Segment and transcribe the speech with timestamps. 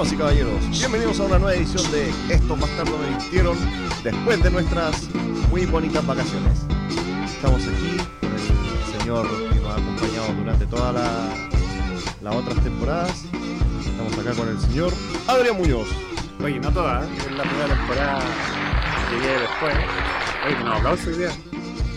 [0.00, 3.54] Damas y caballeros, bienvenidos a una nueva edición de Estos bastardos me vistieron
[4.02, 5.08] después de nuestras
[5.50, 6.60] muy bonitas vacaciones.
[7.26, 11.48] Estamos aquí con el señor que nos ha acompañado durante todas la-
[12.22, 13.24] las otras temporadas.
[13.84, 14.90] Estamos acá con el señor
[15.28, 15.88] Adrián Muñoz.
[16.42, 17.08] Oye, no toda, ¿eh?
[17.28, 18.20] en la primera temporada
[19.10, 19.74] llegué después.
[20.46, 21.32] Oye, que no aplausos hoy día.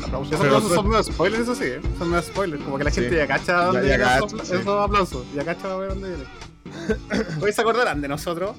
[0.05, 0.34] Aplausos.
[0.34, 1.82] Esos aplausos son nuevos spoilers, eso sí, ¿eh?
[1.98, 2.63] son nuevos spoilers.
[2.63, 3.16] Como que la gente Sí.
[3.16, 4.55] ya cacha dónde ya cacha, esos, sí.
[4.55, 5.26] esos aplausos.
[5.34, 6.43] Ya cacha va a ver dónde viene.
[7.42, 8.58] Hoy se acordarán de nosotros.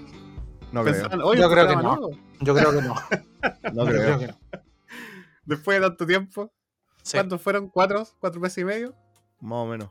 [0.73, 2.10] No creo, Yo creo que no.
[2.41, 2.95] Yo creo que no.
[3.73, 4.19] no Yo creo.
[4.19, 4.38] que no.
[5.45, 6.52] Después de tanto tiempo.
[7.02, 7.16] Sí.
[7.16, 7.68] ¿Cuántos fueron?
[7.68, 8.06] ¿Cuatro?
[8.18, 8.95] ¿Cuatro meses y medio?
[9.41, 9.91] Más o menos.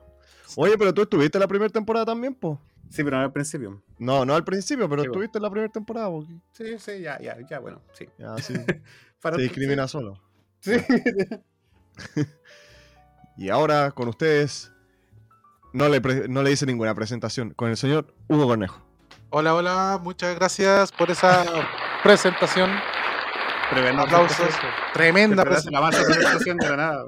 [0.55, 2.59] Oye, pero tú estuviste en la primera temporada también, po.
[2.89, 3.81] Sí, pero no al principio.
[3.97, 6.27] No, no al principio, pero Sí, estuviste en la primera temporada, po.
[6.51, 8.07] Sí, sí, ya, ya, ya, bueno, sí.
[8.17, 8.53] Ya, sí.
[9.21, 10.21] Para Te discrimina solo.
[10.59, 10.73] Sí.
[13.35, 14.71] Y ahora con ustedes,
[15.73, 18.81] no le, pre- no le hice ninguna presentación, con el señor Hugo Cornejo.
[19.29, 21.43] Hola, hola, muchas gracias por esa
[22.03, 22.69] presentación.
[23.69, 24.37] Tremendo Aplausos.
[24.93, 27.05] Tremenda Tremenda la más presentación de la nada.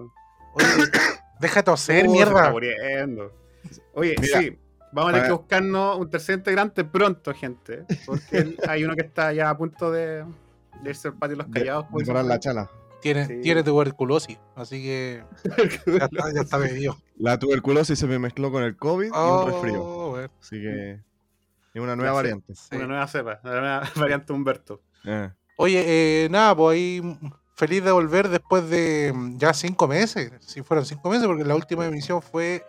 [0.54, 0.66] Oye,
[1.40, 2.50] deja de toser, Uh, mierda.
[2.50, 3.32] muriendo.
[3.94, 4.58] Oye, Mira, sí,
[4.92, 7.86] vamos a tener que buscarnos un tercer integrante pronto, gente.
[8.06, 10.24] Porque hay uno que está ya a punto de,
[10.82, 11.86] de irse al patio de los callados.
[11.92, 12.70] De parar por la chala.
[13.02, 13.42] Tiene, Sí.
[13.44, 15.24] tiene tuberculosis, así que
[15.86, 16.98] ya está, ya está bebido.
[17.18, 19.84] La tuberculosis se me mezcló con el COVID y un resfrío.
[19.84, 20.92] Oh, bueno, Así que
[21.74, 22.54] es una nueva variante.
[22.56, 22.76] sí.
[22.76, 24.82] Una nueva cepa, una nueva variante Humberto.
[25.06, 25.84] Eh, Oye,
[26.26, 27.02] eh, nada, pues ahí
[27.56, 30.32] feliz de volver después de mm, ya cinco meses.
[30.42, 32.66] Si fueron cinco meses, porque la última emisión fue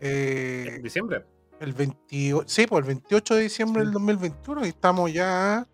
[0.00, 1.24] eh, En diciembre.
[1.58, 5.66] el 28, sí, pues el 28 de diciembre del 2021 y estamos ya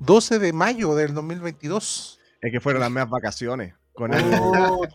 [0.00, 2.20] 12 de mayo del 2022.
[2.40, 3.74] Es que fueron las mismas vacaciones.
[3.92, 4.90] Con Oh, el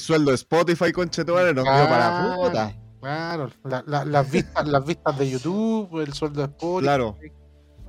[0.00, 2.36] sueldo de Spotify, conchetumare, nos dio para la Claro.
[2.42, 2.74] puta.
[3.00, 6.82] claro, la- la- las, vistas, las vistas de YouTube, el sueldo de Spotify.
[6.84, 7.16] Claro.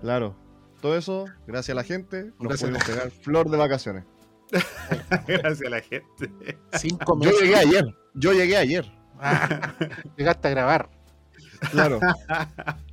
[0.01, 0.35] Claro.
[0.81, 4.05] Todo eso, gracias a la gente, nos Gracias a pudimos pegar flor de vacaciones.
[5.27, 6.57] Gracias a la gente.
[6.73, 7.41] Cinco Yo meses.
[7.41, 7.85] llegué ayer.
[8.15, 8.91] Yo llegué ayer.
[9.19, 9.73] Ah,
[10.17, 10.89] llegaste a grabar.
[11.71, 11.99] Claro.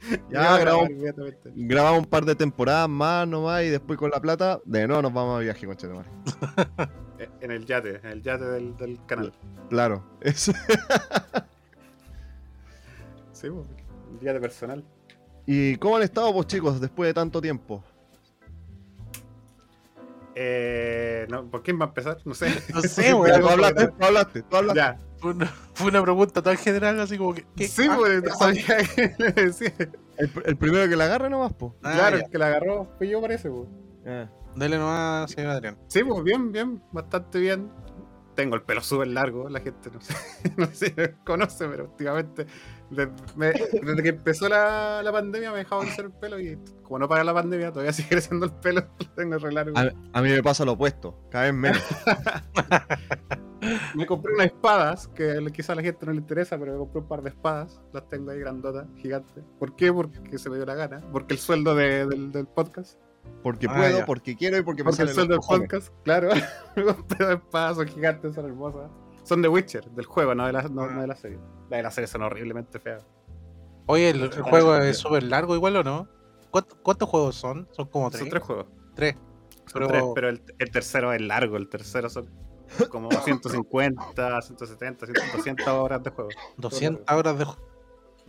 [0.30, 1.50] Ya, grabamos- inmediatamente.
[1.54, 5.12] grabamos un par de temporadas más nomás y después con la plata, de nuevo nos
[5.12, 6.08] vamos a viaje, conchetumare.
[7.20, 9.32] Eh, En el yate, en el yate del, del canal.
[9.70, 10.04] Claro.
[10.20, 10.52] Eso.
[13.32, 13.66] Sí, pues,
[14.12, 14.84] el yate personal.
[15.46, 17.82] ¿Y cómo han estado, pues chicos, después de tanto tiempo?
[20.34, 22.18] Eh, no, ¿Por quién va a empezar?
[22.24, 22.48] No sé.
[22.72, 23.40] No sé, Pero weón.
[23.40, 24.80] tú hablaste, tú hablaste, tú hablaste.
[24.80, 24.98] Ya.
[25.18, 27.44] Fue una, fue una pregunta tan general, así como que.
[27.56, 27.66] ¿qué?
[27.68, 29.72] Sí, Ah, pues, ah, sabía que le decía.
[30.16, 31.72] El, el primero que la agarre nomás, pues.
[31.82, 32.24] ah, claro, ya.
[32.24, 33.68] el que la agarró fue yo, parece, pues.
[34.56, 35.76] Dele nomás, señor Adrián.
[35.88, 37.70] Sí, pues bien, bien, bastante bien.
[38.38, 40.14] Tengo el pelo súper largo, la gente no sé,
[40.56, 42.46] no sé si me conoce, pero últimamente,
[42.88, 47.00] desde, me- desde que empezó la, la pandemia me dejaba crecer el pelo y como
[47.00, 49.76] no para la pandemia todavía sigue creciendo el pelo, lo tengo re largo.
[49.76, 51.82] A, a mí me pasa lo opuesto, cada vez menos.
[53.96, 57.00] Me compré unas espadas, que quizá a la gente no le interesa, pero me compré
[57.00, 59.42] un par de espadas, las tengo ahí grandotas, gigantes.
[59.58, 59.92] ¿Por qué?
[59.92, 63.00] Porque se me dio la gana, porque el sueldo de- del, del podcast.
[63.42, 64.06] Porque Ah, puedo, ya.
[64.06, 66.30] porque quiero y porque me Porque el salen sueldo del podcast, claro.
[67.74, 68.90] Son gigantes, son hermosas.
[69.24, 71.38] Son de Witcher, del juego, no de la, no, no de la serie.
[71.70, 73.06] La de la serie son horriblemente feas.
[73.86, 76.08] Oye, ¿el, el juego es súper largo igual o no?
[76.50, 77.68] ¿Cuántos, cuántos juegos son?
[77.72, 78.20] Son como tres.
[78.20, 78.66] Son tres juegos.
[78.94, 79.14] Tres.
[79.66, 81.56] Son Pero- tres, pero el, el tercero es largo.
[81.58, 82.28] El tercero son
[82.90, 85.06] como 150, 170,
[85.36, 86.30] 200 horas de juego.
[86.56, 87.46] 200 horas de,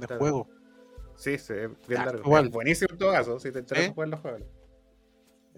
[0.07, 0.47] de juego.
[1.15, 2.21] Sí, sí, es bien Ya, largo.
[2.25, 2.45] igual.
[2.45, 3.93] Es buenísimo en todo caso, si te interesa ¿Sí?
[3.93, 4.41] jugar los juegos.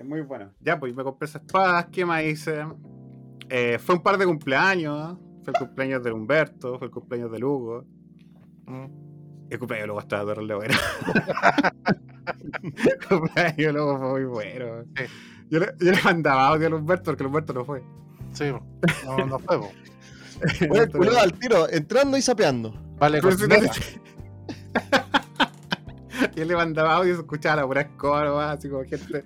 [0.01, 0.51] Es muy bueno.
[0.61, 1.85] Ya, pues me compré esas espadas.
[1.91, 2.65] ¿Qué más hice?
[3.49, 5.15] Eh, fue un par de cumpleaños.
[5.43, 7.85] Fue el cumpleaños de Humberto, fue el cumpleaños de Lugo.
[8.65, 8.85] Mm.
[9.51, 10.73] El cumpleaños de Lugo estaba terrible bueno.
[12.63, 14.85] el cumpleaños de Lugo fue muy bueno.
[14.95, 15.03] Sí.
[15.51, 17.83] Yo, le, yo le mandaba audio a Humberto porque el Humberto no fue.
[18.31, 18.45] Sí,
[19.05, 19.59] no, no fue.
[20.61, 22.73] el culiao al tiro, entrando y sapeando.
[22.97, 23.21] Vale,
[26.35, 29.23] y él le mandaba audio y se escuchaba la pura escoba, nomás, así como gente.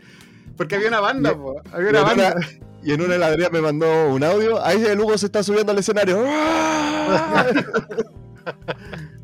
[0.57, 1.61] Porque había una banda, Y- po.
[1.71, 2.33] Había una en banda.
[2.37, 2.47] una-
[2.83, 4.63] Y en una ladría me mandó un audio.
[4.63, 6.23] Ahí el Hugo se está subiendo al escenario.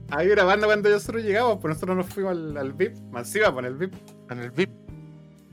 [0.09, 3.63] Había una banda cuando nosotros llegamos, pues nosotros nos fuimos al, al VIP, masiva con
[3.65, 3.93] el VIP,
[4.29, 4.69] En el VIP.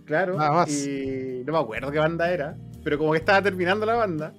[0.04, 0.36] claro.
[0.36, 0.70] Nada más.
[0.70, 4.32] Y no me acuerdo qué banda era, pero como que estaba terminando la banda.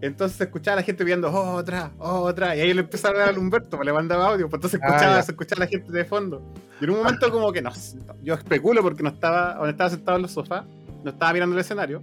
[0.00, 3.38] Entonces escuchaba a la gente viendo "Oh, otra, otra, y ahí le empezaron a dar
[3.38, 5.22] Humberto, pues le mandaba audio, pues entonces Ah, escuchaba, ya.
[5.24, 6.42] se escuchaba a la gente de fondo.
[6.80, 7.70] Y en un momento como que no,
[8.22, 10.64] yo especulo porque no estaba, donde estaba sentado en los sofás,
[11.02, 12.00] no estaba mirando el escenario,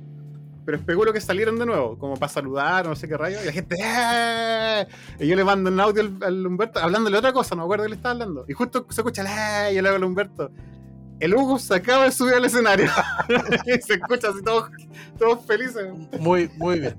[0.66, 3.52] pero especulo que salieron de nuevo, como para saludar, no sé qué rayo, y la
[3.54, 4.88] gente, ¡eh!
[5.20, 7.84] Y yo le mando un audio al, al Humberto, hablándole otra cosa, no me acuerdo
[7.84, 8.44] que le estaba hablando.
[8.48, 9.24] Y justo se escucha,
[9.70, 9.72] ¡eh!
[9.72, 10.52] Y yo le hago al Humberto.
[11.22, 12.90] El Hugo se acaba de subir al escenario.
[13.66, 14.70] y se escucha así todos,
[15.18, 15.86] todos felices.
[16.20, 16.98] Muy, muy bien.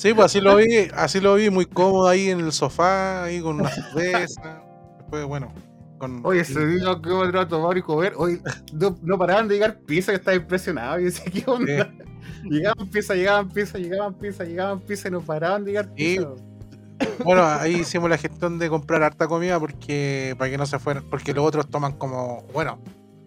[0.00, 3.42] Sí, pues así lo vi, así lo vi muy cómodo ahí en el sofá, ahí
[3.42, 4.62] con una cerveza.
[4.96, 5.52] Después, bueno,
[5.98, 6.24] con.
[6.24, 8.40] Oye, ese día que me a tomar y comer, hoy
[8.72, 10.98] no, no paraban de llegar pizzas, que estaba impresionado.
[11.00, 11.92] Y decía, ¿qué onda?
[12.44, 16.16] Llegaban pizzas, llegaban pizzas, llegaban pizzas, llegaban pizzas y no paraban de llegar Sí.
[16.16, 16.40] pizzas.
[17.22, 21.04] Bueno, ahí hicimos la gestión de comprar harta comida porque para que no se fueran,
[21.10, 22.78] porque los otros toman como, bueno,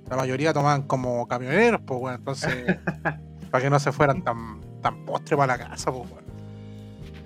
[0.09, 2.65] la mayoría toman como camioneros, pues bueno, entonces
[3.51, 6.22] para que no se fueran tan, tan postre para la casa, pues bueno.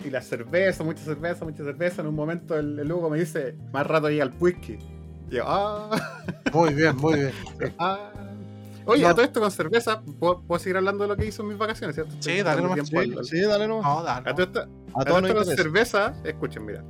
[0.07, 2.01] Y la cerveza, mucha cerveza, mucha cerveza.
[2.01, 4.77] En un momento el, el Hugo me dice, más rato llega el whisky.
[5.29, 5.89] Y yo, ah,
[6.53, 7.31] Muy bien, muy bien.
[7.79, 8.09] ah.
[8.85, 9.09] Oye, No.
[9.09, 11.57] a todo esto con cerveza, ¿puedo, puedo seguir hablando de lo que hizo en mis
[11.57, 12.11] vacaciones, ¿cierto?
[12.21, 12.89] Sí, Estoy dale nomás.
[12.89, 13.83] tiempo Sí, al- sí, dale nomás.
[13.85, 14.29] No, dale.
[14.29, 16.83] A todo esto, A a todos todo nos esto con cerveza, escuchen, mira.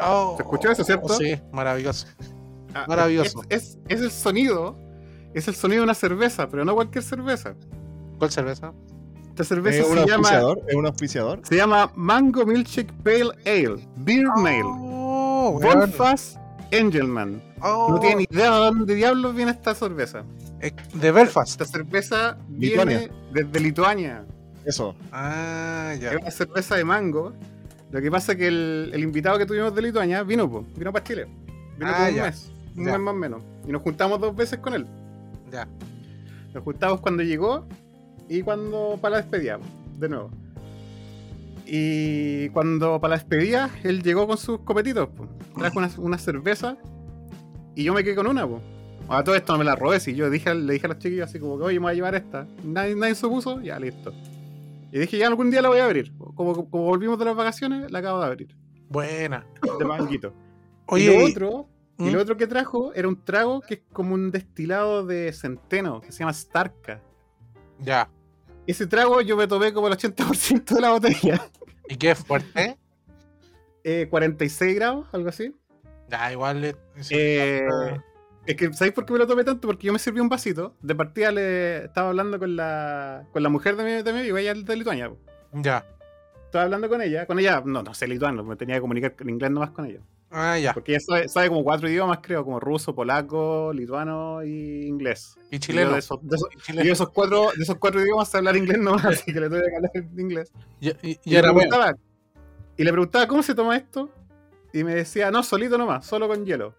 [0.00, 1.08] Oh, ¿Se escuchó eso, cierto?
[1.14, 2.06] Sí, maravilloso.
[2.74, 3.42] Ah, Maravilloso.
[3.48, 4.76] Es, es, es el sonido,
[5.34, 7.54] es el sonido de una cerveza, pero no cualquier cerveza.
[8.18, 8.72] ¿Cuál cerveza?
[9.30, 10.28] Esta cerveza ¿Es un se llama?
[10.68, 11.40] ¿Es un auspiciador?
[11.42, 15.80] se llama Mango Milkshake Pale Ale, Beer Mail, Oh, weón.
[15.80, 16.36] Belfast
[16.72, 17.40] Angelman.
[17.62, 20.22] Oh, No tiene ni idea de dónde diablos viene esta cerveza.
[20.94, 21.52] De Belfast.
[21.52, 22.98] Esta cerveza Lituania.
[22.98, 24.24] viene desde Lituania.
[24.64, 24.94] Eso.
[25.10, 26.12] Ah, ya.
[26.12, 27.32] Es una cerveza de mango.
[27.90, 30.92] Lo que pasa es que el, el invitado que tuvimos de Lituania vino, po, vino
[30.92, 31.26] para Chile.
[31.78, 32.22] Vino Ah, como un ya.
[32.24, 32.92] mes, un Ya.
[32.92, 33.42] mes más o menos.
[33.66, 34.86] Y nos juntamos dos veces con él.
[35.50, 35.66] Ya.
[36.52, 37.66] Nos juntamos cuando llegó
[38.30, 39.58] y cuando para la despedida,
[39.98, 40.30] de nuevo.
[41.66, 45.28] Y cuando para la despedida, él llegó con sus copetitos, po.
[45.58, 46.76] trajo una, una cerveza
[47.74, 48.46] y yo me quedé con una.
[48.46, 48.62] Po.
[49.08, 51.28] A todo esto no me la robé, si yo dije, le dije a los chiquillos
[51.28, 52.46] así como que, oye, me voy a llevar esta.
[52.62, 53.26] Nadie, nadie se
[53.64, 54.12] ya listo.
[54.92, 56.16] Y dije, ya algún día la voy a abrir.
[56.16, 58.56] Como, como volvimos de las vacaciones, la acabo de abrir.
[58.88, 59.44] Buena.
[59.76, 60.32] De manguito.
[60.86, 61.68] Oye, y lo otro,
[61.98, 62.12] y ¿Mm?
[62.12, 66.12] lo otro que trajo era un trago que es como un destilado de centeno, que
[66.12, 67.02] se llama Starka.
[67.80, 68.08] ya.
[68.66, 71.48] Ese trago yo me tomé como el 80% de la botella.
[71.88, 72.78] ¿Y qué fuerte?
[73.84, 75.54] Eh, 46 grados, algo así.
[76.08, 76.60] Ya, igual.
[76.60, 76.76] le-
[77.10, 78.02] Eh, ah,
[78.46, 79.66] es que, ¿sabéis por qué me lo tomé tanto?
[79.68, 80.76] Porque yo me serví un vasito.
[80.82, 84.36] De partida le estaba hablando con la, con la mujer de mi, de mi amigo,
[84.38, 85.10] ella es de Lituania.
[85.52, 85.84] Ya.
[86.44, 89.30] Estaba hablando con ella, con ella, no, no sé lituano, me tenía que comunicar en
[89.30, 90.00] inglés nomás con ella.
[90.30, 90.72] Ah, ya.
[90.72, 95.36] Porque ella sabe, sabe como cuatro idiomas, creo, como ruso, polaco, lituano y inglés.
[95.50, 95.92] Y chileno.
[95.92, 98.78] de esos, de esos- Y de esos cuatro, de esos cuatro idiomas sé hablar inglés
[98.78, 100.52] nomás, así que le tuve que hablar inglés.
[100.80, 101.54] Y, le bueno.
[101.54, 101.94] preguntaba,
[102.76, 104.08] y le preguntaba, ¿cómo se toma esto?
[104.72, 106.74] Y me decía, no, solito nomás, solo con hielo.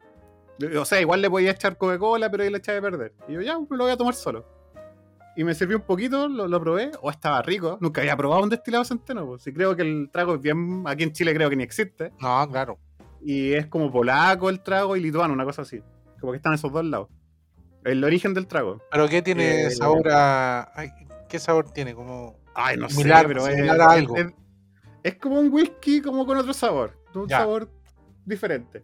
[0.79, 3.13] O sea, igual le podía echar Coca-Cola, pero ahí le echaba de perder.
[3.27, 4.45] Y yo, ya, lo voy a tomar solo.
[5.35, 7.77] Y me sirvió un poquito, lo, lo probé, o estaba rico.
[7.81, 9.41] Nunca había probado un destilado centeno, pues.
[9.43, 12.11] Si creo que el trago es bien, aquí en Chile creo que ni existe.
[12.19, 12.77] No, claro.
[13.23, 15.81] Y es como polaco el trago y lituano, una cosa así.
[16.19, 17.07] Como que están esos dos lados.
[17.83, 18.81] El origen del trago.
[18.91, 20.71] ¿Pero qué tiene Eh, sabor a.
[20.75, 20.89] ay,
[21.29, 21.93] ¿Qué sabor tiene?
[21.95, 22.37] Como.
[22.53, 24.15] Ay, no Similar- sé, pero es, a algo.
[24.17, 24.33] es-
[25.03, 26.97] es como un whisky, como con otro sabor.
[27.15, 27.39] Un Ya.
[27.39, 27.69] sabor
[28.25, 28.83] diferente.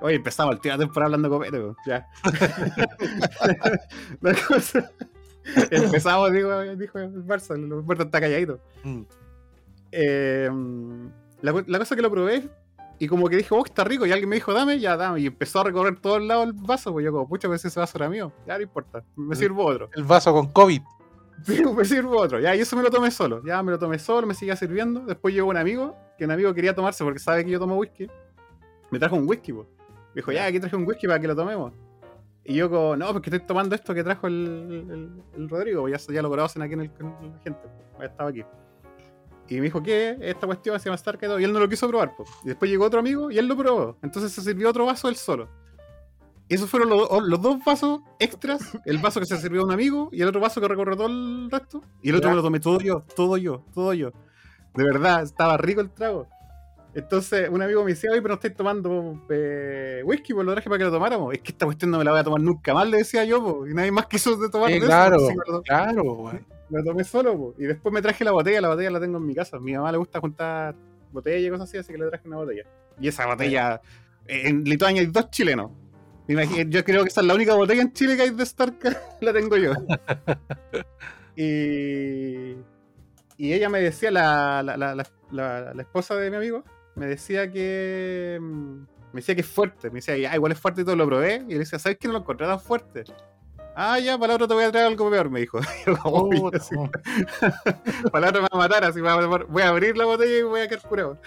[0.00, 2.08] Oye, empezamos el de temporada hablando copete, po, ya.
[4.20, 4.90] La cosa-
[5.70, 8.60] Empezamos, digo, dijo el Barça, el Humberto está calladito.
[8.84, 9.02] mm,
[9.92, 10.48] Eh,
[11.42, 12.48] la, la cosa que lo probé
[13.02, 15.26] y como que dije, oh, está rico, y alguien me dijo, dame, ya dame, y
[15.26, 17.98] empezó a recorrer todo el lado el vaso, pues yo como, pucha, pues ese vaso
[17.98, 19.90] era mío, ya no importa, me sirvo otro.
[19.96, 20.80] El vaso con COVID.
[21.44, 22.38] Sí, me sirvo otro.
[22.38, 23.42] Ya, y eso me lo tomé solo.
[23.44, 25.00] Ya me lo tomé solo, me seguía sirviendo.
[25.00, 28.08] Después llegó un amigo, que un amigo quería tomarse porque sabe que yo tomo whisky.
[28.92, 29.66] Me trajo un whisky, pues.
[30.14, 31.72] Me dijo, ya, aquí traje un whisky para que lo tomemos.
[32.44, 36.06] Y yo como, no, porque estoy tomando esto que trajo el, el, el Rodrigo, pues
[36.06, 37.60] ya, ya lo conocen aquí en el, con la gente,
[37.96, 38.44] pues, estaba aquí.
[39.52, 40.16] Y me dijo, ¿qué?
[40.22, 41.38] Esta cuestión se llama Stark y todo.
[41.38, 42.30] Y él no lo quiso probar, pues.
[42.42, 43.98] Y después llegó otro amigo y él lo probó.
[44.02, 45.46] Entonces se sirvió otro vaso él solo.
[46.48, 48.78] Esos fueron los, los dos vasos extras.
[48.86, 51.08] El vaso que se sirvió a un amigo y el otro vaso que recorrió todo
[51.08, 51.82] el resto.
[52.00, 54.12] Y el otro me lo tomé todo yo, todo yo, todo yo.
[54.74, 56.28] De verdad, estaba rico el trago.
[56.94, 60.68] Entonces, un amigo me decía, oye, pero no estáis tomando eh, whisky, pues lo traje
[60.68, 61.32] para que lo tomáramos.
[61.32, 63.42] Es que esta cuestión no me la voy a tomar nunca más, le decía yo,
[63.42, 67.04] po, y nadie más quiso de tomar de eso, claro, que me lo- claro, tomé
[67.04, 67.54] solo, po.
[67.58, 69.56] y después me traje la botella, la botella la tengo en mi casa.
[69.56, 70.74] A mi mamá le gusta juntar
[71.12, 72.64] botellas y cosas así, así que le traje una botella.
[73.00, 73.80] Y esa botella,
[74.26, 75.70] eh, en Lituania hay dos chilenos.
[76.68, 78.76] Yo creo que esa es la única botella en Chile que hay de Stark,
[79.20, 79.72] la tengo yo.
[81.36, 82.52] y,
[83.36, 85.06] y ella me decía, la, la, la-
[85.74, 86.62] la esposa de mi amigo,
[86.94, 88.38] me decía que.
[88.40, 88.76] mm,
[89.12, 89.88] Me decía que es fuerte.
[89.90, 91.44] Me decía, ah, igual es fuerte y todo lo probé.
[91.48, 93.04] Y le decía, ¿sabes que no lo encontré tan fuerte?
[93.74, 95.58] Ah, ya, para la otra te voy a traer algo peor, me dijo.
[98.12, 100.60] Para la otra me va a matar, así voy a abrir la botella y voy
[100.60, 101.18] a quedar curado.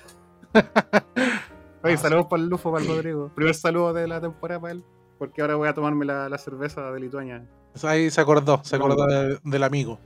[1.83, 3.29] Oye, saludos para el Lufo, para el Rodrigo.
[3.35, 4.83] Primer saludo de la temporada para él.
[5.19, 7.45] Porque ahora voy a tomarme la, la cerveza de Lituania.
[7.83, 9.39] Ahí se acordó, se No, acordó no.
[9.43, 9.99] del amigo.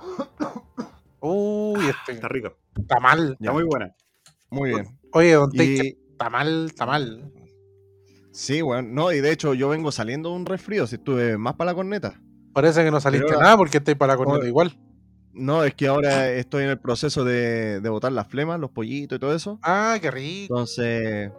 [1.20, 2.54] Uy, este Está rico.
[2.78, 3.36] está mal.
[3.40, 3.94] Está muy buena.
[4.52, 4.98] Muy bien.
[5.12, 7.32] Oye, Don Taker, Y está mal, está mal.
[8.32, 11.54] sí, bueno, no, y de hecho yo vengo saliendo de un resfrío, si estuve más
[11.54, 12.20] para la corneta.
[12.52, 14.78] Parece que no saliste ahora- nada porque estáis para la corneta igual.
[15.34, 19.16] No, es que ahora estoy en el proceso de, de botar las flemas, los pollitos
[19.16, 19.58] y todo eso.
[19.62, 20.54] Ah, qué rico.
[20.54, 21.30] Entonces,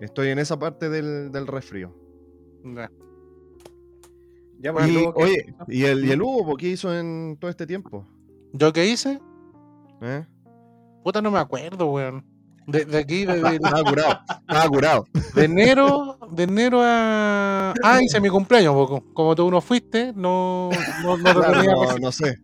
[0.00, 1.92] estoy en esa parte del, del resfrío.
[2.64, 2.88] Ya.
[4.60, 7.66] Ya, pues, Y, oye, ¿y el, ¿y el Hugo po, qué hizo en todo este
[7.66, 8.06] tiempo?
[8.52, 9.20] ¿Yo qué hice?
[10.02, 10.24] ¿Eh?
[11.08, 12.22] Puta, no me acuerdo, weón.
[12.66, 15.06] De, de aquí, de, de- Estaba curado, estaba curado.
[15.34, 17.72] de enero, de enero a.
[17.82, 19.02] Ah, hice mi cumpleaños, poco.
[19.14, 20.68] Como tú no fuiste, no,
[21.02, 22.42] no, no te Claro, no, no sé.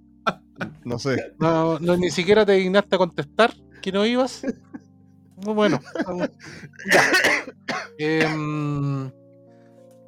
[0.82, 1.34] No sé.
[1.38, 3.52] no, no, ni siquiera te dignaste a contestar
[3.82, 4.40] que no ibas.
[5.36, 5.78] Bueno.
[7.98, 9.10] Em,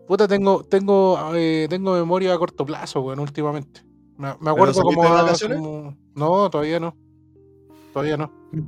[0.06, 3.82] puta, tengo, tengo, eh, tengo memoria a corto plazo, weón, últimamente.
[4.16, 6.96] Me, me acuerdo como, a- como- No, todavía no.
[7.96, 8.30] Todavía no.
[8.52, 8.62] ¿No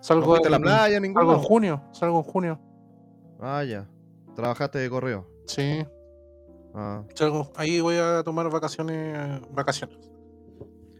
[0.00, 1.82] Salgo, a la en- playa salgo en junio.
[1.92, 2.60] Salgo en junio.
[3.40, 3.88] Ah, ya.
[4.34, 5.28] Trabajaste de correo.
[5.46, 5.86] Sí.
[6.74, 7.04] Ah.
[7.14, 9.40] salgo- ahí voy a tomar vacaciones.
[9.52, 9.96] Vacaciones.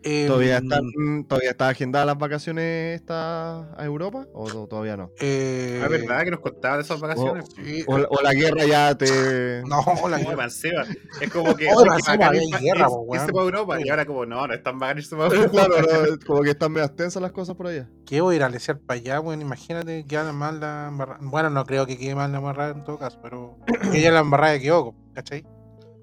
[0.06, 4.26] Em, ¿Todavía están, todavía está agendadas las vacaciones esta a Europa?
[4.34, 5.10] ¿O to- todavía no?
[5.18, 6.24] eh, Ah, ¿verdad?
[6.24, 7.46] Que nos contaba de esas vacaciones.
[7.54, 9.62] sí, ¿O, o la guerra ya te.
[9.66, 10.84] No, la Manceba,
[11.20, 11.66] Es como que.
[11.68, 13.80] Oye, oye, Manceba, bacán había ir pa- guerra, irse para Europa.
[13.80, 15.50] Y ahora, como, no, no es tan bacán irse para Europa.
[15.50, 17.88] claro, no, como que están medio tensas las cosas por allá.
[18.04, 19.40] ¿Qué voy a ir a lesear para allá, weón?
[19.40, 21.18] Imagínate, queda mal la embarrada.
[21.22, 23.56] Bueno, no creo que quede mal la embarrada en todo caso, pero
[23.90, 25.46] que ya la embarrada de Kyoko, ¿cachai?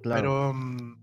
[0.02, 0.22] Claro.
[0.22, 1.01] Pero, mm,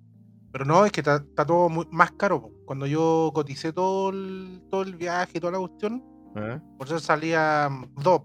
[0.53, 2.51] pero no, es que está, está todo muy, más caro.
[2.65, 6.03] Cuando yo coticé todo el, todo el viaje y toda la cuestión,
[6.37, 6.61] ¿Eh?
[6.77, 8.23] por eso salía dos,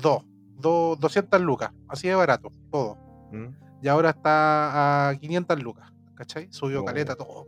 [0.00, 0.24] dos,
[0.58, 2.96] dos, 200 lucas, así de barato, todo.
[3.32, 3.46] ¿Mm?
[3.82, 6.48] Y ahora está a 500 lucas, ¿cachai?
[6.50, 6.84] Subió Oh.
[6.84, 7.46] caleta todo.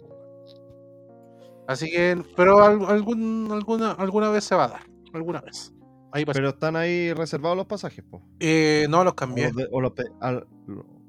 [1.67, 4.83] Así que, pero al- algún, alguna, alguna vez se va a dar,
[5.13, 5.73] alguna vez.
[6.13, 6.25] Ahí.
[6.25, 8.23] Pero están ahí reservados los pasajes, po.
[8.41, 9.53] Eh, no los cambié.
[9.53, 10.47] de- o los al-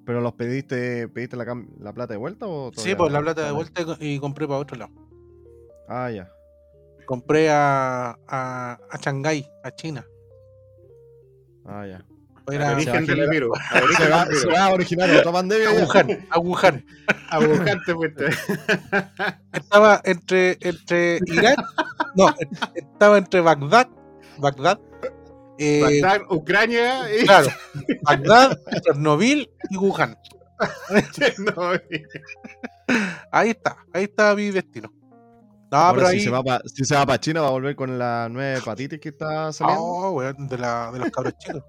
[0.10, 1.46] ¿Pero los pediste, pediste la,
[1.80, 4.18] la plata de vuelta o Sí, pues la plata de Ah, vuelta y co- y
[4.20, 4.92] compré para otro lado.
[5.88, 6.32] Ah, ya.
[7.06, 10.04] Compré a, a, a Shanghái, a China.
[11.64, 12.04] Ah, ya.
[12.44, 13.60] Para ir Al a, se va origen a del virus.
[13.98, 15.74] Se va, se va a originar otra pandemia a.
[15.86, 16.86] Wuhan, a Wuhan.
[17.30, 18.26] A buscarte fuiste.
[19.54, 21.60] Estaba entre, entre Irak,
[22.16, 22.34] no,
[22.74, 23.88] estaba entre Bagdad,
[24.40, 24.80] Bagdad,
[25.60, 27.26] eh, Bagdad, Ucrania y.
[27.26, 27.50] claro,
[28.04, 30.18] Bagdad, Chernobyl y Wuhan.
[33.32, 34.92] Ahí está, ahí está mi destino.
[35.72, 36.22] No, Ahora, pero si, ahí.
[36.24, 39.00] se va pa- si se va para China, va a volver con la nueva hepatitis
[39.00, 39.84] que está saliendo.
[39.84, 41.64] Oh, weón, de, la, de los cabros chicos.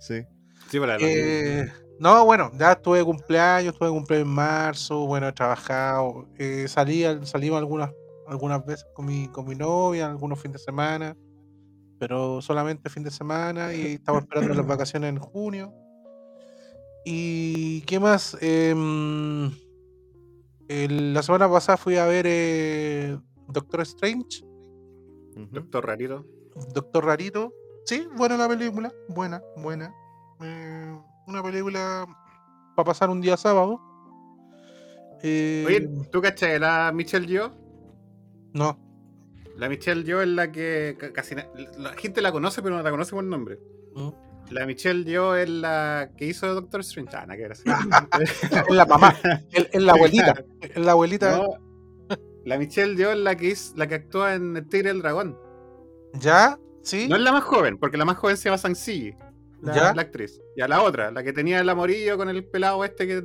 [0.00, 0.22] Sí.
[0.70, 5.28] Sí, para Eh, no, bueno, ya estuve de cumpleaños, estuve de cumpleaños en marzo, bueno,
[5.28, 7.90] he trabajado, eh, salí, al- salimos algunas,
[8.26, 11.14] algunas veces con mi, con mi novia, algunos fines de semana,
[12.06, 15.72] pero solamente fin de semana y estamos esperando las vacaciones en junio.
[17.06, 18.36] ¿Y qué más?
[18.42, 19.50] Em,
[20.68, 23.18] el- la semana pasada fui a ver eh,
[23.48, 24.44] Doctor Strange.
[25.50, 26.26] Doctor Rarito.
[26.74, 27.52] Doctor Rarito.
[27.86, 28.92] Sí, buena la película.
[29.08, 29.90] Buena, buena.
[30.42, 32.06] Eh, una película
[32.76, 33.80] para pasar un día sábado.
[35.22, 37.50] Eh, Oye, ¿tú cachai la Michelle Yeoh?
[38.52, 38.83] no.
[39.56, 41.46] La Michelle Yeoh es la que ca- casi na-
[41.78, 43.58] la gente la conoce, pero no la conoce por nombre.
[43.94, 44.08] ¿Mm?
[44.50, 47.16] La Michelle Yeoh es la que hizo Doctor Strange.
[47.16, 47.44] Ah, nada que.
[48.68, 49.14] Es la mamá.
[49.52, 50.44] Es, es la abuelita.
[50.60, 51.36] Es la abuelita.
[51.36, 54.92] No, la Michelle Yeoh es la que, hizo- la que actúa en El Tigre y
[54.92, 55.38] el Dragón.
[56.14, 56.58] ¿Ya?
[56.82, 57.08] ¿Sí?
[57.08, 59.14] No es la más joven, porque la más joven se llama Sansi,
[59.62, 59.94] la, ¿Ya?
[59.94, 60.40] la actriz.
[60.54, 63.22] Y a la otra, la que tenía el amorillo con el pelado este que,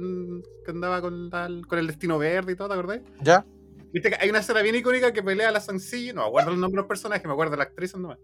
[0.66, 3.02] que andaba con, la- con el destino verde y todo, ¿te acordás?
[3.22, 3.46] ¿Ya?
[3.92, 6.60] Viste que hay una escena bien icónica que pelea a la Sansi, no acuerdo el
[6.60, 8.18] nombre de los personajes, me acuerdo de la actriz nomás.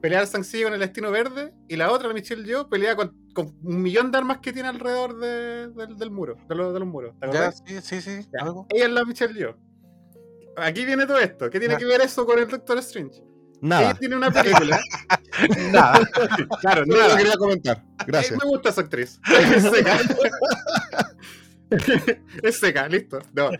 [0.00, 2.96] Pelea a la Sansi con el destino verde y la otra, la Michelle Yeoh, pelea
[2.96, 6.72] con, con un millón de armas que tiene alrededor de- del, del muro, de, los-
[6.72, 7.14] de los muros.
[7.20, 7.30] ¿te ¿Ya?
[7.32, 7.62] acordás?
[7.66, 8.28] Sí, sí, sí.
[8.32, 8.44] Ya.
[8.44, 8.66] algo.
[8.70, 9.56] Ella es la Michelle Yeoh.
[10.56, 11.48] Aquí viene todo esto.
[11.50, 11.78] ¿Qué tiene Ya.
[11.78, 13.22] que ver eso con el Doctor Strange?
[13.62, 13.82] Nada.
[13.90, 14.80] Ella tiene una película.
[15.72, 16.00] Nada.
[16.62, 17.16] claro, lo nada.
[17.18, 17.76] quería comentar.
[18.00, 18.38] Eh, Gracias.
[18.42, 19.20] me gusta esa actriz.
[19.54, 19.98] Es seca.
[22.42, 23.18] es seca, listo.
[23.34, 23.50] No.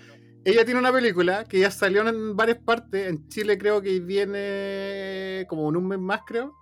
[0.44, 3.08] Ella tiene una película que ya salió en varias partes.
[3.08, 6.54] En Chile creo que viene como en un mes más, creo.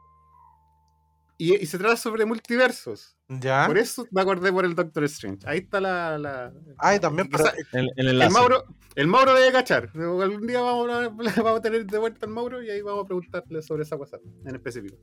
[1.41, 3.17] y, y se trata sobre multiversos.
[3.29, 3.67] ¿Ya?
[3.67, 5.47] Por eso me acordé por el Doctor Strange.
[5.47, 6.19] Ahí está la.
[6.19, 8.33] la Ay, también, pero- El, el el, enlace.
[8.33, 8.65] Mauro,
[8.97, 9.91] el Mauro debe cachar.
[9.95, 11.09] Algún día vamos a,
[11.43, 14.19] vamos a tener de vuelta al Mauro y ahí vamos a preguntarle sobre esa cosa
[14.45, 14.97] en específico.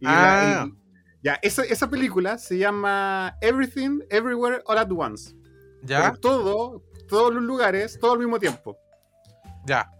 [0.00, 0.66] Y la- Ah.
[0.68, 0.74] y-
[1.22, 5.34] ya, esa, esa película se llama Everything, Everywhere, All at Once.
[5.82, 6.10] ¿Ya?
[6.10, 8.78] Por Todo, todos los lugares, todo al mismo tiempo.
[9.66, 9.90] Ya.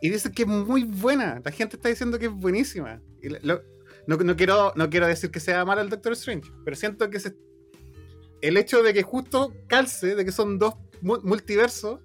[0.00, 1.40] Y dicen que es muy buena.
[1.44, 3.00] La gente está diciendo que es buenísima.
[3.22, 3.62] Y lo-
[4.06, 7.20] no, no quiero, no quiero decir que sea mala el Doctor Strange, pero siento que
[7.20, 7.36] se-
[8.40, 12.00] el hecho de que justo calce, de que son dos mu- multiversos,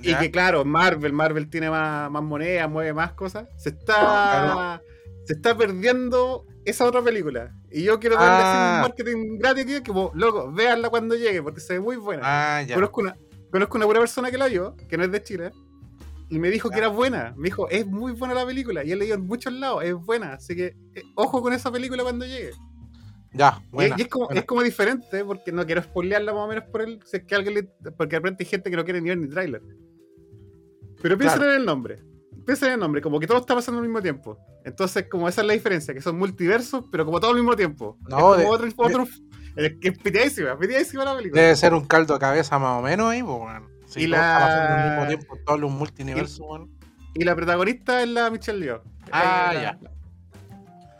[0.00, 4.82] y que claro, Marvel, Marvel tiene más, más monedas, mueve más cosas, se está, Claro.
[5.24, 7.54] se está perdiendo esa otra película.
[7.70, 8.72] Y yo quiero darle así Ah.
[8.76, 12.22] un marketing gratis aquí, como, loco, véanla cuando llegue, porque se ve muy buena.
[12.24, 12.74] Ah, ya.
[12.74, 13.16] Conozco una,
[13.54, 15.52] conozco una buena persona que la vio, que no es de Chile,
[16.28, 17.32] y me dijo que era buena.
[17.36, 18.82] Me dijo, es muy buena la película.
[18.82, 20.32] Y he leído en muchos lados, es buena.
[20.32, 22.50] Así que eh, ojo con esa película cuando llegue.
[23.32, 24.40] Ya, Y- buena, y es como, buena.
[24.40, 27.34] es como diferente, porque no quiero spoilearla más o menos por él, si es que
[27.36, 29.62] alguien le- porque de repente hay gente que no quiere ni ver ni tráiler.
[31.00, 31.52] Pero piensen Claro.
[31.54, 32.02] en el nombre.
[32.46, 34.36] Piensen en el nombre, como que todo está pasando al mismo tiempo.
[34.64, 37.96] Entonces, como esa es la diferencia, que son multiversos, pero como todo al mismo tiempo.
[38.08, 39.06] No, es como de- otro, otro-
[39.56, 41.40] es que es piteadísima, piteadísima la película.
[41.42, 43.68] Debe ser un caldo de cabeza más o menos ahí, pues, weón.
[43.86, 46.70] Si Y todo la- está pasando al mismo tiempo en todos los multiversos, weón.
[47.14, 48.82] Y la protagonista es la Michelle Yeoh.
[49.12, 49.78] Ah, Eh, la- ya.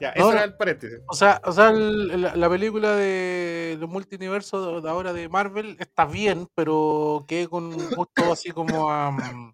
[0.00, 0.32] Ya, No, ese no.
[0.32, 0.98] era el paréntesis.
[1.06, 5.28] O sea, o sea el- la, la película de los multiversos de, de ahora de
[5.28, 9.52] Marvel está bien, pero que con un gusto así como mm,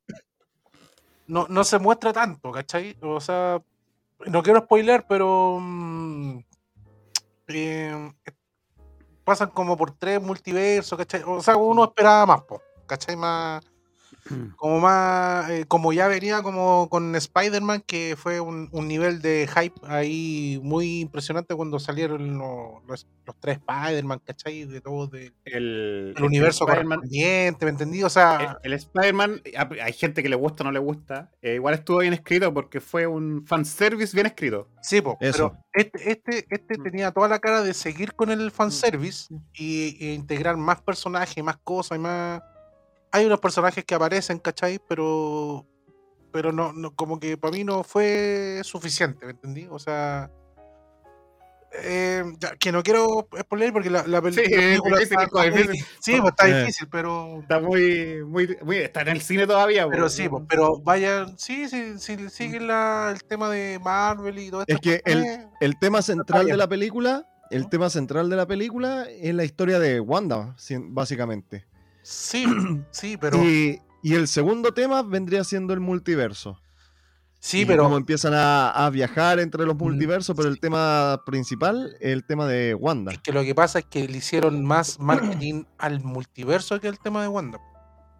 [1.28, 2.96] no, no se muestra tanto, ¿cachai?
[3.02, 3.62] O sea,
[4.26, 5.58] no quiero spoiler, pero.
[5.60, 6.38] mm,
[7.48, 8.12] eh,
[9.30, 11.22] pasan como por tres multiversos, ¿cachai?
[11.24, 13.16] O sea, uno esperaba más, po, ¿cachai?
[13.16, 13.69] Más.
[14.56, 15.48] Como más.
[15.50, 20.60] eh, como ya venía como con Spider-Man, que fue un, un nivel de hype ahí
[20.62, 24.64] muy impresionante cuando salieron lo- los, los tres Spider-Man, ¿cachai?
[24.64, 28.02] De todo de, El, el universo correspondiente, ¿me entendí?
[28.02, 29.42] O sea, El, el Spider-Man,
[29.82, 31.30] hay gente que le gusta o no le gusta.
[31.42, 34.68] eh, igual estuvo bien escrito porque fue un fanservice bien escrito.
[34.82, 36.82] sí, po, pero este, este, este Mm.
[36.82, 41.56] tenía toda la cara de seguir con el fanservice y, y integrar más personajes, más
[41.62, 42.42] cosas y más.
[43.12, 44.80] Hay unos personajes que aparecen, ¿cachai?
[44.88, 45.66] Pero.
[46.32, 49.66] Pero no, no como que para mí no fue suficiente, ¿me entendí?
[49.70, 50.30] O sea.
[51.82, 55.46] eh, ya, que no quiero spoiler porque la, la pel- Sí, la película difícil, está,
[55.46, 55.86] es muy- difícil.
[56.00, 56.60] sí, pues está Eh.
[56.60, 59.88] difícil, pero Está muy, muy, muy- Está en el cine todavía.
[59.88, 64.38] pero po, sí, pues, pero vayan, sí, sí, sí, siguen la, el tema de Marvel
[64.40, 64.74] y todo esto.
[64.74, 69.06] Es que el, el tema central de la película, el tema central de la película
[69.08, 71.66] es la historia de Wanda, si- básicamente.
[72.02, 72.46] Sí,
[72.90, 76.58] sí, pero Y, y el segundo tema vendría siendo el multiverso.
[77.38, 81.22] sí, Y pero cómo empiezan a, a viajar entre los Mm, multiversos, pero el tema
[81.26, 83.12] principal es el tema de Wanda.
[83.12, 86.98] es que lo que pasa es que le hicieron más marketing al multiverso que al
[86.98, 87.58] tema de Wanda.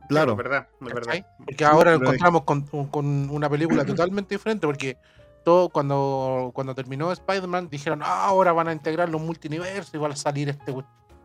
[0.09, 0.33] Claro.
[0.33, 1.15] Es verdad, es verdad.
[1.47, 4.97] Porque ahora nos encontramos con, con una película totalmente diferente, porque
[5.45, 10.13] todo cuando, cuando terminó Spider-Man dijeron, "Ah, ahora van a integrar los multiversos y van
[10.13, 10.73] a salir este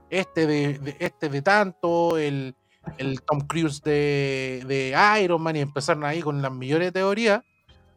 [0.10, 2.56] este de, de- este de tanto, el,
[2.98, 7.42] el Tom Cruise de, de Iron Man, y empezaron ahí con las millones de teorías.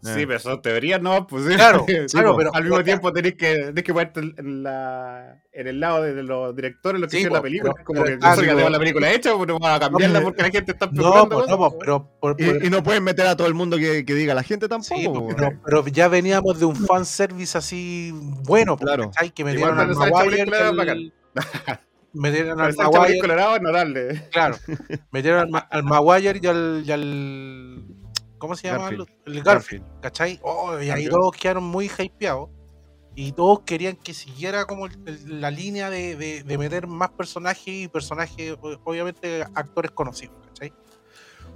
[0.01, 0.27] Sí, Eh.
[0.29, 1.55] pero son teorías, no, pues sí.
[1.57, 2.37] Claro, Sí, claro, po.
[2.39, 6.23] pero- al mismo tiempo tenés que, tenés que ponerte en, la, en el lado de
[6.23, 7.73] los directores, lo que Sí, hicieron po, la película.
[7.75, 8.41] pero- como pero- que ah, po.
[8.43, 10.93] tenemos la película hecha, pues no vamos a cambiarla No, porque la gente está No,
[10.93, 13.55] especulando pues, no, pues, pero, por- por- Y, y no pueden meter a todo el
[13.55, 14.95] mundo que, que diga la gente tampoco.
[15.01, 18.13] Sí, po, pues, pero, pero ya veníamos de un fanservice así
[18.45, 19.11] bueno, pues, Claro.
[19.11, 19.33] ¿cachai?
[19.33, 21.13] Que metieron al Maguire.
[22.13, 23.59] Metieron al Maguire, colorado
[24.31, 24.57] claro.
[25.13, 27.85] Metieron al, Ma- al Maguire y al, y al-
[28.39, 28.85] ¿Cómo se llama?
[28.91, 29.09] Garfield.
[29.27, 30.39] El Garfield, ¿cachai?
[30.43, 31.11] Oh, y ahí Garfield.
[31.11, 32.51] todos quedaron muy hypeados.
[33.15, 37.11] Y todos querían que siguiera como el- el- la línea de, de- de meter más
[37.11, 40.73] personajes y personajes, obviamente, actores conocidos, ¿cachai?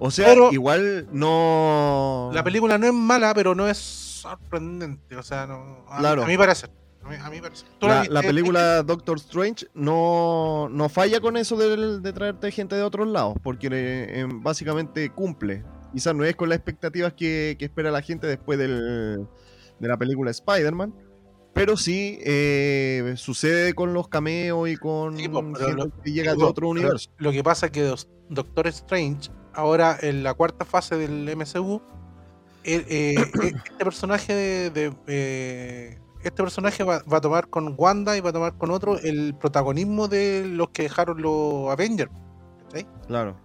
[0.00, 2.30] O sea, Pero- igual no.
[2.34, 5.16] La película no es mala, pero no es sorprendente.
[5.16, 5.84] O sea, no.
[5.88, 6.24] A, Claro.
[6.24, 6.70] a mi parecer.
[7.04, 7.68] A mi, a mi parecer.
[7.78, 12.82] ¿Tú La, película Doctor Strange no, no falla con eso de, de traerte gente de
[12.82, 15.64] otros lados, porque eh, em, básicamente cumple.
[15.92, 19.26] Quizás no es con las expectativas que, que espera la gente después del-
[19.78, 20.94] de la película Spider-Man,
[21.52, 26.44] pero sí eh, sucede con los cameos y con Sí, gente lo- que llega de
[26.44, 27.10] otro universo.
[27.18, 27.92] Lo que pasa es que
[28.30, 31.82] Doctor Strange, ahora en la cuarta fase del MCU,
[32.64, 37.74] eh, eh, eh, este personaje de, de, eh, este personaje va, va a tomar con
[37.76, 42.10] Wanda y va a tomar con otro el protagonismo de los que dejaron los Avengers.
[42.64, 42.86] ¿cachai?
[43.06, 43.36] Claro.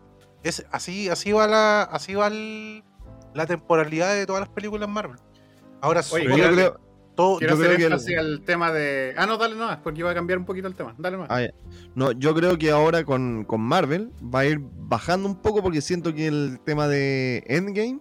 [0.43, 2.83] Es, así, así va la, así va el-
[3.33, 5.17] la temporalidad de todas las películas Marvel.
[5.81, 6.79] Ahora Oye, yo creo,
[7.15, 9.13] todo, Quiero yo hacer creo que el- al tema de.
[9.17, 10.95] Ah, no, dale nomás, porque iba a cambiar un poquito el tema.
[10.97, 11.27] Dale más.
[11.29, 11.41] Ah.
[11.95, 15.81] No, yo creo que ahora con, con Marvel va a ir bajando un poco porque
[15.81, 17.99] siento que el tema de Endgame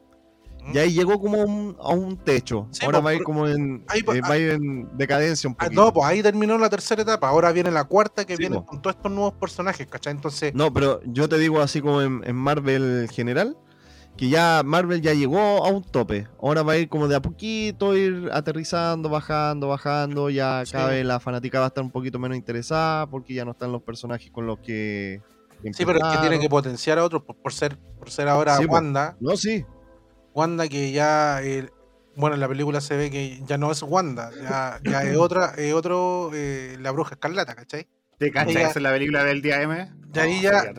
[0.73, 2.67] ya ahí llegó como a un- a un techo.
[2.71, 4.97] Sí, ahora pues, va a ir como en, ahí, pues, eh, va a ir en
[4.97, 5.85] decadencia un Ah, poquito.
[5.85, 7.29] no, pues ahí terminó la tercera etapa.
[7.29, 8.67] Ahora viene la cuarta que Sí, viene po.
[8.67, 10.13] con todos estos nuevos personajes, ¿cachai?
[10.13, 13.57] Entonces, No, pero yo te digo así como en, en Marvel general,
[14.17, 16.27] que ya Marvel ya llegó a un tope.
[16.43, 20.31] Ahora va a ir como de a poquito, ir aterrizando, bajando, bajando.
[20.31, 20.73] Ya Sí.
[20.73, 23.73] cada vez la fanática va a estar un poquito menos interesada porque ya no están
[23.73, 25.21] los personajes con los que.
[25.73, 28.57] sí, pero es que tiene que potenciar a otros por, por ser, por ser ahora
[28.57, 28.73] po.
[28.73, 29.17] Wanda.
[29.21, 29.67] No, sí.
[30.37, 31.71] Wanda que ya, eh,
[32.15, 35.55] bueno, en la película se ve que ya no es Wanda, ya, ya es otra,
[35.57, 37.89] es otro, eh, la bruja escarlata, ¿cachai?
[38.19, 38.77] ¿Te cachas?
[38.77, 39.91] Es la película del día M.
[40.13, 40.73] Ya ahí Oh, ya-.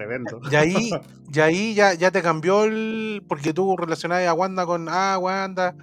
[0.52, 0.92] Y ahí,
[1.34, 3.24] y ahí ya, ya te cambió el.
[3.28, 4.88] Porque tú relacionabas a Wanda con.
[4.90, 5.76] Ah, Wanda,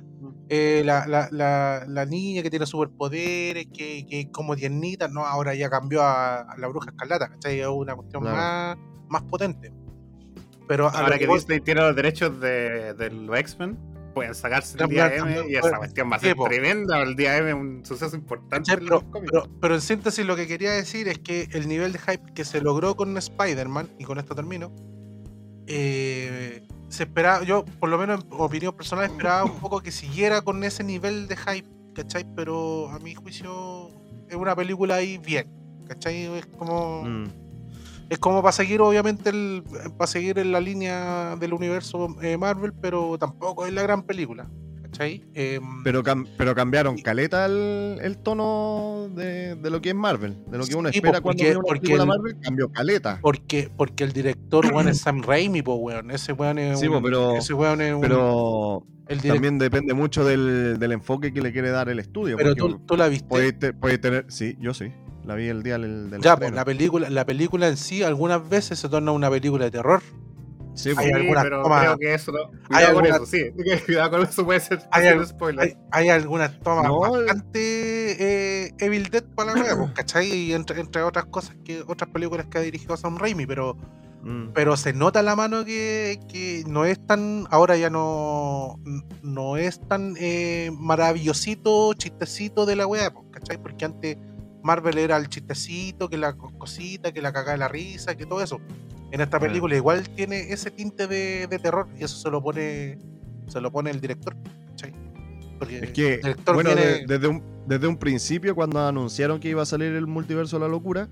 [0.48, 5.06] eh, la, la, la, la niña que tiene superpoderes, que, que es como tiernita.
[5.08, 7.60] No, ahora ya cambió a, a la bruja escarlata, ¿cachai?
[7.60, 8.37] Es una cuestión Claro.
[8.37, 8.76] más,
[9.08, 9.72] más potente.
[10.66, 13.79] Pero Ahora que Disney tiene los derechos de, de los X-Men,
[14.14, 17.03] pueden sacarse el día M y esa cuestión va a ser tremenda.
[17.03, 19.31] El día M es un suceso importante pero, los cómics.
[19.33, 22.44] pero, pero en síntesis lo que quería decir es que el nivel de hype que
[22.44, 24.72] se logró con Spider-Man, y con esto termino,
[25.66, 30.42] eh, se esperaba, yo por lo menos en opinión personal esperaba un poco que siguiera
[30.42, 32.24] con ese nivel de hype, ¿cachai?
[32.37, 33.88] Pero a mi juicio
[34.29, 35.50] es una película ahí bien,
[35.88, 36.24] ¿cachai?
[36.37, 37.03] Es como...
[37.05, 37.43] Mm.
[38.10, 39.62] Es como para seguir, obviamente, el,
[39.96, 44.48] para seguir en la línea del universo eh, Marvel, pero tampoco es la gran película.
[44.82, 45.24] ¿Cachai?
[45.34, 50.36] Em, Pero, cam- pero cambiaron caleta el, el tono de, de lo que es Marvel.
[50.46, 52.36] De lo que uno Sí, espera po, cuando porque- ve una porque película el- Marvel,
[52.40, 53.18] cambió caleta.
[53.20, 56.12] porque, porque el director, weón, es Sam Raimi, po, weón.
[56.12, 59.94] Ese weón es Sí, un, po, pero- ese weón es un- Pero el también depende
[59.94, 62.36] mucho del, del enfoque que le quiere dar el estudio.
[62.36, 63.26] pero porque tú, tú la viste.
[63.26, 64.26] puede, puede tener.
[64.28, 64.92] Sí, yo sí.
[65.24, 68.46] La vi el día del, del ya, pues la película, la película en sí algunas
[68.48, 70.02] veces se torna una película de terror.
[70.74, 71.02] Sí, hay po.
[71.02, 72.38] Sí, algunas pero tomas- creo que eso no.
[72.40, 73.80] hay Cuidado con algunas- eso, sí.
[73.87, 75.64] Cuidado con eso, puede ser, Hay spoiler.
[75.64, 80.26] Hay, hay algunas tomas No, bastante eh, Evil Dead para la wea, pues, ¿cachai?
[80.32, 83.76] Y entre, entre otras cosas que otras películas que ha dirigido Sam Raimi, pero
[84.26, 84.52] Mm.
[84.54, 88.80] pero se nota la mano que, que no es tan, ahora ya no,
[89.22, 93.58] no es tan eh, maravillosito, chistecito de la wea, po, ¿cachai?
[93.58, 94.16] Porque antes
[94.64, 98.27] Marvel era el chistecito, que la co- cosita, que la cagada de la risa, que
[98.27, 98.61] todo eso.
[99.12, 102.98] En esta película igual tiene ese tinte de, de terror y eso se lo pone
[103.46, 104.35] se lo pone el director.
[105.59, 109.48] Porque Es que, el director bueno, de- desde, un, desde un principio, cuando anunciaron que
[109.50, 111.09] iba a salir el multiverso de la locura,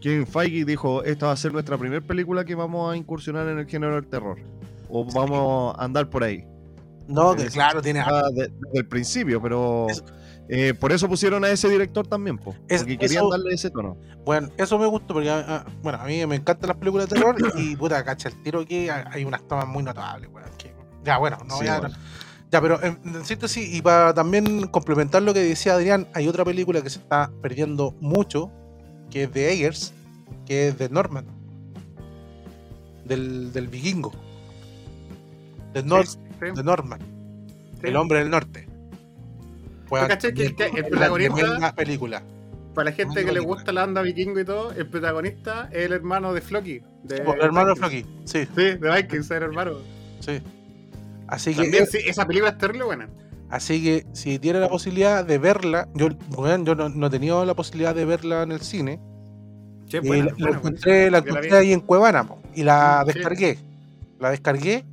[0.00, 3.58] Kevin Feige dijo: Esta va a ser nuestra primera película que vamos a incursionar en
[3.58, 4.38] el género del terror.
[4.88, 5.10] O Sí.
[5.16, 6.44] vamos a andar por ahí.
[7.06, 10.02] no, que claro, tiene Ah, de- desde el principio, pero Es-
[10.48, 13.70] eh, por eso pusieron a ese director también, po, Es- porque querían eso- darle ese
[13.70, 13.96] tono.
[14.24, 17.16] Bueno, eso me gustó porque, ah, ah, bueno, a mí me encantan las películas de
[17.16, 20.48] terror y, puta, cacha el tiro que hay unas tomas muy notables, weón.
[20.58, 21.94] que- ya, bueno, no Sí, voy a- bueno.
[22.52, 26.44] Ya, pero en, en síntesis, y para también complementar lo que decía Adrián, hay otra
[26.44, 28.50] película que se está perdiendo mucho,
[29.10, 29.92] que es de Eggers,
[30.46, 31.26] que es de Norman,
[33.04, 34.12] del, del vikingo,
[35.72, 37.00] de, Nor- Sí, sí, de Norman,
[37.80, 37.88] sí.
[37.88, 38.68] el hombre del norte.
[40.34, 42.22] Que- que el protagonista- película.
[42.74, 45.92] Para la gente que le gusta la onda vikingo y todo, el protagonista es el
[45.92, 46.80] hermano de Floki.
[47.04, 47.76] De El hermano de.
[47.76, 49.72] Floki, sí, Sí, de Vikings, era hermano.
[50.20, 50.40] sí.
[51.26, 53.08] Así que También, sí, esa película es terrible buena.
[53.48, 57.44] Así que si tiene la posibilidad de verla, yo, weón, yo no, no he tenido
[57.44, 59.00] la posibilidad de verla en el cine.
[59.88, 61.24] Sí, y buena, la, la buena, encontré, la
[61.58, 63.12] ahí en Cuevana po, y la Sí.
[63.14, 63.58] descargué.
[64.20, 64.84] La descargué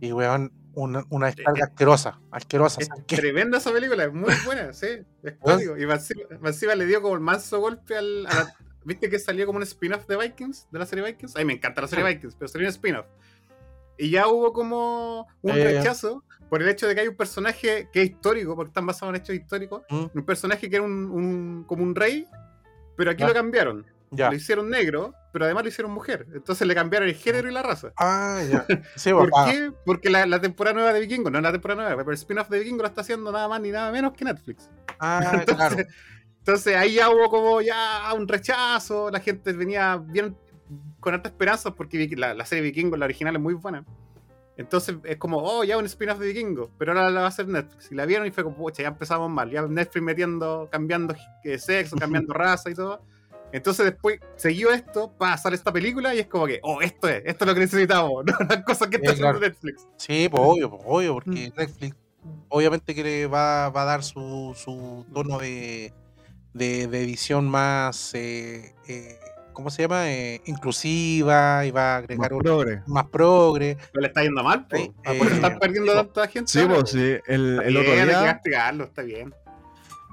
[0.00, 2.80] y weón, una, una descarga asquerosa, asquerosa.
[2.80, 4.86] Es tremenda esa película, es muy buena, sí.
[5.24, 5.34] Es.
[5.78, 8.26] Y encima le dio como el manso golpe al.
[8.28, 10.68] a la- ¿Viste que salió como un spin-off de Vikings?
[10.70, 11.34] De la serie Vikings.
[11.34, 12.04] A mí me encanta la serie.
[12.04, 13.06] Vikings, pero salió un spin-off.
[13.98, 15.64] Y ya hubo como un Eh.
[15.64, 19.12] rechazo por el hecho de que hay un personaje que es histórico, porque están basados
[19.14, 19.82] en hechos históricos.
[19.90, 22.28] Mm, Un personaje que era un, un- como un rey,
[22.96, 23.28] pero aquí Ya.
[23.28, 23.84] lo cambiaron.
[24.10, 24.30] Ya.
[24.30, 26.26] Lo hicieron negro, pero además lo hicieron mujer.
[26.34, 27.92] Entonces le cambiaron el género y la raza.
[27.96, 28.66] Ah, ya.
[28.96, 29.72] Sí, ¿Por qué?
[29.84, 32.58] Porque la, la temporada nueva de Vikingo, no la temporada nueva, pero el spin-off de
[32.60, 34.70] Vikingo lo está haciendo nada más ni nada menos que Netflix.
[34.98, 35.76] Ah, claro.
[36.38, 40.36] Entonces ahí ya hubo como ya un rechazo, la gente venía bien
[41.00, 43.84] con harta esperanza porque la, la serie Vikingo, la original, es muy buena.
[44.56, 47.46] Entonces es como, oh, ya un spin-off de Vikingo, pero ahora la va a hacer
[47.46, 47.92] Netflix.
[47.92, 49.50] Y la vieron y fue como, pucha, ya empezamos mal.
[49.50, 51.14] Ya Netflix metiendo, cambiando
[51.44, 53.02] eh, sexo, cambiando raza y todo.
[53.56, 57.22] Entonces después siguió esto, para hacer esta película y es como que, oh, esto es,
[57.24, 59.36] esto es lo que necesitamos, no las cosas que está Sí, claro.
[59.38, 59.86] haciendo Netflix.
[59.96, 61.96] Sí, pues obvio, pues obvio, porque Netflix
[62.48, 65.92] obviamente que le va, va a dar su, su tono de,
[66.54, 69.18] de, de edición más, eh, eh,
[69.52, 70.10] ¿cómo se llama?
[70.10, 72.82] Eh, inclusiva y va a Más agregar un- progre.
[72.86, 73.76] más progre.
[73.92, 74.66] Pero le está yendo mal.
[74.72, 76.50] Sí, Ah, por eh, están perdiendo tanta gente.
[76.52, 77.16] Sí, pues sí.
[77.26, 79.34] El, otro bien, hay que día, castigarlo, está bien.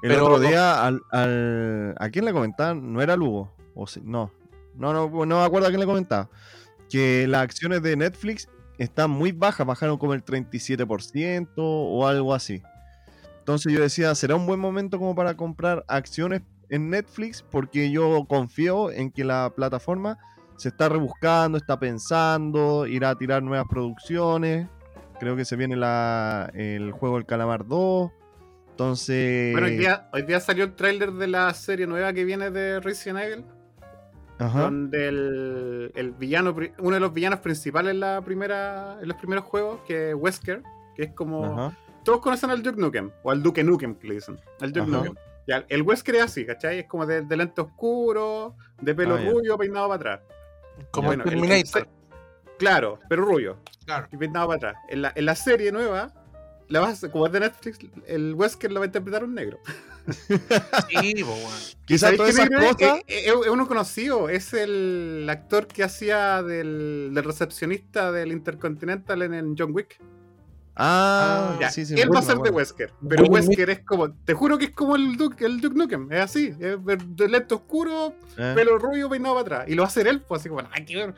[0.04, 2.94] El Pero- otro día al, al- ¿a quién le comentaban?
[2.94, 3.52] No era Lugo.
[3.74, 4.32] O sí, no.
[4.76, 6.30] No, no, no me acuerdo a quién le comentaba.
[6.90, 12.62] Que las acciones de Netflix están muy bajas, bajaron como el 37% o algo así.
[13.40, 17.42] Entonces yo decía, ¿será un buen momento como para comprar acciones en Netflix?
[17.44, 20.18] Porque yo confío en que la plataforma
[20.58, 24.68] se está rebuscando, está pensando, irá a tirar nuevas producciones.
[25.20, 28.12] Creo que se viene la, el juego El Calamar 2.
[28.74, 29.52] Entonces...
[29.52, 32.80] Bueno, hoy día, hoy día salió el tráiler de la serie nueva que viene de
[32.80, 33.46] Resident Evil,
[34.40, 34.62] Ajá.
[34.62, 39.46] donde el, el villano, uno de los villanos principales en, la primera, en los primeros
[39.46, 40.64] juegos, que es Wesker,
[40.96, 41.46] que es como...
[41.46, 41.78] Ajá.
[42.04, 44.40] Todos conocen al Duke Nukem, o al Duke Nukem, que le dicen.
[44.60, 44.98] Al Duke Ajá.
[45.04, 45.14] Nukem.
[45.48, 46.80] Ya, el Wesker es así, ¿cachai?
[46.80, 50.20] Es como de, de lente oscuro, de pelo Ah, rubio, peinado para atrás.
[50.90, 51.88] Como Bueno, el Terminator.
[52.58, 53.60] Claro, pero rubio.
[53.86, 54.08] Claro.
[54.12, 54.76] y peinado para atrás.
[54.90, 56.12] En la, en la serie nueva,
[56.70, 59.60] la vas, como es de Netflix, el Wesker lo va a interpretar un negro.
[60.90, 61.52] Sí, po, weón.
[61.86, 62.76] Quizás ¿Sabéis todas esas negro es?
[62.76, 63.00] cosas...
[63.08, 69.22] Es, es- es uno conocido, es el actor que hacía del, del recepcionista del Intercontinental
[69.22, 70.00] en, en John Wick.
[70.76, 71.94] Ah, Ya, sí, sí.
[72.02, 74.72] él va a ser de Wesker, pero Will Wesker es como, te juro que es
[74.72, 78.54] como el Duke, el Duke Nukem, es así, es de lente oscuro, Eh.
[78.56, 79.70] pelo rubio, peinado para atrás.
[79.70, 81.14] Y lo va a hacer él, pues así como, ay, qué ver.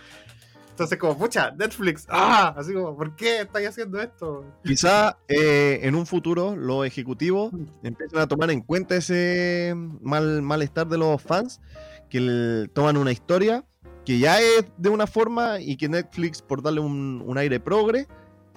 [0.76, 4.44] Entonces, como, pucha, Netflix, ah, así como, ¿por qué estáis haciendo esto?
[4.62, 10.86] Quizá eh, en un futuro los ejecutivos empiezan a tomar en cuenta ese mal, malestar
[10.90, 11.62] de los fans,
[12.10, 13.64] que el- toman una historia
[14.04, 18.06] que ya es de una forma y que Netflix, por darle un, un aire progre,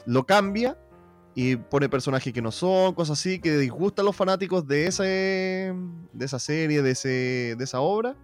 [0.04, 0.76] lo cambia
[1.37, 5.72] y pone personajes que no son, cosas así, que disgustan a los fanáticos de, ese,
[6.12, 8.16] de esa serie, de, ese, de esa obra.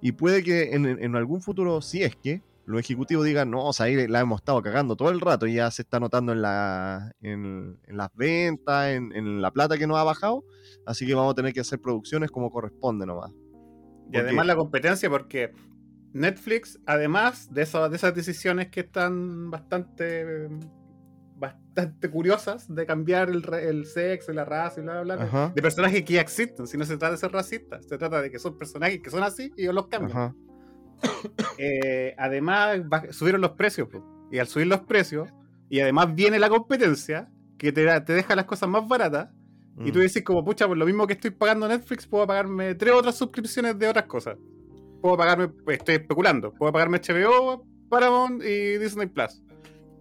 [0.00, 3.72] Y puede que en, en algún futuro, si es que, los ejecutivos digan, no, o
[3.72, 6.42] sea, ahí la hemos estado cagando todo el rato y ya se está notando en,
[6.42, 10.44] la, en, en las ventas, en, en la plata que nos ha bajado,
[10.86, 13.30] así que vamos a tener que hacer producciones como corresponde nomás.
[13.30, 15.52] Y Porque- además la competencia, porque
[16.12, 20.48] Netflix, además de, eso- de esas decisiones que están bastante
[21.36, 25.52] bastante curiosas de cambiar el, el sexo y la raza y bla, bla, bla, Ajá.
[25.54, 28.30] de personajes que ya existen, si no se trata de ser racistas, se trata de
[28.30, 30.10] que son personajes que son así y ellos los cambian.
[30.18, 30.34] Ajá.
[31.58, 32.78] Eh, además,
[33.10, 34.28] subieron los precios, po.
[34.30, 35.28] y al subir los precios,
[35.68, 39.30] y además viene la competencia, que te, da- te deja las cosas más baratas,
[39.84, 40.02] y tú Mm.
[40.02, 43.76] decís como, pucha, por lo mismo que estoy pagando Netflix, puedo pagarme tres otras suscripciones
[43.78, 44.36] de otras cosas.
[45.02, 49.42] Puedo pagarme, pues, estoy especulando, puedo pagarme HBO, Paramount y Disney Plus.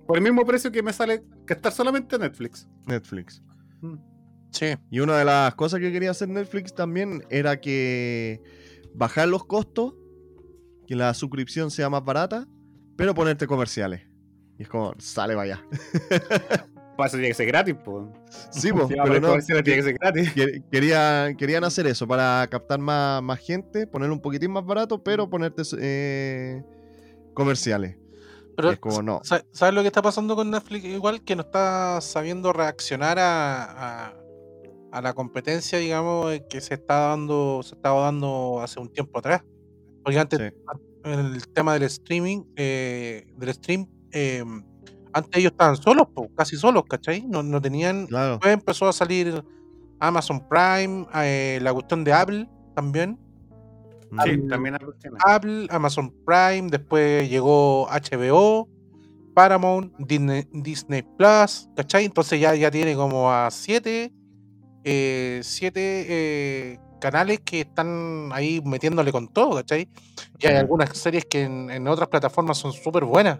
[0.05, 2.67] Por el mismo precio que me sale que estar solamente en Netflix.
[2.85, 3.41] Netflix.
[4.51, 4.67] Sí.
[4.89, 8.41] Y una de las cosas que quería hacer Netflix también era que
[8.95, 9.93] bajar los costos,
[10.87, 12.47] que la suscripción sea más barata,
[12.95, 14.01] pero ponerte comerciales.
[14.57, 15.63] Y es como, sale vaya.
[16.97, 18.07] Pues eso tiene que ser gratis, pues.
[18.49, 19.27] Sí, a pero poner no.
[19.27, 20.33] comerciales, tiene que ser gratis.
[20.33, 25.03] que- Querían, querían hacer eso para captar más, más gente, ponerlo un poquitín más barato,
[25.03, 26.63] pero ponerte eh,
[27.35, 27.97] comerciales.
[28.55, 29.19] Pero, es como, no.
[29.23, 30.85] sa- ¿sabes lo que está pasando con Netflix?
[30.85, 34.13] Igual que no está sabiendo reaccionar a, a,
[34.91, 39.43] a la competencia, digamos, que se está dando, se estaba dando hace un tiempo atrás.
[40.07, 40.45] Porque antes, Sí.
[41.03, 44.41] en el tema del streaming, eh, del stream, eh,
[45.11, 47.23] antes ellos estaban solos, po, casi solos, ¿cachai?
[47.27, 48.07] No, no tenían.
[48.07, 48.31] Claro.
[48.33, 49.43] Después empezó a salir
[49.99, 53.19] Amazon Prime, eh, la cuestión de Apple también.
[54.23, 55.21] Sí, Al- también cuestiones.
[55.25, 58.69] Apple, Amazon Prime, después llegó HBO,
[59.33, 62.05] Paramount, Disney, Disney Plus, ¿cachai?
[62.05, 64.13] Entonces ya, ya tiene como a siete,
[64.85, 69.89] eh, siete eh, canales que están ahí metiéndole con todo, ¿cachai?
[70.39, 73.39] Y hay algunas series que en, en otras plataformas son súper buenas.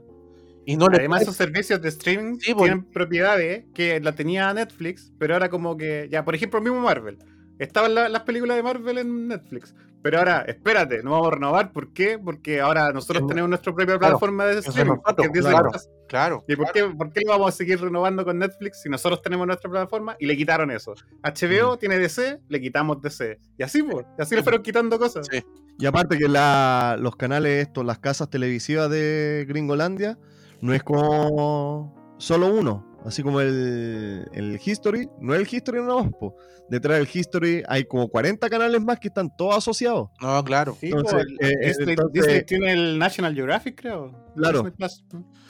[0.65, 2.65] Y no Además, esos servicios de streaming Sí, pues.
[2.65, 7.17] tienen propiedades que la tenía Netflix, pero ahora como que, ya, por ejemplo, mismo Marvel.
[7.57, 11.71] Estaban la- las películas de Marvel en Netflix, pero ahora, espérate, no vamos a renovar.
[11.71, 12.19] ¿Por qué?
[12.19, 14.97] Porque ahora nosotros tenemos nuestra propia plataforma de streaming.
[15.31, 15.71] claro.
[16.07, 16.43] Claro.
[16.47, 19.45] ¿Y por qué, por qué lo vamos a seguir renovando con Netflix si nosotros tenemos
[19.45, 20.93] nuestra plataforma y le quitaron eso?
[21.23, 21.79] HBO Mm.
[21.79, 23.39] tiene DC, le quitamos DC.
[23.57, 25.27] Y así, pues, y así le fueron quitando cosas.
[25.29, 25.43] Sí.
[25.79, 30.17] Y aparte que la- los canales estos, las casas televisivas de Gringolandia,
[30.61, 32.86] no es como solo uno.
[33.07, 35.79] Así como el, el History, no es el History
[36.19, 36.35] po.
[36.69, 40.09] Detrás del History hay como 40 canales más que están todos asociados.
[40.21, 40.75] No, claro.
[40.77, 44.11] Sí, Entonces, eh, Disney, entonces- Disney tiene el National Geographic, creo.
[44.35, 44.69] Claro.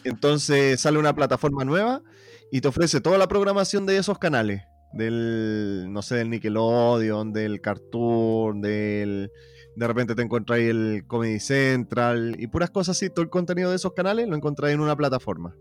[0.03, 2.03] Entonces sale una plataforma nueva
[2.51, 4.61] y te ofrece toda la programación de esos canales.
[4.93, 9.31] Del, no sé, del Nickelodeon, del Cartoon, del...
[9.75, 13.09] De repente te encontráis el Comedy Central y puras cosas así.
[13.09, 15.55] Todo el contenido de esos canales lo encontráis en una plataforma.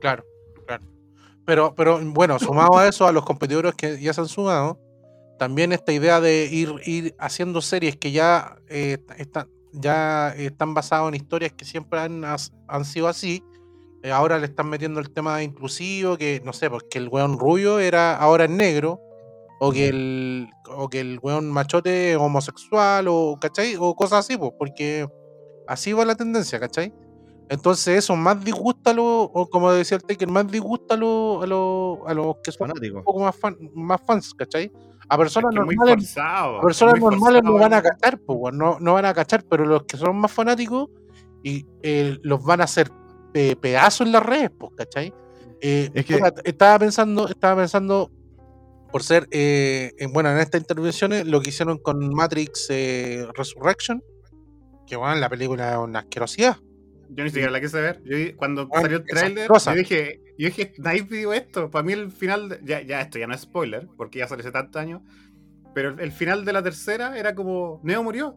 [0.00, 0.24] Claro,
[0.66, 0.84] claro.
[1.46, 4.80] Pero, pero bueno, sumado a eso, a los competidores que ya se han sumado,
[5.38, 11.08] también esta idea de ir, ir haciendo series que ya, eh, están, ya están basadas
[11.08, 13.42] en historias que siempre han, han sido así.
[14.02, 17.78] eh, ahora le están metiendo el tema inclusivo, que no sé, porque el weón rubio
[17.80, 19.00] era ahora es negro,
[19.60, 23.76] o que el, o que el weón machote es homosexual, o ¿cachai?
[23.78, 25.06] O cosas así, pues, porque
[25.66, 26.92] así va la tendencia, ¿cachai?
[27.48, 31.42] Entonces eso más disgusta a los, o como decía el Taker, más disgusta a los,
[31.44, 32.98] a los, a los que son Fanático.
[32.98, 34.72] un poco más, fan- más fans, ¿cachai?
[35.08, 36.58] A personas Es que normales, forzado.
[36.58, 39.84] a personas normales no van a cachar, pues, no, no van a cachar, pero los
[39.84, 40.88] que son más fanáticos
[41.44, 42.90] y eh, los van a hacer
[43.32, 45.14] pedazos en las redes, pues, ¿cachai?
[45.60, 48.10] Eh, Es que- puta, estaba pensando, estaba pensando
[48.90, 54.02] por ser, eh, en, bueno, en estas intervenciones, lo que hicieron con Matrix eh, Resurrection,
[54.86, 56.56] que bueno, la película es una asquerosidad.
[57.10, 58.02] Yo ni siquiera la quise ver.
[58.04, 61.70] Yo cuando salió el trailer, yo dije, yo dije, nadie pidió esto.
[61.70, 64.42] Para mí el final, de- ya, ya esto ya no es spoiler, porque ya salió
[64.42, 65.02] hace tantos años.
[65.74, 68.36] Pero el, el final de la tercera era como, Neo murió.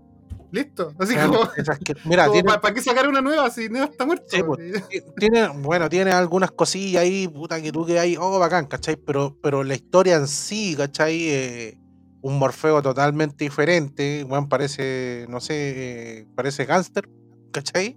[0.52, 0.94] Listo.
[1.00, 3.70] Así Weón, como, es asque- Mira, como, tiene, ¿para, para qué sacar una nueva si
[3.70, 4.26] Neo está muerto?
[4.30, 4.60] Sí, pues.
[5.18, 8.96] tiene, bueno, tiene algunas cosillas ahí, puta, que tú que hay, oh, bacán, ¿cachai?
[8.98, 11.30] Pero, pero la historia en sí, ¿cachai?
[11.30, 11.78] Eh,
[12.22, 15.54] un Morfeo totalmente diferente, weón, parece, no sé,
[16.22, 17.08] eh, parece gángster,
[17.52, 17.96] ¿cachai?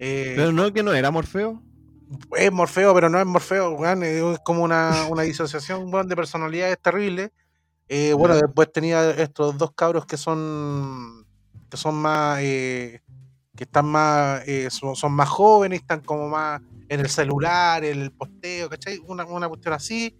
[0.00, 1.62] Eh, Pero no, que no era Morfeo.
[2.36, 6.78] es Morfeo, pero no es Morfeo, weón, es como una, una disociación, weón, de personalidades
[6.80, 7.32] terrible.
[7.88, 11.26] Eh, bueno, después tenía estos dos cabros que son
[11.70, 13.02] que son más eh,
[13.56, 18.00] que están más eh, son, son más jóvenes, están como más en el celular, en
[18.02, 18.98] el posteo, ¿cachai?
[19.06, 20.16] Una, una cuestión así.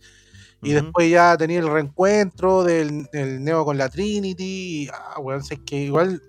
[0.62, 4.84] Y después ya tenía el reencuentro del, del Neo con la Trinity.
[4.84, 6.22] Y, ah, weón, sé que igual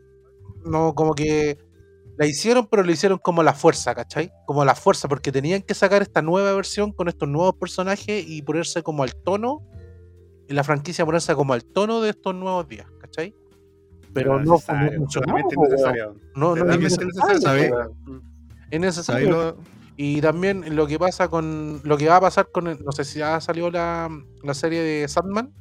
[0.65, 1.57] no como que
[2.21, 4.31] la hicieron, pero lo hicieron como la fuerza, ¿cachai?
[4.45, 8.43] Como la fuerza, porque tenían que sacar esta nueva versión con estos nuevos personajes y
[8.43, 9.63] ponerse como al tono,
[10.47, 13.33] en la franquicia ponerse como al tono de estos nuevos días, ¿cachai?
[14.13, 15.33] Pero no fue mucho no.
[16.35, 17.33] No, es necesario.
[18.69, 19.57] ¿Sabéis lo-
[19.97, 21.81] Y también lo que pasa con.
[21.83, 22.67] Lo que va a pasar con.
[22.67, 24.09] el- no sé si ya salió la,
[24.43, 25.51] la serie de Sandman.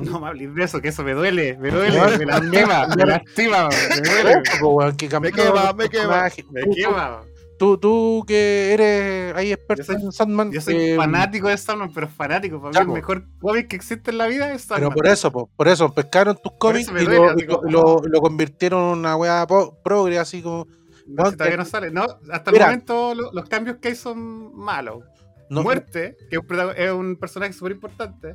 [0.00, 3.68] No me hables de eso, que eso me duele, me duele, me lastima, me lastima,
[3.68, 6.28] me duele, que cambiaron quema, me quema.
[6.50, 7.20] me quema.
[7.58, 10.52] Tú, tú que eres ahí experto soy- en Sandman.
[10.52, 12.60] Yo soy eh, fanático de Sandman, pero fanático.
[12.60, 14.92] Para mí el mejor cómic que existe en la vida es Pero Sandman.
[14.94, 17.70] por eso, po, por eso, pescaron tus cómics me y, duele, lo, y lo- como-
[17.70, 19.46] lo- lo convirtieron en una weá
[19.82, 20.66] progre, así como.
[21.06, 21.90] No, no, si todavía que- no sale.
[21.90, 22.64] No, hasta Mira.
[22.66, 25.02] el momento lo- los cambios que hay son malos.
[25.48, 26.38] No, Muerte, que
[26.76, 28.34] es un personaje súper importante.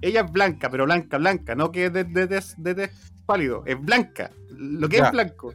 [0.00, 3.62] Ella es blanca, pero blanca, blanca, no que es de, de, de, de tez pálido,
[3.66, 4.30] es blanca.
[4.50, 5.06] Lo que Ya.
[5.06, 5.54] es blanco.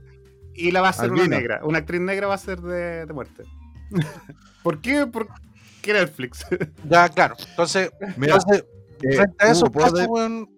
[0.54, 1.26] Y la va a ser Albina.
[1.28, 1.62] una negra.
[1.64, 3.44] Una actriz negra va a ser de, de muerte.
[4.64, 5.08] ¿Por qué?
[5.08, 6.46] Porque Netflix.
[6.90, 7.36] Ya, claro.
[7.50, 8.66] Entonces, Mira, entonces
[9.04, 10.50] eh, frente a Hugo, esos ¿puedo casos, de- weón,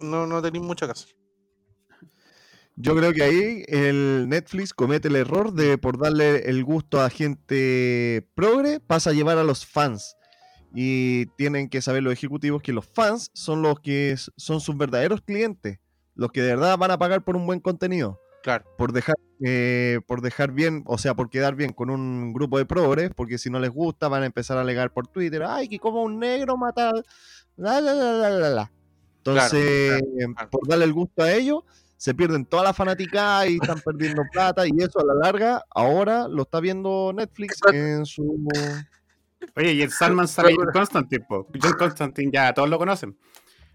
[0.00, 1.08] no, no tenéis mucho caso.
[2.78, 7.08] Yo creo que ahí el Netflix comete el error de por darle el gusto a
[7.08, 10.14] gente progre, pasa a llevar a los fans.
[10.74, 15.22] Y tienen que saber los ejecutivos que los fans son los que son sus verdaderos
[15.22, 15.78] clientes,
[16.14, 18.20] los que de verdad van a pagar por un buen contenido.
[18.42, 18.64] Claro.
[18.76, 22.66] Por dejar, eh, por dejar bien, o sea, por quedar bien con un grupo de
[22.66, 25.78] progres, porque si no les gusta van a empezar a alegar por Twitter, ay, que
[25.78, 26.92] como un negro mata,
[27.56, 28.72] la, la, la, la, la, la".
[29.18, 30.02] Entonces,
[30.34, 30.50] claro.
[30.50, 31.64] por darle el gusto a ellos,
[31.96, 36.28] se pierden toda la fanática y están perdiendo plata y eso a la larga ahora
[36.28, 38.22] lo está viendo Netflix en su
[39.54, 41.46] Oye, y en Salman sale John Constantine, po.
[41.62, 43.18] John Constantine ya todos lo conocen.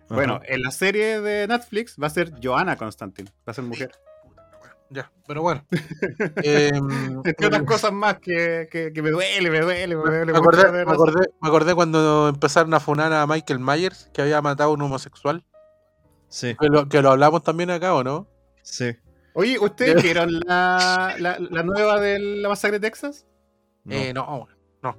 [0.09, 3.91] Bueno, en la serie de Netflix va a ser Joanna Constantine, va a ser mujer.
[4.89, 5.63] Ya, pero bueno.
[6.43, 10.31] Entre otras cosas más que, que, que me duele, me duele, me duele.
[10.33, 14.41] Me acordé, me, acordé, me acordé cuando empezaron a funar a Michael Myers, que había
[14.41, 15.45] matado a un homosexual.
[16.27, 18.27] Sí, Que lo, que lo hablamos también acá, ¿o no?
[18.63, 18.95] sí.
[19.33, 23.25] Oye, ¿ustedes vieron la, la, la nueva de la masacre de Texas?
[23.85, 23.95] no.
[23.95, 24.49] Eh, no.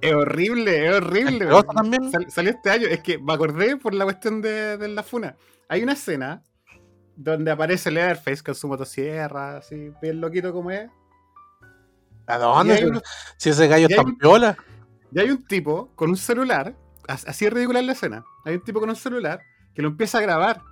[0.00, 1.44] Es horrible, es horrible.
[1.44, 2.10] ¿Asquerosa también?
[2.10, 2.86] Sal- salió este año.
[2.86, 5.36] Es que me acordé por la cuestión de, de la funa.
[5.68, 6.42] Hay una escena
[7.16, 10.88] donde aparece Leatherface con su motosierra, así, bien loquito como es.
[12.26, 12.74] ¿A dónde?
[13.36, 14.56] Si ese gallo está piola.
[15.12, 16.74] y hay un tipo con un celular,
[17.08, 18.24] as- así es ridícula la escena.
[18.44, 19.40] Hay un tipo con un celular
[19.74, 20.62] que lo empieza a grabar.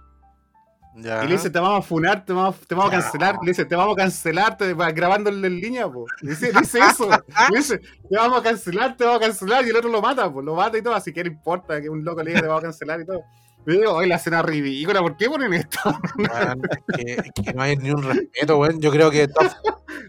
[0.97, 1.25] Ya.
[1.25, 3.37] Y le dice, te vamos a funar, te vamos, te vamos a cancelar.
[3.43, 6.05] Le dice, te vamos a cancelar, te grabándole en línea, po.
[6.21, 7.09] Le dice, le dice eso.
[7.09, 9.65] Le dice, te vamos a cancelar, te vamos a cancelar.
[9.65, 10.95] Y el otro lo mata, pues lo mata y todo.
[10.95, 13.23] Así que no importa que un loco le diga, te vamos a cancelar y todo.
[13.67, 15.79] Yo digo, hoy la escena ridícula, ¿por qué ponen esto?
[16.19, 18.81] Es que, es que no hay ni un respeto, weón.
[18.81, 19.29] Yo creo que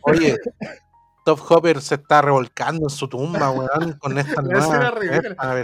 [0.03, 0.37] oye,
[1.23, 4.91] Top Hopper se está revolcando en su tumba, weón, con esta nueva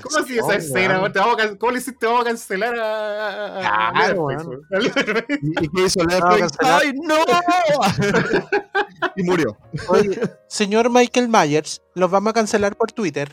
[0.03, 0.99] ¿Cómo así esa escena?
[1.01, 1.58] weón.
[1.58, 1.99] ¿Cómo le hiciste?
[1.99, 4.62] Te vamos a cancelar a, Claro, weón.
[5.41, 6.55] ¿Y y qué hizo Netflix?
[6.58, 6.82] cancelar.
[6.84, 7.16] ¡Ay, no!
[9.16, 9.58] y murió.
[9.88, 13.32] Oye, señor Michael Myers, los vamos a cancelar por Twitter.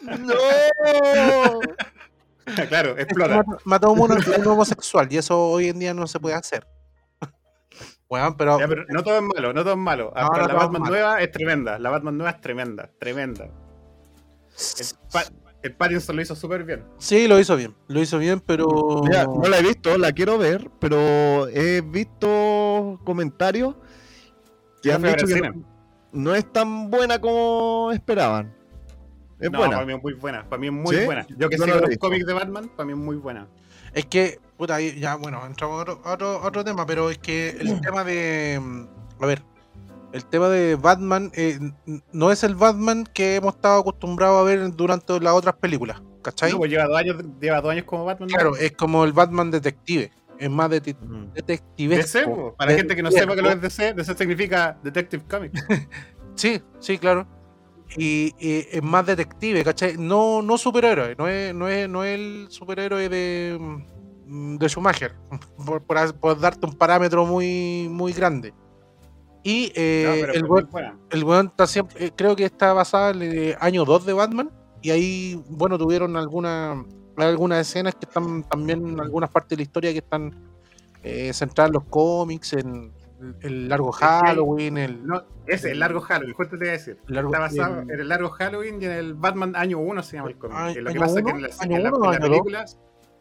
[0.00, 0.34] ¡No!
[2.68, 3.44] claro, explota.
[3.64, 6.66] Mató- a un homosexual y eso hoy en día no se puede hacer.
[8.10, 10.12] Weón, pero Ya, pero no todo es malo, no todo es malo.
[10.16, 10.94] No, pero no la Batman malo.
[10.94, 11.78] nueva es tremenda.
[11.78, 13.44] La Batman nueva es tremenda, tremenda.
[13.44, 15.24] El, Pa-
[15.62, 16.84] el Pattinson lo hizo súper bien.
[16.98, 18.66] sí, lo hizo bien, lo hizo bien, pero
[19.04, 23.76] Mira, no la he visto, la quiero ver, pero he visto comentarios
[24.82, 25.64] que han dicho que no,
[26.12, 28.52] no es tan buena como esperaban.
[29.38, 29.74] Es no, buena.
[29.76, 30.48] para mí es muy buena.
[30.48, 31.04] Para mí es muy ¿Sí?
[31.06, 31.26] buena.
[31.38, 33.46] Yo que no he los cómics de Batman, para mí es muy buena.
[33.94, 37.08] Es que, puta, ahí ya, bueno, entramos a otro, a otro, a otro tema, pero
[37.08, 38.60] es que el tema de.
[39.18, 39.42] A ver,
[40.12, 41.58] el tema de Batman eh,
[42.12, 46.52] no es el Batman que hemos estado acostumbrados a ver durante las otras películas, ¿cachai?
[46.52, 48.28] No, pues lleva dos años, lleva dos años como Batman.
[48.28, 48.34] ¿no?
[48.34, 51.32] Claro, es como el Batman detective, es más de Mm.
[51.32, 52.54] detectivesco.
[52.58, 53.62] Para gente que no sepa que lo es.
[53.62, 55.64] DC, DC significa Detective Comics.
[56.36, 57.26] Sí, sí, claro.
[57.98, 59.96] Y, y es más detective, ¿cachai?
[59.98, 63.58] No, no superhéroe, no es, no es, no es el superhéroe de,
[64.30, 65.14] de Schumacher,
[65.66, 68.54] por, por por darte un parámetro muy, muy grande.
[69.42, 70.68] Y eh, No, el, weón,
[71.10, 74.50] el weón está siempre, eh, creo que está basada en el año 2 de Batman,
[74.82, 76.84] y ahí, bueno, tuvieron alguna,
[77.16, 80.34] algunas escenas que están también en algunas partes de la historia que están
[81.02, 86.00] eh, centradas en los cómics, en el, el largo Halloween, el, No, ese, el largo
[86.02, 86.98] Halloween, justo te iba a decir.
[87.06, 87.30] largo...
[87.30, 90.28] Está basado el- en el largo Halloween y en el Batman año 1 se llama
[90.30, 90.56] el cómic.
[90.58, 92.10] Ah, lo que ¿año pasa es que en la, ¿Año en la- uno o en
[92.10, 92.28] la año dos?
[92.30, 92.64] película.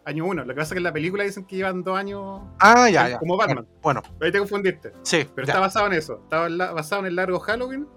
[0.05, 0.43] Año 1.
[0.43, 2.41] Lo que pasa es que en la película dicen que llevan dos años.
[2.59, 3.19] Ah, ya, ya.
[3.19, 3.67] como Batman.
[3.81, 4.93] Bueno, Ahí te confundiste.
[5.03, 5.53] sí, Pero ya.
[5.53, 6.21] está basado en eso.
[6.23, 7.87] Está basado en el largo Halloween.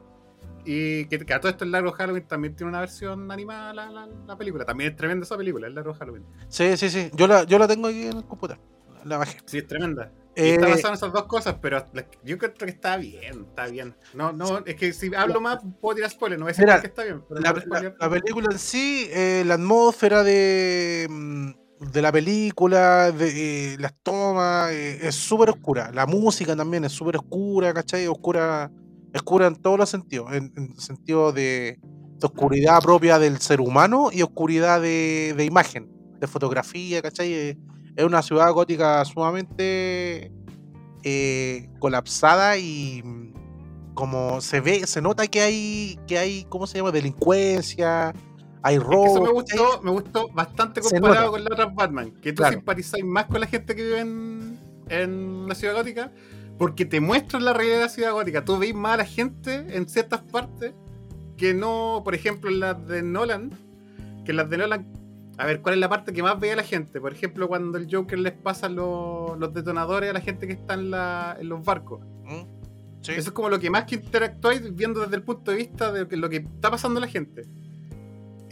[0.65, 3.91] Y que, que a todo esto el largo Halloween también tiene una versión animada la,
[3.91, 4.65] la, la película.
[4.65, 6.25] También es tremenda esa película, el largo Halloween.
[6.49, 7.11] sí, sí, sí.
[7.15, 8.63] Yo la, yo la tengo aquí en el computador.
[9.05, 9.39] La bajé.
[9.47, 10.13] Sí, es tremenda.
[10.37, 11.85] Y Eh, está basado en esas dos cosas, pero
[12.25, 13.97] yo creo que está bien, está bien.
[14.15, 16.81] No, no, es que si hablo más puedo tirar spoiler, no voy a decir Mira,
[16.81, 17.23] qué está bien.
[17.29, 21.51] Pero La, no la película en sí, eh, la atmósfera de, mm,
[21.91, 25.91] de la película, de, eh, las tomas, eh, es súper oscura.
[25.93, 28.07] La música también es súper oscura, ¿cachai?
[28.07, 28.71] Oscura,
[29.15, 30.33] oscura en todos los sentidos.
[30.33, 35.91] En, en sentido de, de oscuridad propia del ser humano y oscuridad de, de imagen,
[36.21, 37.33] de fotografía, ¿cachai?
[37.33, 37.59] Eh,
[37.97, 40.33] Es una ciudad gótica sumamente
[41.79, 43.33] colapsada y mm,
[43.95, 46.93] como se ve, se nota que hay, que hay, ¿cómo se llama?
[46.93, 48.13] Delincuencia,
[48.63, 49.07] hay Es que robo.
[49.07, 52.11] eso me gustó, me gustó bastante comparado con las otras Batman.
[52.21, 52.55] Que tú Claro.
[52.55, 54.59] simpatizáis más con la gente que vive en,
[54.89, 56.11] en la ciudad gótica.
[56.59, 58.45] Porque te muestran la realidad de la ciudad gótica.
[58.45, 60.73] Tú veis más a la gente en ciertas partes
[61.37, 63.51] que no, por ejemplo, en las de Nolan.
[64.25, 64.87] Que en las de Nolan.
[65.39, 67.01] A ver, ¿cuál es la parte que más veía la gente?
[67.01, 70.75] Por ejemplo, cuando el Joker les pasa los, los detonadores a la gente que está
[70.75, 72.01] en, la, en los barcos.
[72.23, 72.43] ¿Mm?
[73.01, 73.13] Sí.
[73.13, 76.17] Eso es como lo que más que interactuáis viendo desde el punto de vista de
[76.17, 77.45] lo que está pasando a la gente.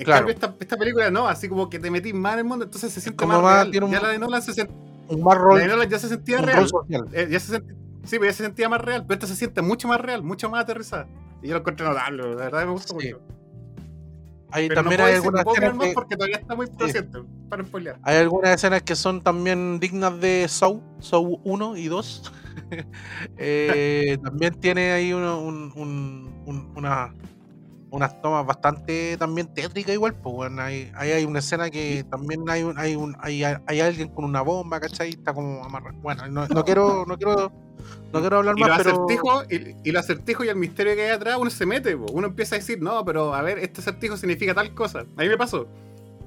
[0.00, 0.26] En Claro.
[0.26, 2.92] cambio, esta, esta película no, así como que te metís más en el mundo, entonces
[2.92, 3.70] se siente como más real.
[3.70, 4.70] tiene un- Ya la de Nolan, se sent-
[5.08, 6.66] Un más la rol, de Nolan ya se sentía real.
[7.12, 9.60] Eh, ya se sent- Sí, pues ya se sentía más real, pero esta se siente
[9.60, 11.06] mucho más real, mucho más aterrizada.
[11.42, 12.94] Y yo lo encontré notable, la verdad me gusta Sí.
[13.12, 13.20] mucho.
[14.52, 17.18] Ahí Pero también no hay algunas escenas que, porque todavía está muy presente
[17.50, 17.98] para spoilear.
[18.02, 22.32] hay algunas escenas que son también dignas de Saw, Saw 1 y 2.
[23.38, 27.14] Eh, también tiene ahí uno- un- un- un- una,
[27.90, 32.48] unas tomas bastante también tétricas igual, pues bueno, hay, ahí hay una escena que también
[32.48, 35.10] hay un, hay un hay, hay alguien con una bomba, ¿cachai?
[35.10, 35.96] Está como amarrado.
[36.00, 37.52] Bueno, no, no quiero, no quiero,
[38.12, 41.02] no quiero hablar Y más, pero acertijos y, y los acertijos y el misterio que
[41.02, 42.06] hay atrás, uno se mete, po.
[42.12, 45.00] uno empieza a decir, no, pero a ver, este acertijo significa tal cosa.
[45.00, 45.66] A mí me pasó.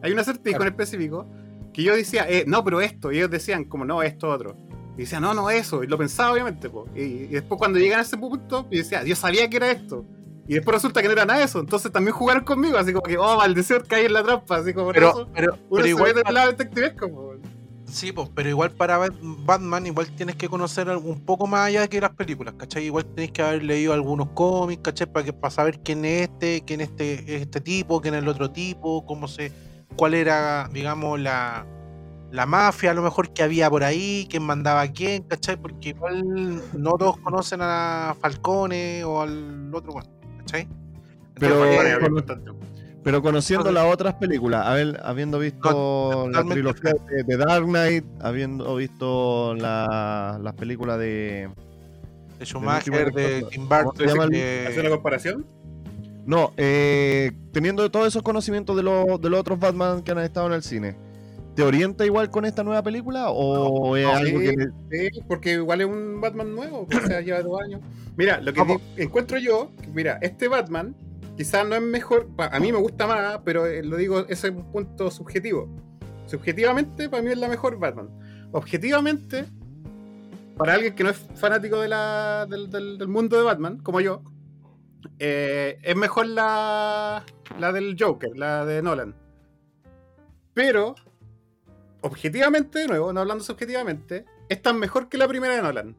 [0.02, 0.64] Hay un acertijo Claro.
[0.66, 1.26] en específico
[1.74, 3.12] que yo decía, eh, no, pero esto.
[3.12, 4.56] Y ellos decían, como no, esto otro.
[4.96, 5.84] Y decía, no, no, eso.
[5.84, 6.70] Y lo pensaba, obviamente.
[6.70, 6.88] po.
[6.96, 10.06] Y, y después, cuando llegan a ese punto, yo decía, yo sabía que era esto.
[10.48, 11.60] Y después resulta que no era nada de eso.
[11.60, 14.58] Entonces también jugaron conmigo, así como que, oh, maldición, caí en la trampa.
[14.58, 15.30] Así como por pero, eso.
[15.34, 17.10] pero, Uno pero se igual el lado detectivesco.
[17.10, 17.34] po.
[17.86, 21.88] Sí, pues, pero igual para Bat- Batman igual tienes que conocer un poco más allá
[21.88, 22.86] que las películas, ¿cachai?
[22.86, 25.06] Igual tienes que haber leído algunos cómics, ¿cachai?
[25.12, 28.28] Para, que, para saber quién es este, quién es este, este tipo, quién es el
[28.28, 29.52] otro tipo, cómo se,
[29.96, 31.68] cuál era, digamos, la,
[32.32, 35.56] la mafia a lo mejor que había por ahí, quién mandaba a quién, ¿cachai?
[35.58, 40.10] Porque igual no todos conocen a Falcone o al otro, bueno,
[40.54, 40.68] ¿cachai?
[41.40, 42.54] Pero- Entonces.
[43.04, 47.66] Pero conociendo Entonces- las otras películas, haber- habiendo visto No, la trilogía de, de Dark
[47.66, 51.50] Knight, habiendo visto la- las películas de.
[52.40, 55.46] de Schumacher, de Tim ¿cómo se Burton, ¿Hacer una comparación?
[56.26, 60.48] No, eh, teniendo todos esos conocimientos de, los de los otros Batman que han estado
[60.48, 60.96] en el cine,
[61.56, 63.30] ¿te orienta igual con esta nueva película?
[63.30, 64.46] ¿O es no, algo sí.
[64.90, 65.10] que.?
[65.12, 67.82] Sí, porque igual es un Batman nuevo, o sea, lleva dos años.
[68.16, 68.62] Mira, lo que
[68.98, 70.96] encuentro yo, mira, este Batman
[71.38, 74.54] quizás no es mejor, a mí me gusta más, pero eh, lo digo, ese es
[74.54, 75.68] un punto subjetivo.
[76.28, 78.10] Subjetivamente, para mí es la mejor Batman.
[78.52, 79.46] Objetivamente,
[80.58, 84.00] para alguien que no es fanático de la, del, del- del mundo de Batman, como
[84.00, 84.22] yo,
[85.20, 87.24] eh, es mejor la,
[87.60, 89.16] la del Joker, la de Nolan.
[90.54, 90.94] Pero,
[92.04, 95.96] objetivamente, de nuevo, no hablando subjetivamente, es tan mejor que la primera de Nolan.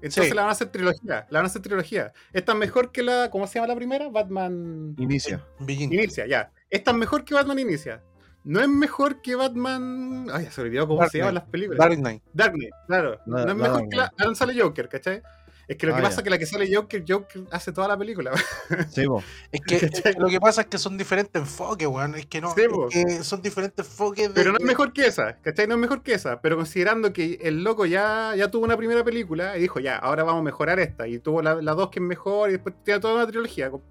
[0.00, 0.34] Entonces Sí.
[0.34, 1.26] la van a hacer trilogía.
[1.30, 2.12] La van a hacer trilogía.
[2.32, 3.30] Es tan mejor que la.
[3.32, 4.08] ¿Cómo se llama la primera?
[4.08, 4.94] Batman.
[4.96, 5.44] Inicia.
[5.58, 5.92] Begin.
[5.92, 6.52] Inicia, ya.
[6.70, 8.02] Es tan mejor que Batman Inicia.
[8.44, 10.26] No es mejor que Batman.
[10.32, 11.78] Ay, ya se olvidó cómo Dark se llaman las películas.
[11.80, 12.22] Dark Knight.
[12.32, 13.18] Dark Knight, claro.
[13.26, 14.12] La- no es mejor que la.
[14.18, 15.20] Ahora sale Joker, ¿cachai?
[15.68, 16.20] Es que lo que Ah, pasa ya.
[16.20, 18.32] es que la que sale Joker, Joker hace toda la película.
[18.90, 19.04] Sí.
[19.52, 22.14] Es que, es lo que pasa es que son diferentes enfoques, weón.
[22.14, 24.34] Es que no, Sí, es que son diferentes enfoques de.
[24.34, 25.66] Pero no es mejor que esa, ¿cachai?
[25.66, 26.40] No es mejor que esa.
[26.40, 30.24] Pero considerando que el loco ya, ya tuvo una primera película y dijo, ya, ahora
[30.24, 31.06] vamos a mejorar esta.
[31.06, 33.70] Y tuvo la, la dos que es mejor y después tiene toda una trilogía.
[33.70, 33.82] con-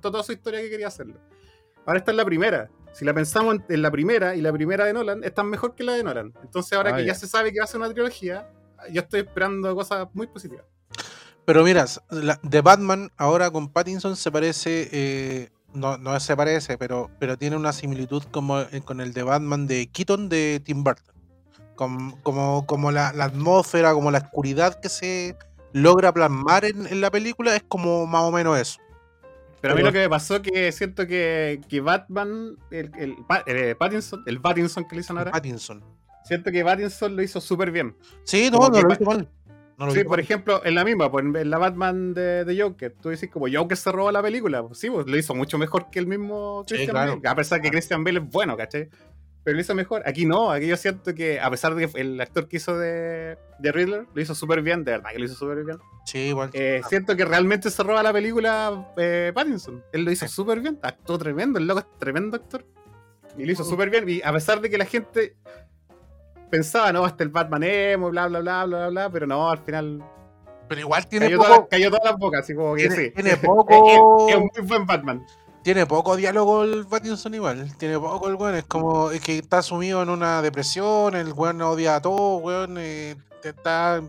[0.00, 1.20] toda su historia que quería hacerlo.
[1.84, 2.70] Ahora está en la primera.
[2.94, 5.74] Si la pensamos en, en la primera y la primera de Nolan, es tan mejor
[5.74, 6.32] que la de Nolan.
[6.42, 7.08] Entonces ahora Ah, que ya.
[7.12, 7.14] ya.
[7.14, 8.48] se sabe que va a ser una trilogía,
[8.90, 10.64] yo estoy esperando cosas muy positivas.
[11.46, 14.88] Pero mira, la, de Batman ahora con Pattinson se parece.
[14.92, 19.22] eh, no, no se parece, pero, pero tiene una similitud como eh, con el de
[19.22, 21.14] Batman de Keaton de Tim Burton.
[21.76, 25.36] Com- como como la, la atmósfera, como la oscuridad que se
[25.72, 28.80] logra plasmar en, en la película es como más o menos eso.
[29.60, 33.42] Pero a mí lo que me pasó que siento que, que Batman, el, el, Pa-
[33.46, 35.84] eh, Pattinson, el Pattinson que le dicen ahora, Pattinson.
[36.24, 37.94] siento que Pattinson lo hizo súper bien.
[38.24, 39.30] Sí, no, Como no lo hizo mal.
[39.78, 43.10] No Sí, por ejemplo, en la misma, pues, en la Batman de, de Joker, tú
[43.10, 44.62] dices como Joker se robó la película.
[44.62, 47.16] Pues, sí, pues lo hizo mucho mejor que el mismo Sí, Christian claro.
[47.16, 47.28] Bale.
[47.28, 48.88] A pesar que Christian Bale es bueno, ¿cachai?
[49.44, 50.02] Pero lo hizo mejor.
[50.06, 53.38] Aquí no, aquí yo siento que a pesar de que el actor que hizo de,
[53.60, 55.78] de Riddler lo hizo súper bien, de verdad que lo hizo súper bien.
[56.04, 56.50] Sí, igual.
[56.52, 59.84] Eh, siento que realmente se roba la película eh, Pattinson.
[59.92, 62.64] Él lo hizo súper bien, actuó tremendo, el loco es tremendo actor.
[63.38, 64.08] Y lo hizo súper bien.
[64.08, 65.36] Y a pesar de que la gente
[66.56, 69.58] pensaba, no, hasta el Batman emo, bla, bla, bla, bla, bla, bla, pero no, al
[69.58, 70.02] final
[70.68, 73.10] Pero igual tiene cayó, poco, toda, cayó todas las bocas, así como que tiene, sí.
[73.10, 75.26] tiene poco, Es, es un muy buen Batman.
[75.62, 77.76] tiene poco diálogo el Pattinson igual.
[77.76, 78.54] Tiene poco el weón.
[78.54, 81.14] Es como es que está sumido en una depresión.
[81.14, 82.76] El weón odia a todo, weón.
[82.78, 84.02] eh, está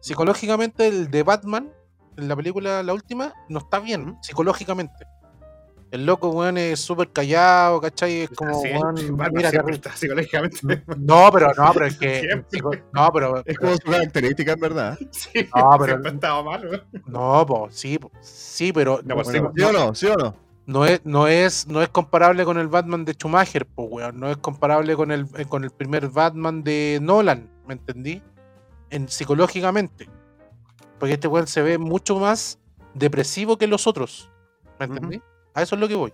[0.00, 1.72] psicológicamente el de Batman
[2.16, 5.06] en la película la última no está bien psicológicamente.
[5.94, 8.22] El loco, weón, es súper callado, ¿cachai?
[8.22, 9.74] Es como, Sí, weón, Batman mira, siempre terrible.
[9.76, 10.84] está psicológicamente.
[10.98, 12.20] No, pero no, pero es que.
[12.50, 12.82] Siempre.
[12.92, 13.42] No, pero.
[13.46, 14.98] Es como su característica, en verdad.
[15.12, 17.00] Sí, No, pero- siempre estaba mal, ¿no?
[17.06, 19.00] No, pues sí, po, sí, pero.
[19.04, 19.94] No, pues, bueno, sí, ¿Sí o no?
[19.94, 20.36] ¿Sí o no?
[20.66, 24.18] no es, no es, no es comparable con el Batman de Schumacher, pues weón.
[24.18, 28.20] No es comparable con el, eh, con el primer Batman de Nolan, ¿me entendí?
[28.90, 30.08] En psicológicamente.
[30.98, 32.58] Porque este weón se ve mucho más
[32.94, 34.28] depresivo que los otros.
[34.80, 35.22] ¿Me entendí?
[35.54, 36.12] A eso es lo que voy.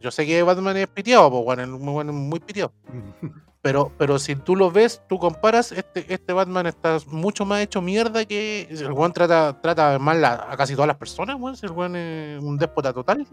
[0.00, 2.72] Yo sé que Batman es piteado, pues weón, es muy, muy piteado.
[3.62, 7.82] Pero, pero si tú lo ves, tú comparas, este, este Batman está mucho más hecho
[7.82, 8.68] mierda que.
[8.70, 11.56] El weón trata, trata mal a, a casi todas las personas, weón.
[11.56, 13.26] si El weón es un déspota total.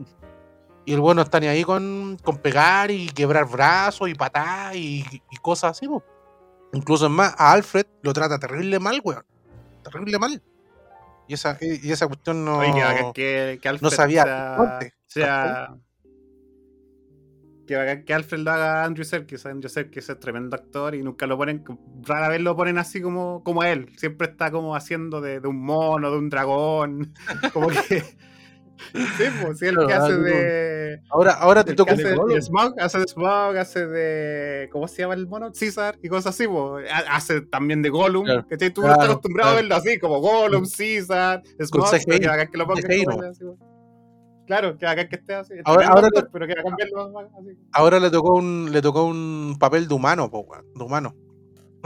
[0.85, 4.75] Y el weón no está ni ahí con, con pegar y quebrar brazos y patar
[4.75, 5.87] y, y cosas así.
[6.73, 9.23] Incluso es más, a Alfred lo trata terrible mal, weón.
[9.83, 10.41] Terrible mal.
[11.27, 12.59] Y esa, y esa cuestión no.
[12.59, 12.71] Oye,
[13.13, 15.75] que, que, no sabía sea, sea-
[17.65, 19.45] que, bacán que Alfred lo haga a Andrew Serkis.
[19.45, 21.63] Andrew Serkis es tremendo actor y nunca lo ponen,
[22.01, 23.89] rara vez lo ponen así como, como él.
[23.97, 27.13] Siempre está como haciendo de, de un mono, de un dragón.
[27.53, 28.03] Como que.
[28.91, 31.01] Sí, pues, sí, el Claro, que hace algo- de.
[31.09, 34.69] Ahora, ahora te toca hace de Smog, hace de Smog, hace de.
[34.71, 35.53] ¿Cómo se llama el mono?
[35.53, 36.89] César y cosas así, pues.
[36.91, 38.25] Ha- Hace también de Gollum.
[38.25, 38.47] Claro.
[38.47, 41.89] Que tú no Claro, estás acostumbrado a verlo así, como Gollum, César, Smog.
[42.03, 43.05] Que bacán que lo él, así,
[43.45, 43.59] pues.
[44.45, 45.53] Claro, que acá que esté así.
[45.63, 47.57] Ahora- ahora actor, lo- pero que más así.
[47.71, 50.45] ahora le tocó un, le tocó un papel de humano, po,
[50.75, 51.15] de humano.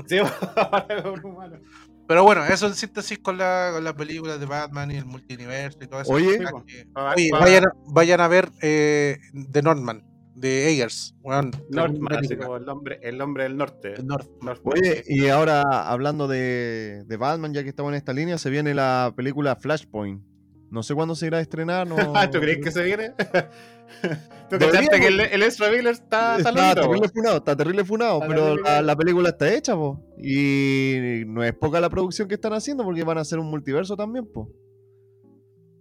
[0.08, 0.18] Sí,
[0.56, 1.60] ahora es un humano.
[2.08, 5.80] Pero bueno, eso en síntesis con la, con la película de Batman y el multiverso
[5.82, 6.12] y todo eso.
[6.14, 6.40] Oye.
[6.40, 9.18] que- Pa- Oye, pa- vayan, a- vayan a ver eh,
[9.52, 10.04] The Northman.
[10.36, 11.16] de Eggers.
[11.24, 13.96] Weón, Northman, así como el hombre, el hombre del norte.
[13.96, 14.28] El North.
[14.44, 18.52] Northman, Oye, y ahora hablando de, de Batman, ya que estamos en esta línea, se
[18.52, 20.22] viene la película Flashpoint.
[20.70, 21.88] No sé cuándo se irá a estrenar.
[21.88, 21.96] No...
[22.16, 23.14] Ah, ¿Tú crees que se viene?
[24.50, 28.22] ¿Tú cachaste que el, el Ezra Miller está, está Está terrible funado, está terrible funado,
[28.22, 30.02] Está pero la película está hecha, po.
[30.18, 33.96] Y no es poca la producción que están haciendo porque van a hacer un multiverso
[33.96, 34.50] también, po.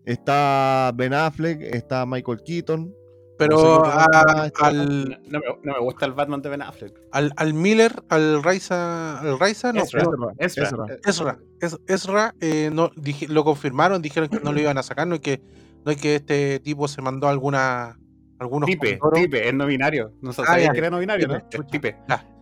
[0.04, 2.94] Está Ben Affleck, está Michael Keaton.
[3.38, 6.94] Pero No a- al, No, no me, no me gusta el Batman de Ben Affleck.
[7.12, 10.04] al, al Miller, al Raiza, al Raiza, no, Ezra.
[10.04, 10.68] no, Ezra.
[11.04, 11.38] Ezra.
[11.60, 15.16] Eh, Ezra, eh, no, dije- lo confirmaron, dijeron que no lo iban a sacar, no
[15.16, 15.42] es que,
[15.84, 17.98] no es que este tipo se mandó alguna,
[18.38, 19.20] algunos Tipe, condoros.
[19.24, 20.12] Tipe, es no binario.
[20.22, 20.72] No Ah, sabía ya.
[20.72, 21.38] que era no binario, ¿no?
[21.42, 21.96] Tipe, Es Tipe.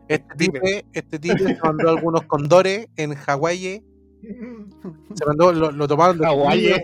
[0.06, 0.60] Este Tipe.
[0.60, 3.82] tipo, este tipo se mandó algunos condores en Hawái.
[5.14, 6.76] Se mandó, lo, lo tomaron detenido.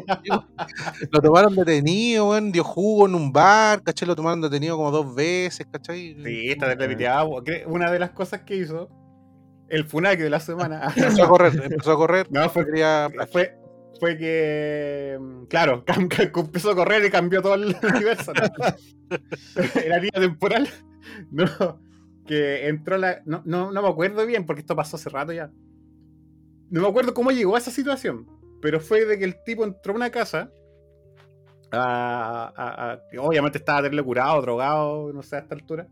[1.11, 4.07] Lo tomaron detenido, weón, dio jugo en un bar, ¿cachai?
[4.09, 6.17] Lo tomaron detenido como dos veces, ¿cachai?
[6.25, 6.75] Sí, está.
[6.77, 8.89] Cre- Una de las cosas que hizo,
[9.69, 12.27] el Funaki de la semana, Empezó a correr, empezó a correr.
[12.31, 13.57] no, fue, Quería- fue,
[13.99, 15.19] fue que,
[15.49, 15.85] claro,
[16.37, 18.33] empezó a correr y cambió todo el universo.
[18.35, 19.17] ¿no?
[19.85, 20.69] Era línea temporal.
[21.31, 21.81] No,
[22.27, 23.23] que entró la.
[23.25, 25.51] No, no, no me acuerdo bien porque esto pasó hace rato ya.
[26.71, 28.27] No me acuerdo cómo llegó a esa situación,
[28.63, 30.51] pero fue de que el tipo entró a una casa.
[31.73, 35.87] a- a- a- que obviamente estaba terrible curado, drogado, no sé, a esta altura.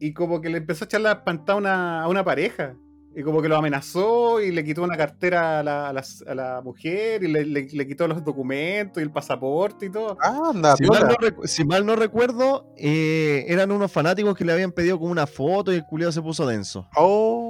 [0.00, 2.74] Y como que le empezó a echar la espantada a una, a una pareja.
[3.14, 6.34] Y como que lo amenazó y le quitó una cartera a la, a la- a
[6.34, 10.16] la mujer y le, le- le quitó los documentos y el pasaporte y todo.
[10.22, 14.52] Ah, anda, Si mal, no si mal no recuerdo, eh, eran unos fanáticos que le
[14.52, 16.88] habían pedido como una foto y el culiado se puso denso.
[16.96, 17.47] Oh,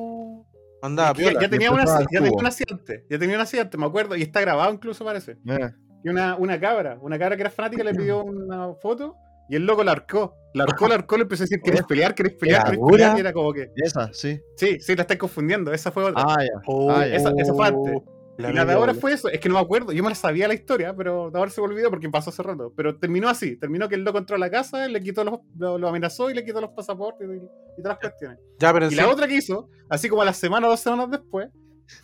[0.82, 1.40] anda, Es que ya, piola.
[1.42, 4.40] ya tenía una, ya tenía un accidente, ya tenía un accidente, me acuerdo, y está
[4.40, 5.32] grabado incluso parece.
[5.46, 5.70] Eh,
[6.04, 9.16] Y una, una cabra, una cabra que era fanática le pidió una foto
[9.48, 10.34] y el loco la arcó.
[10.54, 12.14] La arcó, la arcó, le empezó a decir, ¿querés pelear?
[12.14, 12.64] ¿Querés pelear?
[12.64, 13.16] ¿Querés pelear?
[13.16, 14.40] Y era como que, esa, sí.
[14.56, 16.22] sí, sí, la estáis confundiendo, esa fue otra.
[16.26, 16.60] Ah, ya.
[16.66, 17.06] Oh, Ah.
[17.06, 18.02] Esa- esa fue antes.
[18.38, 20.14] La y la de ahora fue eso, es que no me acuerdo, yo me la
[20.14, 22.72] sabía la historia, pero de ahora se me olvidó porque pasó hace rato.
[22.76, 25.76] Pero terminó así, terminó que el loco entró a la casa, le quitó los, lo,
[25.76, 28.38] lo amenazó y le quitó los pasaportes y, y todas las cuestiones.
[28.60, 31.10] Ya, pero Y la otra que hizo, así como a la semana o dos semanas
[31.10, 31.48] después,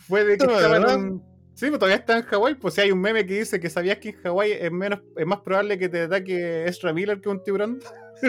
[0.07, 1.21] fue de que No,
[1.55, 3.97] Sí, pero todavía está en Hawái, pues si hay un meme que dice que sabías
[3.99, 7.41] que en Hawái es menos, es más probable que te ataque Ezra Miller que un
[7.43, 7.79] tiburón.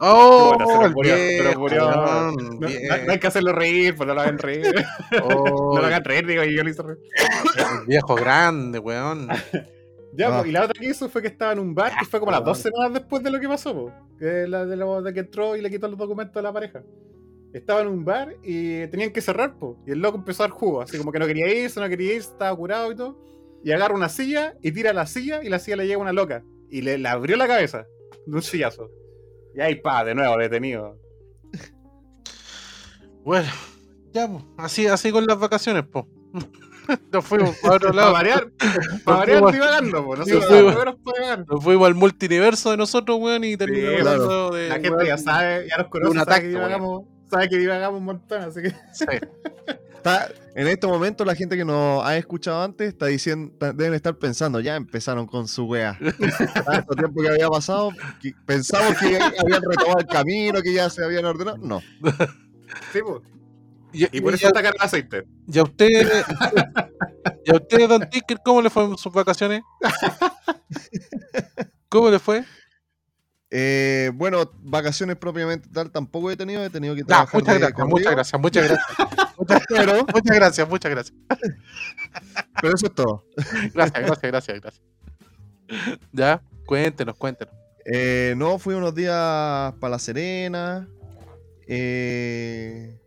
[0.00, 1.90] Oh, Bueno, murió, viejo, murió.
[1.90, 2.82] No, no- bien.
[3.06, 4.62] no hay que hacerlo reír, pues no lo hagan reír.
[5.22, 6.98] Oh, no lo hagan reír, digo, y yo lo hice reír.
[7.80, 9.28] el viejo grande, weón.
[10.16, 10.38] Ya, Ah.
[10.38, 12.30] pues, y la otra que hizo fue que estaba en un bar y fue como
[12.30, 15.18] las dos semanas después de lo que pasó, pues, que la de, lo, de que
[15.20, 16.82] entró y le quitó los documentos a la pareja.
[17.54, 20.56] Estaba en un bar y tenían que cerrar, pues, y el loco empezó a dar
[20.56, 23.16] jugo, así como que no quería irse, no quería irse, estaba curado y todo.
[23.64, 26.42] Y agarra una silla y tira la silla y la silla le llega una loca.
[26.68, 27.86] Y le, le abrió la cabeza
[28.26, 28.90] de un sillazo.
[29.54, 30.98] Y ahí, pa, de nuevo, detenido.
[33.24, 33.48] Bueno,
[34.12, 36.04] ya, pues, así, así con las vacaciones, pues.
[37.12, 38.12] Nos fuimos para otro Para lado.
[38.12, 38.50] variar,
[39.04, 41.36] para variar fuimos- divagando, pues, no Sí, sé, para.
[41.48, 44.22] Nos fuimos al multiverso de nosotros, weón, y terminamos claro.
[44.24, 44.68] hablando de.
[44.68, 47.02] La gente weón, ya sabe, ya nos conoce, un sabe ataque, que divagamos,
[47.34, 48.70] sabe que divagamos un montón, así que...
[48.92, 49.04] sí.
[49.96, 53.94] Está, en este momento la gente que nos ha escuchado antes está diciendo, está- deben
[53.94, 55.98] estar pensando, ya empezaron con su wea.
[56.66, 61.02] Tanto tiempo que había pasado, que pensamos que habían retomado el camino, que ya se
[61.02, 61.56] habían ordenado.
[61.56, 61.80] No.
[62.92, 63.22] Sí, pues.
[63.94, 65.24] Y, Y por y eso a, está caro el aceite.
[65.46, 65.88] y a usted,
[67.46, 69.62] y a usted, Don Ticker, ¿cómo le fue en sus vacaciones?
[71.88, 72.44] ¿Cómo le fue?
[73.56, 77.86] Eh, bueno, vacaciones propiamente tal tampoco he tenido, he tenido que trabajar muchas de gracias,
[77.86, 79.34] muchas gracias, muchas gracias.
[79.38, 81.18] Muchas, Pero, muchas gracias, muchas gracias.
[82.60, 83.24] pero eso es todo.
[83.72, 84.84] Gracias, gracias, gracias, gracias.
[86.10, 87.54] Ya, cuéntenos, cuéntenos.
[87.84, 90.88] Eh, no, fui unos días para La Serena.
[91.68, 92.98] Eh,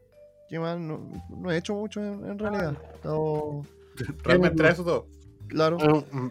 [0.47, 0.79] ¿Qué más?
[0.79, 2.73] No, no he hecho mucho en, en realidad.
[2.95, 3.63] Estado-
[4.23, 5.07] Realmente era eso todo.
[5.47, 5.77] Claro.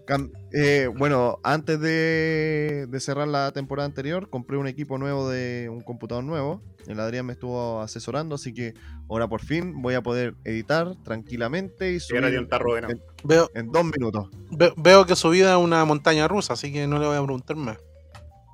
[0.06, 5.68] Cam- eh, bueno, antes de, de cerrar la temporada anterior, compré un equipo nuevo de
[5.70, 6.62] un computador nuevo.
[6.86, 8.74] El Adrián me estuvo asesorando, así que
[9.10, 13.84] ahora por fin voy a poder editar tranquilamente y subir de en, Veo, en dos
[13.84, 14.28] minutos.
[14.52, 17.22] ve- veo que su vida es una montaña rusa, así que no le voy a
[17.22, 17.76] preguntar más.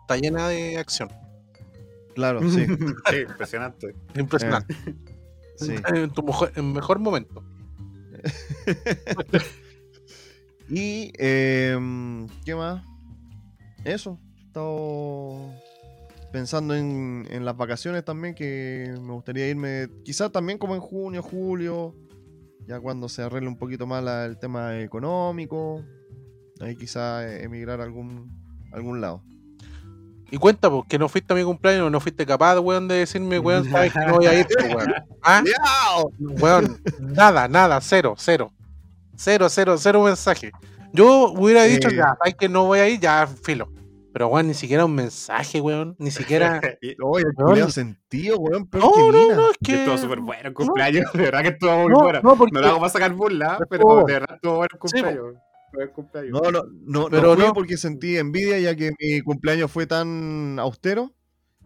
[0.02, 1.10] Está llena de acción.
[2.14, 2.66] Claro, sí,
[3.10, 3.94] Sí, impresionante.
[4.16, 4.74] Impresionante.
[5.56, 5.74] sí.
[5.94, 7.44] En tu mejor, en mejor momento.
[10.74, 12.82] Y, em, ¿qué más?
[13.84, 14.18] Eso.
[14.38, 15.50] He estado
[16.32, 21.22] pensando en, en las vacaciones también, que me gustaría irme, quizás también como en junio,
[21.22, 21.94] julio,
[22.66, 25.84] ya cuando se arregle un poquito más la- el tema económico.
[26.60, 28.30] Ahí quizás emigrar a algún,
[28.72, 29.22] algún lado.
[30.30, 33.38] Y cuenta, pues, que no fuiste a mi cumpleaños, no fuiste capaz, weón, de decirme,
[33.38, 34.94] weón, sabes que no voy a ir, pues, weón.
[35.22, 35.42] ¿Ah?
[36.18, 38.50] Weón, nada, nada, cero, cero.
[39.16, 40.52] Cero, cero, cero mensaje.
[40.92, 41.96] Yo hubiera dicho, Eh.
[41.96, 43.68] ya, sabes que no voy a ir, ya, filo.
[44.12, 45.96] Pero, weón, ni siquiera un mensaje, weón.
[45.98, 46.60] Ni siquiera.
[46.82, 47.34] Oye, el Weón.
[47.34, 48.66] culiao sentido, weón.
[48.66, 49.34] Pero No, que no, mina.
[49.36, 52.20] no, es que estuvo súper bueno el cumpleaños, de verdad que estuvo muy No, bueno.
[52.22, 53.66] no, porque- No lo hago para sacar burla, No.
[53.70, 55.34] pero de verdad estuvo bueno el Sí, cumpleaños.
[55.80, 56.30] El cumpleaños.
[56.42, 57.52] No, no, no, Pero no fui no.
[57.54, 61.14] porque sentí envidia ya que mi cumpleaños fue tan austero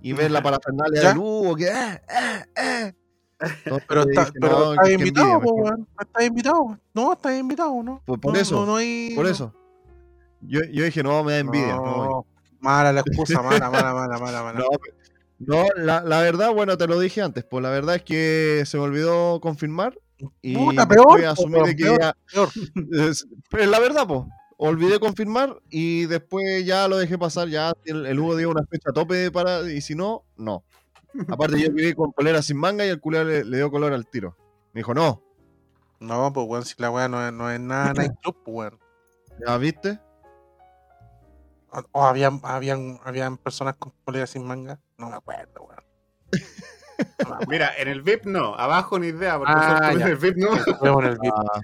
[0.00, 1.08] y ver la parafernalia ¿Ya?
[1.08, 2.92] del Hugo que eh, eh, eh.
[3.38, 5.88] Entonces Pero, está, dije, pero no, estás invitado, envidia, pues, porque- weón.
[6.00, 6.78] Estás invitado.
[6.94, 8.02] No, estás invitado, ¿no?
[8.06, 9.12] Por- por No, eso, No, no hay.
[9.14, 9.52] Por eso.
[10.40, 11.76] Yo, yo dije, no, me da envidia.
[11.76, 12.26] No, No,
[12.60, 14.58] mala la excusa, mala, mala, mala, mala, mala.
[14.60, 14.66] No,
[15.38, 18.78] no, la, la verdad, bueno, te lo dije antes, pues la verdad es que se
[18.78, 19.98] me olvidó confirmar
[20.40, 22.48] y Puta, peor, de que peor, ya, peor.
[23.10, 24.22] es, pero la verdad, pues,
[24.56, 28.92] olvidé confirmar y después ya lo dejé pasar, ya el, el Hugo dio una fecha
[28.94, 30.64] tope para, y si no, no.
[31.28, 34.06] Aparte yo viví con polera sin manga y el culero le, le dio color al
[34.06, 34.36] tiro.
[34.72, 35.22] Me dijo, no,
[36.00, 38.78] No, pues, weón, si la weá no es, no es nada nightclub, pues, weón.
[39.46, 39.98] ¿ya viste?
[41.70, 44.80] O, o habían, habían, habían personas con poleras sin manga.
[44.98, 45.84] No me acuerdo, weón.
[47.48, 50.50] Mira, en el VIP no, abajo ni idea, porque Ah, en el VIP no.
[50.82, 51.34] Vemos en el video.
[51.36, 51.60] Ah,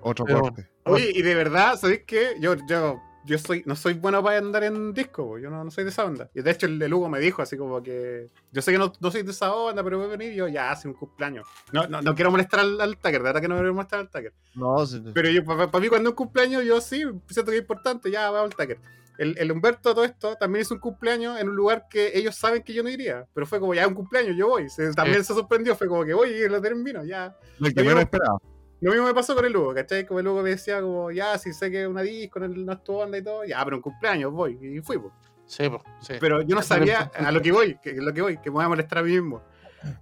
[0.00, 0.68] otro Pero- corte.
[0.84, 2.34] Oye, y de verdad, ¿sabéis qué?
[2.40, 5.84] Yo, yo, yo soy, no soy bueno para andar en disco, yo no, no soy
[5.84, 6.28] de esa onda.
[6.34, 8.92] Y de hecho el de Lugo me dijo así como que, yo sé que no,
[9.00, 11.46] no soy de esa onda, pero voy a venir y yo ya hace un cumpleaños.
[11.72, 14.10] No, no, no quiero molestar al, al Tucker, de verdad que no quiero molestar al
[14.10, 14.32] Tucker.
[14.54, 17.62] No, sí, Pero yo, para, mí cuando es un cumpleaños, yo sí, siento que es
[17.62, 18.78] importante, ya voy al Tucker.
[19.18, 22.62] El, el Humberto, todo esto, también hizo un cumpleaños en un lugar que ellos saben
[22.62, 23.26] que yo no iría.
[23.34, 24.68] Pero fue como, ya es un cumpleaños, yo voy.
[24.70, 27.36] Se- también se sorprendió, fue como que, oye, lo termino, ya.
[27.60, 28.38] el que Yo- menos esperaba.
[28.82, 30.04] Lo mismo me pasó con el Hugo, ¿cachai?
[30.04, 32.82] Como el Hugo me decía, como, ya, si sé que es una disco, no, es
[32.82, 35.12] tu onda y todo, ya, pero un cumpleaños voy, y fui, pues.
[35.46, 36.14] Sí, pues, sí.
[36.18, 38.64] Pero yo no sabía a lo que voy, que, lo que voy, que me voy
[38.64, 39.40] a molestar a mí mismo.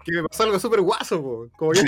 [0.03, 1.51] Que me pasó algo súper guaso, po.
[1.59, 1.83] Como yo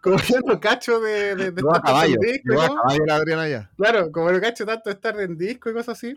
[0.00, 3.48] como yo no cacho de, de, de a caballo, en disco, a caballo la Adriana
[3.48, 3.70] ya.
[3.76, 6.14] Claro, como no cacho tanto de estar en disco y cosas así.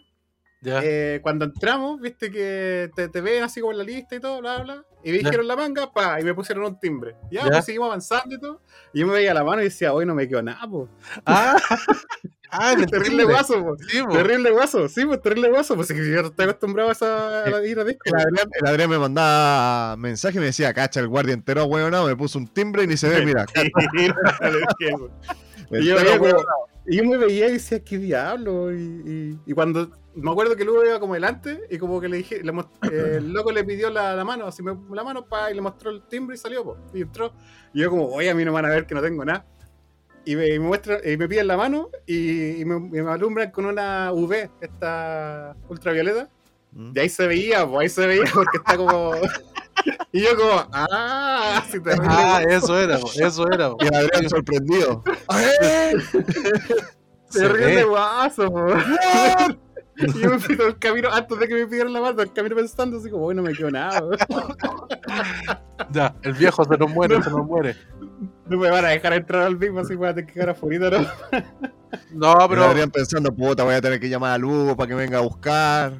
[0.65, 4.39] Eh, cuando entramos, viste que te, te ven así como en la lista y todo,
[4.41, 4.83] bla, bla.
[5.03, 7.15] Y me dijeron la manga, pa, y me pusieron un timbre.
[7.31, 7.49] Ya, Ya.
[7.51, 8.61] pues seguimos avanzando y todo.
[8.93, 10.89] Y yo me veía la mano y decía, hoy no me quedó nada, po.
[11.25, 11.55] Ah,
[12.51, 13.75] ah, Terrible guaso, po.
[13.87, 14.13] Sí, po.
[14.13, 15.75] Terrible guaso, sí, pues terrible guaso.
[15.75, 18.01] Pues si yo no estoy acostumbrado a, esa, a ir a disco.
[18.05, 22.07] El Adrián, el Adrián me mandaba mensaje y me decía, cacha, el guardia entero huevonado,
[22.07, 23.45] me puso un timbre y ni se ve, mira.
[25.71, 26.19] Y yo, veía
[26.87, 28.71] y yo me veía y decía, ¿qué diablo?
[28.71, 32.17] Y, y- y cuando me acuerdo que luego iba como delante y como que le
[32.17, 32.61] dije, le eh,
[33.17, 35.91] el loco le pidió la, la mano, así me, la mano pa, y le mostró
[35.91, 37.33] el timbre y salió, po, y entró.
[37.73, 39.45] Y yo como, oye, a mí no me van a ver que no tengo nada.
[40.23, 43.11] Y me, y me muestra, y me piden la mano y, y me, y me
[43.11, 46.29] alumbran con una UV, esta ultravioleta.
[46.71, 46.91] Mm.
[46.95, 49.11] Y ahí se veía, pues ahí se veía porque está como...
[50.11, 52.07] y yo como, ah, sí, terrible.
[52.09, 53.69] Ah, eso era, po, eso era.
[53.69, 53.77] po.
[53.81, 55.03] Y el Adrián sorprendido.
[55.37, 55.93] ¡Eh!
[57.29, 57.83] Se Terrible ve.
[57.83, 58.65] guaso, po.
[60.15, 62.33] Y yo me fui todo el camino, antes de que me pidieran la mano, el
[62.33, 64.01] camino pensando así como, bueno, no me quedó nada.
[65.91, 67.75] Ya, el viejo se nos muere, se nos muere.
[68.47, 70.89] No me van a dejar entrar al Big así voy a tener que quedar afuera,
[70.89, 71.07] ¿no?
[72.11, 75.19] No, Pero Adrián pensando, puta, voy a tener que llamar a Lugo para que venga
[75.19, 75.93] a buscar.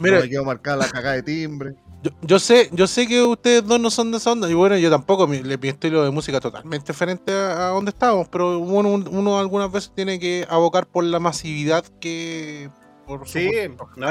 [0.00, 1.74] mira, No me quiero marcar la cagada de timbre.
[2.06, 4.76] Yo, yo sé, yo sé que ustedes dos no son de esa onda, y bueno,
[4.76, 8.58] yo tampoco, mi, mi estilo de música es totalmente diferente a, a donde estábamos, pero
[8.58, 12.70] uno, uno algunas veces tiene que abocar por la masividad que
[13.06, 13.50] por Sí,
[13.96, 14.08] no,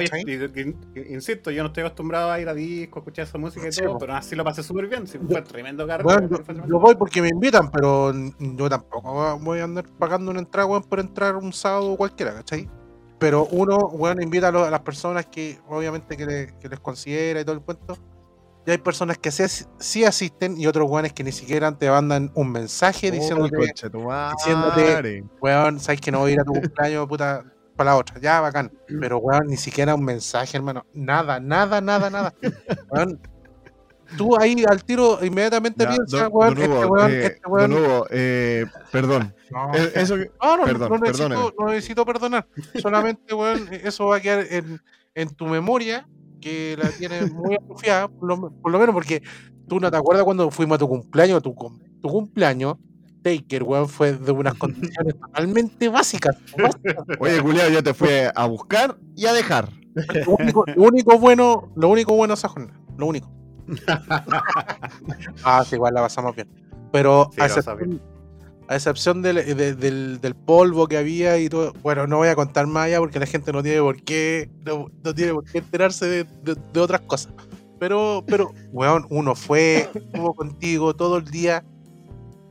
[1.10, 3.94] insisto, yo no estoy acostumbrado a ir a discos, escuchar esa música y Sí, todo,
[3.94, 4.00] po.
[4.00, 6.06] pero así lo pasé súper bien, sí, fue tremendo carro.
[6.06, 6.38] Bueno, yo,
[6.68, 11.00] yo voy porque me invitan, pero yo tampoco voy a andar pagando una entrada, por
[11.00, 12.70] entrar un sábado cualquiera, ¿cachai?
[13.20, 16.80] Pero uno, weón, invita a, lo- a las personas que obviamente que, le- que les
[16.80, 17.98] considera y todo el cuento.
[18.68, 19.44] Y hay personas que sí,
[19.80, 23.74] sí asisten y otros weones que ni siquiera te mandan un mensaje diciéndote, madre.
[24.38, 24.96] diciéndote-
[25.40, 27.44] weón, sabes que no voy a ir a tu cumpleaños, puta,
[27.76, 28.72] para la otra, ya, bacán.
[29.02, 30.86] Pero, weón, ni siquiera un mensaje, hermano.
[30.94, 32.34] Nada, nada, nada, nada.
[32.92, 33.20] Weón,
[34.18, 37.48] tú ahí al tiro inmediatamente Ya, piensas, don- weón, don este Hugo, weón, eh, este
[37.48, 37.74] weón.
[37.74, 39.34] Hugo, eh, perdón.
[39.52, 42.48] No, Eh, Eso que- no, no, perdón, no necesito, no necesito perdonar.
[42.82, 44.82] Solamente, weón, eso va a quedar en,
[45.14, 46.08] en tu memoria,
[46.42, 49.22] que la tienes muy atrofiada, por lo, por lo menos porque
[49.68, 51.56] tú no te acuerdas cuando fuimos a tu cumpleaños, tu,
[52.02, 52.76] tu cumpleaños,
[53.24, 56.38] Taker, weón, fue de unas condiciones totalmente básicas.
[56.56, 57.04] básicas.
[57.20, 59.70] Oye, culiao, yo te fui a buscar y a dejar.
[60.28, 63.32] Lo único, lo único bueno, lo único bueno esa jornada, lo único.
[65.44, 66.48] ah, sí, igual la pasamos bien.
[66.92, 68.02] Pero Sí, a excepción,
[68.68, 71.74] A excepción del, de- del, del polvo que había y todo.
[71.84, 74.90] Bueno, no voy a contar más allá porque la gente no tiene por qué, no,
[75.04, 77.34] no tiene por qué enterarse de, de- de otras cosas.
[77.80, 81.64] Pero, pero, weón, uno fue, estuvo contigo todo el día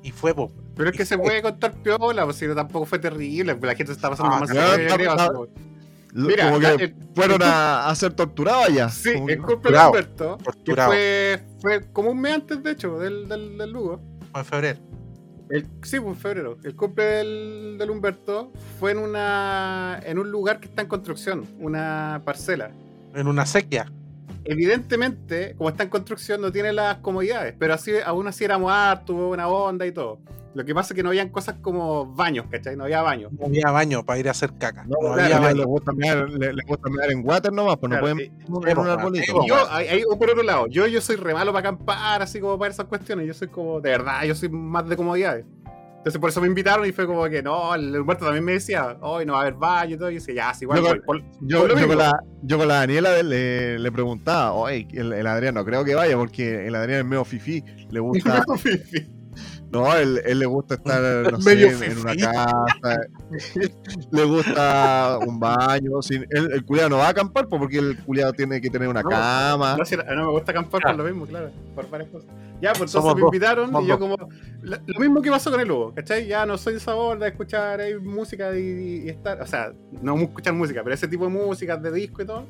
[0.02, 0.52] y fue, po.
[0.76, 3.86] Pero es que se puede contar piola, pues si no, tampoco fue terrible, la gente
[3.86, 5.46] se está pasando Ah, más no, no,
[6.14, 8.88] Mira, como la- que el- fueron a, a ser torturados allá.
[8.88, 10.90] Sí, que- el cumple de torturado, Humberto, que torturado.
[10.92, 14.00] fue, fue como un mes antes, de hecho, del, del, del Lugo.
[14.30, 14.78] Fue en febrero.
[15.50, 16.56] El, sí, pues en febrero.
[16.64, 21.44] El cumple del, del Humberto fue en una en un lugar que está en construcción,
[21.58, 22.70] una parcela.
[23.14, 23.90] En una sequía.
[24.44, 29.14] Evidentemente, como está en construcción, no tiene las comodidades, pero así aún así éramos hartos,
[29.16, 30.18] hubo una onda y todo.
[30.54, 32.76] Lo que pasa es que no habían cosas como baños, ¿cachai?
[32.76, 33.32] No había baños.
[33.32, 34.84] No había baño para ir a hacer caca.
[34.84, 35.56] No, No, claro, había le, baño.
[35.56, 36.26] le gusta mear,
[36.66, 39.24] gusta en water nomás, pues no Claro, pueden y- en sí, un pues, arbolito.
[39.30, 42.38] Y pues, yo, ahí, por otro lado, yo, yo soy re malo para acampar, así
[42.40, 43.26] como para esas cuestiones.
[43.26, 45.44] Yo soy como, de verdad, yo soy más de comodidades.
[45.98, 48.98] Entonces por eso me invitaron y fue como que no, el Humberto también me decía,
[49.00, 50.10] hoy no va a haber baño y todo.
[50.10, 51.00] Y yo decía, ya, sí, igual Yo voy.
[51.00, 51.88] Por- Yo, Por lo yo mismo.
[51.88, 55.82] con la, yo con la Daniela le, le preguntaba, oye, el, el Adrián no creo
[55.82, 58.44] que vaya porque el Adrián es medio fifí, le gusta,
[59.74, 61.00] no, él, él le gusta estar,
[61.32, 63.00] no sé, Medio en, en una casa,
[64.12, 68.32] le gusta un baño, sin, el, el culiado no va a acampar porque el culiado
[68.32, 69.76] tiene que tener una No, cama.
[69.76, 70.96] No, si no me gusta acampar Claro.
[70.96, 72.28] por lo mismo, claro, por varias cosas.
[72.60, 74.16] Ya, pues entonces Somos me dos, invitaron somos y yo como...
[74.62, 76.26] Lo, mismo que pasó con el Hugo, ¿cachai?
[76.26, 79.42] Ya no soy de onda de escuchar ahí música y, y estar...
[79.42, 82.46] O sea, no escuchar música, pero ese tipo de música, de disco y todo.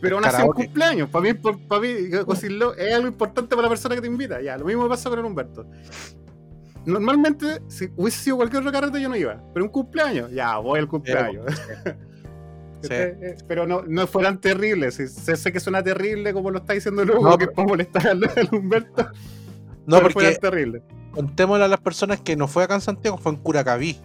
[0.00, 1.08] Pero aún así un cumpleaños.
[1.08, 4.40] Para mí, por- para mí decirlo, es algo importante para la persona que te invita.
[4.42, 5.64] Ya, lo mismo me pasó con el Humberto.
[6.86, 9.42] Normalmente, si hubiese sido cualquier otro carrete, yo no iba.
[9.52, 11.44] Pero un cumpleaños, ya, voy al cumpleaños.
[11.54, 11.90] Sí.
[12.82, 13.14] ¿Cachai?
[13.48, 14.90] Pero no, no fue tan terrible.
[14.92, 17.56] Sí, sé, sé que suena terrible como lo está diciendo Lugo, No, que pero- es
[17.56, 19.08] para molestar al, al Humberto.
[19.86, 20.82] No, pero porque tan terrible.
[21.12, 23.98] contémosle a las personas que no fue acá en Santiago, fue en Curacaví.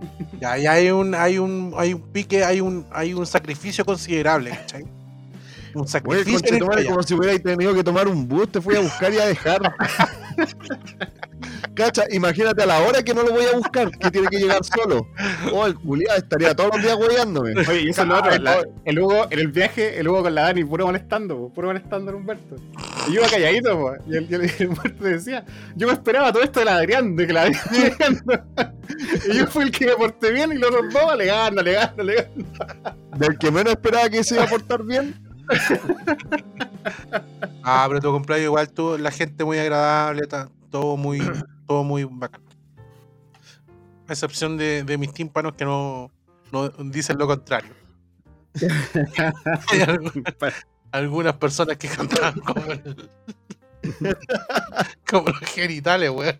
[0.40, 4.50] Y ahí hay un, hay un, hay un pique, hay un, hay un sacrificio considerable,
[4.50, 4.84] ¿cachai?
[5.74, 6.66] Un sacrificio.
[6.88, 9.60] como si hubierais tenido que tomar un bus, te fui a buscar y a dejar.
[11.74, 14.64] Cacha, imagínate a la hora que no lo voy a buscar, que tiene que llegar
[14.64, 15.06] solo.
[15.52, 17.52] Oh, el culiado estaría todos los días hueándome.
[17.68, 18.36] Oye, y eso es lo otro.
[18.38, 21.68] La- el Hugo, en el viaje, el Hugo con la Dani, puro molestando, po, puro
[21.68, 22.56] molestando al Humberto.
[23.08, 25.44] Y yo iba calladito, po, y el, y el- Humberto decía,
[25.76, 27.58] yo me esperaba todo esto de la Adrián, de que la Adrián.
[29.30, 32.44] Y yo fui el que me porté bien y los otros dos alegando, alegando, alegando.
[33.16, 35.14] Del que menos esperaba que se iba a portar bien.
[37.62, 41.18] Ah, pero tu cumpleaños igual tú, la gente muy agradable, ta- todo muy,
[41.66, 42.42] todo muy bacán.
[44.06, 46.10] A excepción de, de mis tímpanos que no,
[46.52, 47.72] no dicen lo contrario.
[48.54, 48.60] Hay
[49.80, 50.54] algu-
[50.92, 53.10] algunas personas que cantaban como, el-
[55.10, 56.38] como los genitales, weón.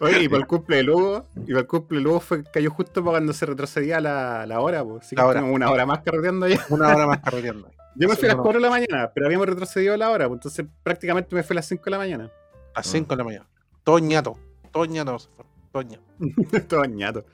[0.00, 2.70] Oye, y para el cumple de Lugo, y para el cumple de Lugo fue, cayó
[2.72, 5.04] justo para cuando se retrocedía la, la hora, pues.
[5.06, 5.44] Así que hora.
[5.44, 6.60] una hora más carreteando allá.
[6.70, 7.70] Una hora más carreteando.
[7.94, 8.42] Yo me fui a las no.
[8.42, 11.56] 4 de la mañana, pero habíamos retrocedido la hora, pues entonces prácticamente me fui a
[11.56, 12.30] las 5 de la mañana.
[12.74, 13.46] A las 5 de la mañana.
[13.84, 14.38] Todo ñato.
[14.70, 15.52] Todo ñato se fueron.
[15.72, 16.02] Todo ñato.
[16.68, 17.24] Todo ñato.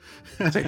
[0.51, 0.59] Sí.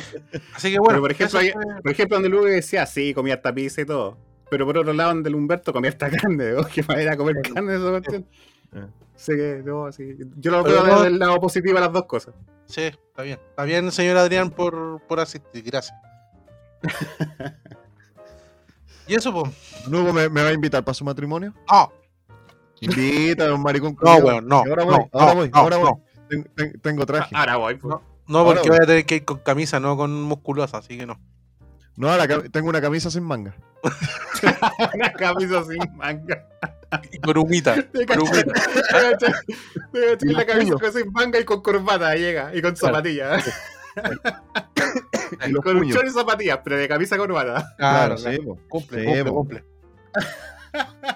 [0.56, 0.88] Así que bueno.
[0.90, 3.82] Pero, por ejemplo, eso hay- fue- Por ejemplo, donde Lugo decía, sí, comía hasta pizza
[3.82, 4.18] y todo.
[4.50, 7.36] Pero por otro lado, donde el Humberto comía hasta carne, oh, que manera de comer
[7.42, 8.26] carne esa cuestión.
[8.74, 8.88] Eh.
[9.16, 9.90] Así que, no.
[10.38, 12.34] Yo lo veo no- del lado positivo a las dos cosas.
[12.66, 13.40] Sí, está bien.
[13.50, 15.64] Está bien, señor Adrián, por, por asistir.
[15.64, 15.98] Gracias.
[19.08, 19.52] y eso, pues.
[19.90, 21.54] Luego me, me va a invitar para su matrimonio.
[21.72, 22.01] No, Invita
[22.88, 23.96] a un maricón.
[24.02, 24.58] no, weón, no.
[24.58, 25.92] Ahora voy, no, ahora voy, no, ahora voy.
[25.92, 26.02] no.
[26.30, 27.36] Ten- ten- tengo traje.
[27.36, 27.96] Ahora voy, pues.
[28.28, 28.46] No.
[28.46, 28.78] Porque voy.
[28.78, 31.20] voy a tener que ir con camisa, no con musculosa, así que no.
[31.98, 33.54] No, ahora tengo una camisa sin manga.
[34.96, 36.48] Una camisa sin manga.
[37.12, 37.76] Y con humita.
[37.92, 38.20] Te con
[40.34, 40.94] la camisa puños.
[40.94, 42.56] sin manga y con corbata llega.
[42.56, 43.44] Y con zapatillas.
[45.64, 45.96] Con un puños.
[45.96, 47.74] chor y zapatillas, pero de camisa corbata.
[47.78, 48.40] Claro, Claro, sí.
[48.70, 49.64] Cumple, Sí, cumple, cumple.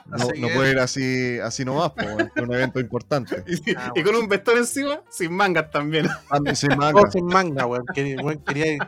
[0.08, 2.32] No, puede ir así, así nomás, po, weón.
[2.36, 3.44] es un evento importante.
[3.48, 6.08] Y, Ah, y con un vestón encima, sin mangas también.
[6.30, 7.02] Ah, Sin manga.
[7.02, 7.86] Todo sin manga, weón.
[7.94, 8.80] Quería, weón, quería ir.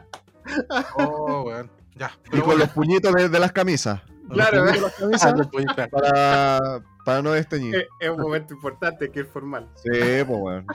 [0.97, 1.69] Oh, weón.
[1.95, 2.11] Ya.
[2.25, 2.65] Y Pero con bueno.
[2.65, 4.01] los puñitos de, de las camisas.
[4.01, 5.89] Con Claro, de las Ah, camisas no, pues, claro.
[5.91, 7.75] para, para no desteñir.
[7.75, 9.69] Es, es un momento importante que es formal.
[9.75, 10.65] Sí, pues weón.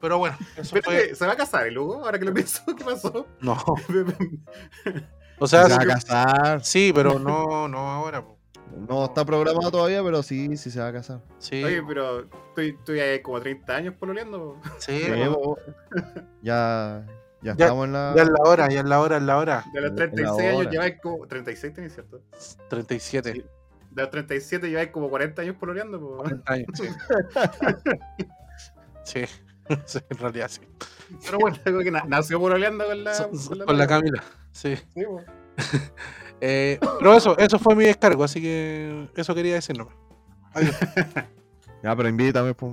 [0.00, 1.14] Pero bueno, eso Pero, fue.
[1.14, 2.04] ¿Se va a casar el Hugo?
[2.04, 3.26] Ahora que lo pienso, ¿qué pasó?
[3.40, 3.56] No.
[5.38, 6.64] O Se sea, va a casar.
[6.64, 8.24] sí, pero no, no ahora.
[8.24, 8.38] po.
[8.88, 11.20] No está programado todavía, pero sí, sí se va a casar.
[11.38, 14.60] Sí, Oye, pero estoy, estoy ahí como 30 años pololeando.
[14.78, 15.02] sí.
[15.32, 15.58] Po.
[16.42, 17.04] Ya,
[17.42, 18.12] ya Ya- estamos en la.
[18.16, 19.64] Ya es la hora, ya es la hora, es la hora.
[19.72, 20.70] De los La 36 años hora.
[20.70, 21.26] lleváis como.
[21.26, 22.20] 36 tenés, ¿cierto?
[22.68, 23.32] 37.
[23.32, 23.44] Sí.
[23.90, 26.00] De los 37 lleváis como 40 años pololeando.
[26.00, 26.16] po.
[26.18, 26.88] 40 años, sí.
[29.04, 29.24] Sí.
[29.86, 30.60] Sí, en realidad sí.
[31.24, 33.86] Pero bueno, algo que na- nació pololeando con la, So- con la Con la.
[33.86, 34.24] Camila.
[34.52, 34.74] Sí.
[36.46, 39.94] Eh, pero eso, eso fue mi descargo, así que eso quería decir nomás.
[40.52, 40.74] Adiós.
[41.82, 42.52] Ya, pero invítame.
[42.54, 42.72] pues.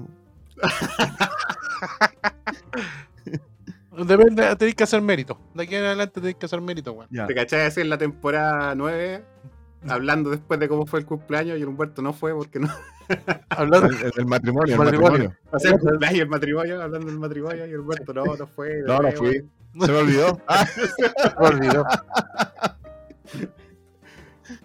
[4.07, 5.37] Depende, tenéis que hacer mérito.
[5.53, 7.09] De aquí en adelante tenéis que hacer mérito, weón.
[7.27, 9.23] ¿Te cachai así en la temporada 9?
[9.87, 12.69] Hablando después de cómo fue el cumpleaños y el Humberto no fue porque no.
[13.49, 15.35] Hablando, El, matrimonio, el Matrimonio.
[15.51, 18.47] O sea, el cumpleaños y el matrimonio, hablando del matrimonio y el Humberto no, no
[18.47, 18.81] fue.
[18.85, 19.43] No, no fui.
[19.79, 20.41] Se me olvidó.
[20.47, 20.67] Ah,
[21.39, 21.85] me olvidó.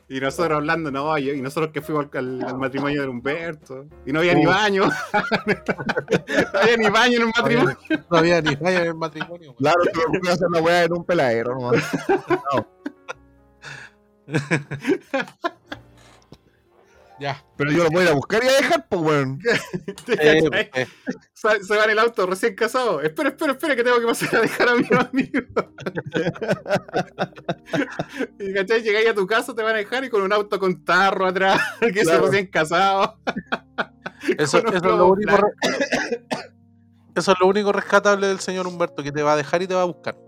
[0.08, 3.86] Y nosotros hablando, no, y y nosotros que fuimos al, al matrimonio de Humberto.
[4.04, 4.50] Y no había ni Uh.
[4.50, 4.84] baño.
[6.52, 7.76] no había ni baño en el matrimonio.
[8.10, 11.04] No había ni vaya en el matrimonio, claro, tuve que hacer la weá en un
[11.04, 11.82] peladero nomás.
[17.18, 17.42] Ya.
[17.56, 19.38] Pero yo lo voy a ir a buscar y a dejar, pues, weón.
[20.04, 20.86] ¿Te Eh, eh,
[21.32, 23.00] Se, va en el auto recién casado.
[23.00, 25.40] Espera, espera, espera, que tengo que pasar a dejar a mi amigo.
[28.38, 30.84] y cachai, llegáis a tu casa, te van a dejar y con un auto con
[30.84, 32.26] tarro atrás, que se Claro.
[32.26, 33.18] recién casado.
[34.38, 35.52] eso, es lo único re-
[37.14, 39.74] eso es lo único rescatable del señor Humberto, que te va a dejar y te
[39.74, 40.18] va a buscar.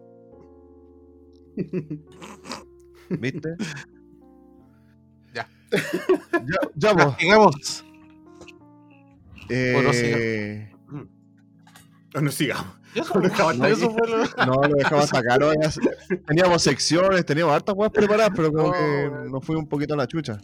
[3.10, 3.56] ¿Viste?
[5.70, 6.58] Ya.
[6.74, 7.16] Ya, pues.
[7.18, 7.84] Sigamos.
[9.50, 9.92] Eh, O no
[12.14, 12.66] No, no sigamos.
[12.94, 13.26] Eso, Lo
[13.66, 14.08] eso fue
[14.46, 15.04] No, lo dejaba.
[15.38, 15.70] ¿no?
[15.70, 19.94] Se- Teníamos secciones, teníamos hartas weas preparadas, pero como No, que nos fue un poquito
[19.94, 20.38] a la chucha.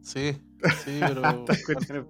[0.00, 0.40] Sí,
[0.84, 1.44] sí, pero,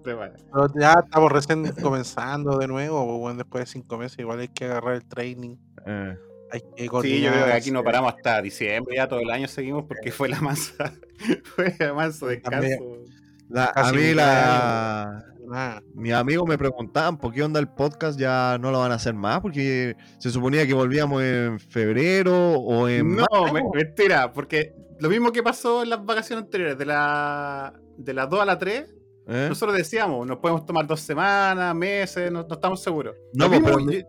[0.03, 3.17] pero ya estamos recién comenzando de nuevo.
[3.17, 5.55] bueno, después de cinco meses, igual hay que agarrar el training.
[5.85, 6.15] Eh,
[6.51, 9.47] Hay que Sí, yo creo que aquí no paramos hasta diciembre, ya todo el año
[9.47, 10.93] seguimos porque fue la mansa,
[11.55, 11.93] fue la
[12.27, 13.03] descanso.
[13.49, 15.81] la- a mí la, Nada.
[15.93, 19.13] mis amigos me preguntaban por qué onda el podcast ya no lo van a hacer
[19.13, 25.09] más, porque se suponía que volvíamos en febrero o en No, me- mentira, porque lo
[25.09, 28.85] mismo que pasó en las vacaciones anteriores, de la de las 2 a las 3,
[29.29, 29.45] ¿Eh?
[29.49, 33.15] nosotros decíamos, nos podemos tomar dos semanas, meses, no, no estamos seguros.
[33.33, 33.99] No, Lo mismo- pero- yo,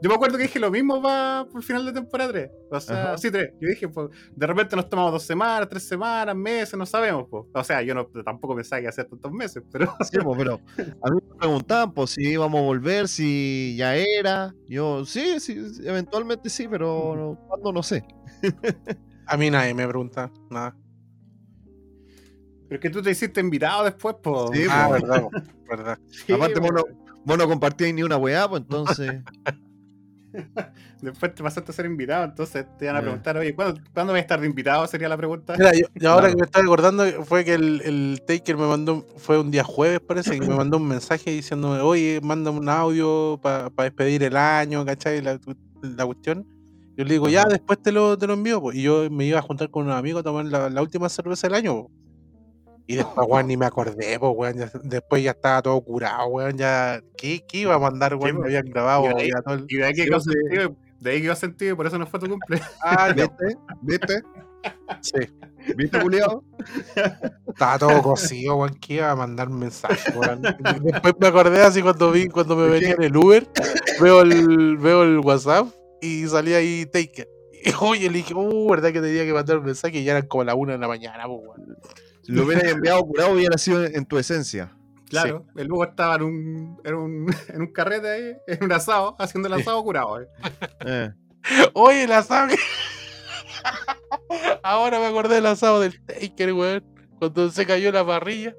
[0.00, 2.50] yo me acuerdo que dije lo mismo va por el final de temporada 3.
[2.70, 3.18] O sea, Ajá.
[3.18, 3.52] sí, 3.
[3.60, 7.26] Yo dije, pues, de repente nos tomamos dos semanas, tres semanas, meses, no sabemos.
[7.30, 7.44] Pues.
[7.52, 10.38] O sea, yo no, tampoco pensaba que iba a ser tantos meses, pero Sí, pues,
[10.38, 14.54] pero a mí me preguntaban pues, si íbamos a volver, si ya era.
[14.68, 18.04] Yo, sí, sí, eventualmente sí, pero no- cuándo no sé.
[19.26, 20.76] A mí nadie me pregunta nada.
[22.68, 24.50] pero es que tú te hiciste invitado después, pues.
[24.52, 25.02] Sí, Ah, pues.
[25.02, 25.30] verdad, po,
[25.68, 25.98] verdad.
[26.10, 26.70] Sí, Aparte, pues.
[26.72, 29.22] vos no, vos no compartíais ni una weá, pues entonces.
[31.00, 34.18] Después te pasaste a ser invitado, entonces te iban a preguntar, oye, ¿cuándo, ¿cuándo vas
[34.18, 34.86] a estar de invitado?
[34.86, 35.54] Sería la pregunta.
[35.56, 39.06] Mira, yo, yo ahora que me estaba acordando fue que el, el Taker me mandó,
[39.16, 43.38] fue un día jueves parece, que me mandó un mensaje diciéndome, oye, mándame un audio
[43.42, 45.22] para despedir el año, ¿cachai?
[45.22, 45.38] La,
[45.82, 46.46] la cuestión.
[46.96, 48.72] Yo le digo, ya, después te lo, te lo envío, po.
[48.72, 51.46] y yo me iba a juntar con unos amigos a tomar la, la última cerveza
[51.46, 51.90] del año, po.
[52.88, 54.56] Y después, weón, ni me acordé, pues, weón.
[54.58, 56.56] ya- después ya estaba todo curado, weón.
[56.58, 58.38] Ya, ¿qué, qué iba a mandar, weón?
[58.40, 61.10] Me habían grabado Y de ahí- todo el- Y de ahí que quedó sentido, de
[61.10, 62.68] ahí quedó sentido y por eso no fue tu cumpleaños.
[62.82, 63.56] Ah, ¿Viste?
[63.82, 64.22] ¿Viste?
[65.02, 65.18] sí.
[65.76, 66.42] ¿Viste, Juliado?
[67.46, 70.40] Estaba todo cocido, weón, que iba a mandar mensaje, weón.
[70.82, 72.94] Después me acordé así cuando vi, cuando me ¿De venía qué?
[72.94, 73.46] en el Uber,
[74.00, 75.66] veo el, veo el WhatsApp
[76.00, 77.28] y salía ahí Taker.
[77.64, 80.28] Y oye, le dije, uh, verdad que tenía que mandar un mensaje y ya eran
[80.28, 81.76] como las una de la mañana, pues, weón.
[82.28, 84.72] Lo hubieras enviado curado, hubiera sido en, tu esencia.
[85.08, 89.16] Claro, el Hugo estaba en un, en un, en un carrete ahí, en un asado,
[89.18, 90.20] haciendo el asado curado.
[90.20, 90.28] eh.
[90.84, 91.10] Eh.
[91.74, 92.48] Oye, el asado.
[92.48, 92.56] que-
[94.62, 96.84] Ahora me acordé del asado del Taker, weón.
[97.18, 98.54] Cuando se cayó la parrilla.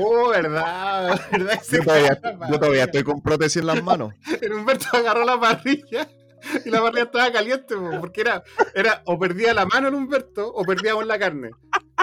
[0.00, 1.60] Oh, verdad, verdad.
[1.70, 4.14] Yo, todavía, yo todavía estoy con prótesis en las manos.
[4.40, 6.08] El Humberto agarró la parrilla
[6.64, 8.42] y la parrilla estaba caliente, po, porque era,
[8.74, 11.50] era o perdía la mano el Humberto o perdíamos la carne.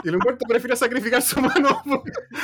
[0.03, 1.81] Y el Humberto prefirió sacrificar su mano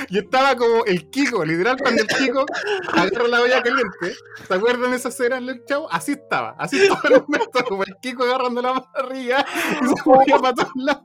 [0.09, 2.45] y estaba como el Kiko, literal, cuando el Kiko
[2.91, 4.15] agarra la olla caliente.
[4.47, 5.91] ¿Se acuerdan de esa escena chavo?
[5.91, 9.45] Así estaba, así estaba el Humberto, como el Kiko agarrando la parrilla
[9.81, 11.03] y se movía para todos lados.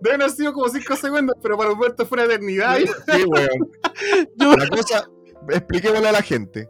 [0.00, 2.78] Deben haber sido como 5 segundos, pero para Humberto fue una eternidad.
[2.78, 3.70] Sí, weón.
[4.36, 5.08] Yo, La cosa,
[5.48, 6.68] expliquémosle a la gente.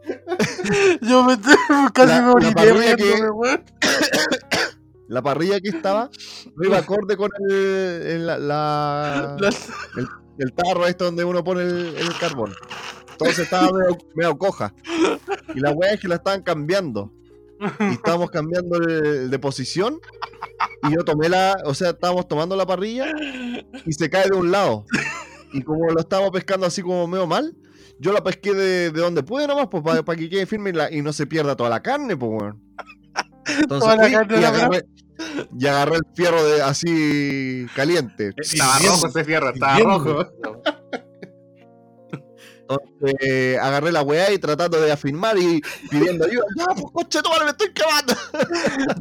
[1.01, 1.37] yo me
[1.93, 3.63] casi La- me la orillé parrilla que-.
[5.07, 6.09] La parrilla que estaba
[6.55, 9.37] no iba acorde con el, el- la- la-
[9.95, 10.09] La-
[10.39, 12.53] el tarro este donde uno pone el, el carbón.
[13.11, 14.73] Entonces estaba medio, medio coja.
[15.53, 17.13] Y la weá es que la estaban cambiando.
[17.79, 19.99] Y estábamos cambiando el de posición.
[20.89, 23.13] Y yo tomé la, o sea, estábamos tomando la parrilla
[23.85, 24.85] y se cae de un lado.
[25.53, 27.55] Y como lo estábamos pescando así como medio mal,
[27.99, 30.91] yo la pesqué de, de donde pude nomás, pues para que quede firme y, la-
[30.91, 32.61] y no se pierda toda la carne, pues weón.
[33.45, 34.85] Entonces, Toda la fui carne y, agarré,
[35.59, 38.31] y agarré el fierro de así caliente.
[38.37, 40.25] Estaba bien, rojo ese fierro, estaba Bien, rojo.
[42.61, 46.45] Entonces, eh, agarré la weá y tratando de afirmar y pidiendo ayuda.
[46.57, 48.13] Ya, pues coche, tú me estoy quemando.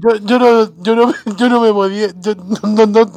[0.01, 2.09] Yo, yo, no, yo, no, yo no me podía.
[2.21, 3.13] Yo no, no, no,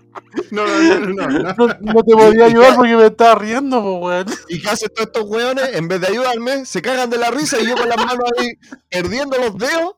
[0.50, 1.42] No, no, no, no,
[1.80, 2.02] no.
[2.04, 4.26] te podía ayudar porque me estaba riendo, po, weón.
[4.48, 5.70] ¿Y qué hacen todos estos weones?
[5.74, 8.52] En vez de ayudarme, se cagan de la risa y yo con las manos ahí
[8.90, 9.94] perdiendo los dedos,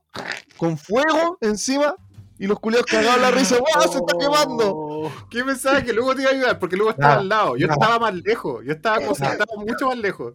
[0.57, 1.95] con fuego encima,
[2.39, 3.93] y los culiados cagados de la risa, ¡guau!
[3.93, 5.11] ¡Se está quemando!
[5.31, 6.59] ¿Qué pensaba que luego te iba a ayudar?
[6.59, 7.57] Porque luego estaba Nada, al lado.
[7.57, 7.79] Yo nada.
[7.81, 8.65] estaba más lejos.
[8.65, 10.35] Yo estaba, como, estaba mucho más lejos.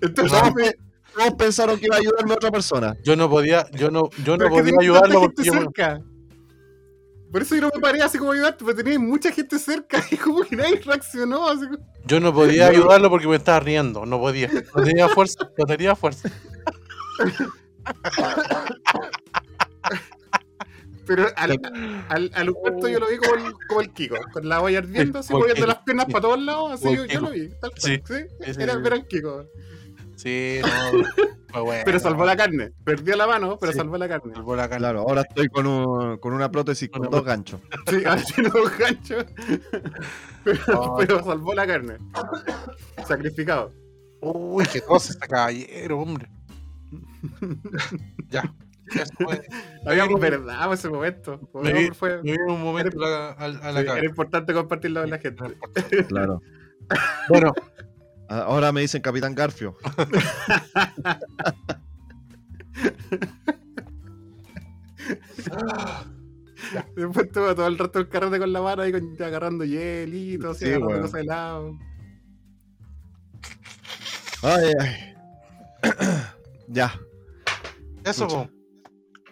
[0.00, 0.78] Entonces, Todos, me- pe-
[1.16, 2.94] todos pensaron que iba a ayudarme otra persona.
[3.02, 5.52] Yo no podía, yo no, yo no podía ayudarlo porque yo.
[7.32, 10.16] Por eso yo no me paré así como ayudarte, porque tenía mucha gente cerca y
[10.16, 11.48] como que nadie reaccionó.
[11.48, 14.48] Así como- yo no podía ayudarlo porque me estaba riendo, no podía.
[14.74, 16.30] No tenía fuerza, no tenía fuerza.
[21.06, 21.60] Pero al,
[22.08, 25.20] al, al Humberto yo lo vi como el, como el Kiko, con la olla hirviendo,
[25.20, 27.48] así moviendo las piernas para todos lados, así yo, yo lo vi.
[27.60, 28.60] Tal cual, Sí.
[28.60, 29.44] Era, era el Kiko.
[30.16, 31.02] Sí, no,
[31.56, 31.82] fue bueno.
[31.84, 32.72] Pero salvó la carne.
[32.84, 33.78] Perdió la mano, pero Sí.
[33.78, 34.34] salvó la carne.
[34.34, 34.78] Salvó la carne.
[34.78, 37.60] Claro, ahora estoy con, un- con una prótesis con dos ganchos.
[37.88, 39.24] Sí, ahora tiene dos ganchos.
[40.44, 40.96] Pero, Oh.
[40.96, 41.96] pero salvó la carne.
[43.04, 43.72] Sacrificado.
[44.20, 46.28] Uy, qué cosa este caballero, hombre.
[48.30, 48.54] ya.
[49.84, 51.40] Habíamos verdad en ese momento.
[51.54, 53.98] Me vi, Fue- me vi en un momento a, a- a la sí, cara.
[53.98, 55.44] era importante compartirlo con la gente.
[56.08, 56.40] Claro.
[57.28, 57.52] Bueno,
[58.28, 59.76] Ahora me dicen Capitán Garfio.
[66.96, 70.64] Después tuvo todo el resto del carrete con la mano ahí con, agarrando hielitos, Sí,
[70.66, 71.00] agarrando weón.
[71.02, 71.78] cosas de helado.
[74.42, 75.14] Ay, ay.
[76.68, 76.92] ya.
[78.04, 78.48] eso, po.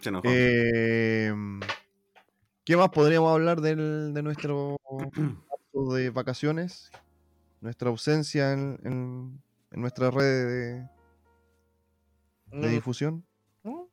[0.01, 0.28] Se enojó.
[0.30, 1.32] Eh,
[2.64, 4.76] ¿Qué más podríamos hablar del, de nuestro
[5.95, 6.90] de vacaciones?
[7.64, 10.74] Nuestra ausencia en, en, en nuestra red de,
[12.52, 13.24] de Mm, difusión.
[13.62, 13.88] no,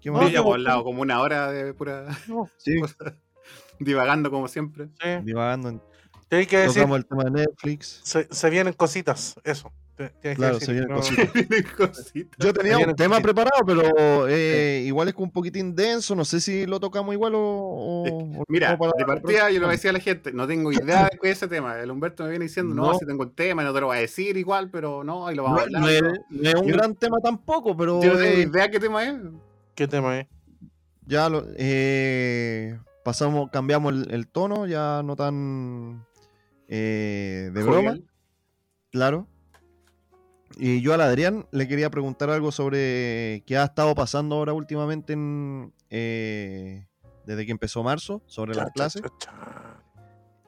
[0.00, 0.34] ¿Qué No, más?
[0.34, 2.80] Hemos hablado como una hora de pura no, Sí,
[3.78, 4.88] divagando como siempre.
[5.00, 5.08] sí.
[5.22, 5.68] divagando.
[5.68, 5.82] en-
[6.28, 8.00] Tienes que decir, el tema de Netflix.
[8.02, 9.72] se, se vienen cositas, eso.
[10.08, 10.96] Te- Claro, decir, se vienen no-
[11.76, 12.36] cositas.
[12.38, 13.22] Yo tenía un tema cositas.
[13.22, 16.14] preparado, pero eh, igual es un poquitín denso.
[16.14, 17.40] No sé si lo tocamos igual o.
[17.40, 21.04] o- o lo Mira, de partida yo lo decía a la gente, no tengo idea
[21.04, 21.78] de qué es ese tema.
[21.78, 22.98] El Humberto me viene diciendo, no, No.
[22.98, 25.42] si tengo el tema, no te lo voy a decir igual, pero no, y lo
[25.42, 25.94] No, vamos a no hablar.
[25.94, 26.48] es, ¿no?
[26.48, 29.16] es un Yo- gran tema tampoco, pero Yo no tengo eh, idea qué tema es.
[29.74, 30.26] ¿Qué tema es?
[31.06, 36.06] ya lo, eh, pasamos, cambiamos el, el tono, ya no tan
[36.68, 37.98] eh, de broma,
[38.92, 39.26] claro.
[40.56, 45.12] Y yo al Adrián le quería preguntar algo sobre qué ha estado pasando ahora últimamente
[45.12, 46.86] en, eh,
[47.24, 49.76] desde que empezó marzo, sobre las Cha, clases, cha, cha.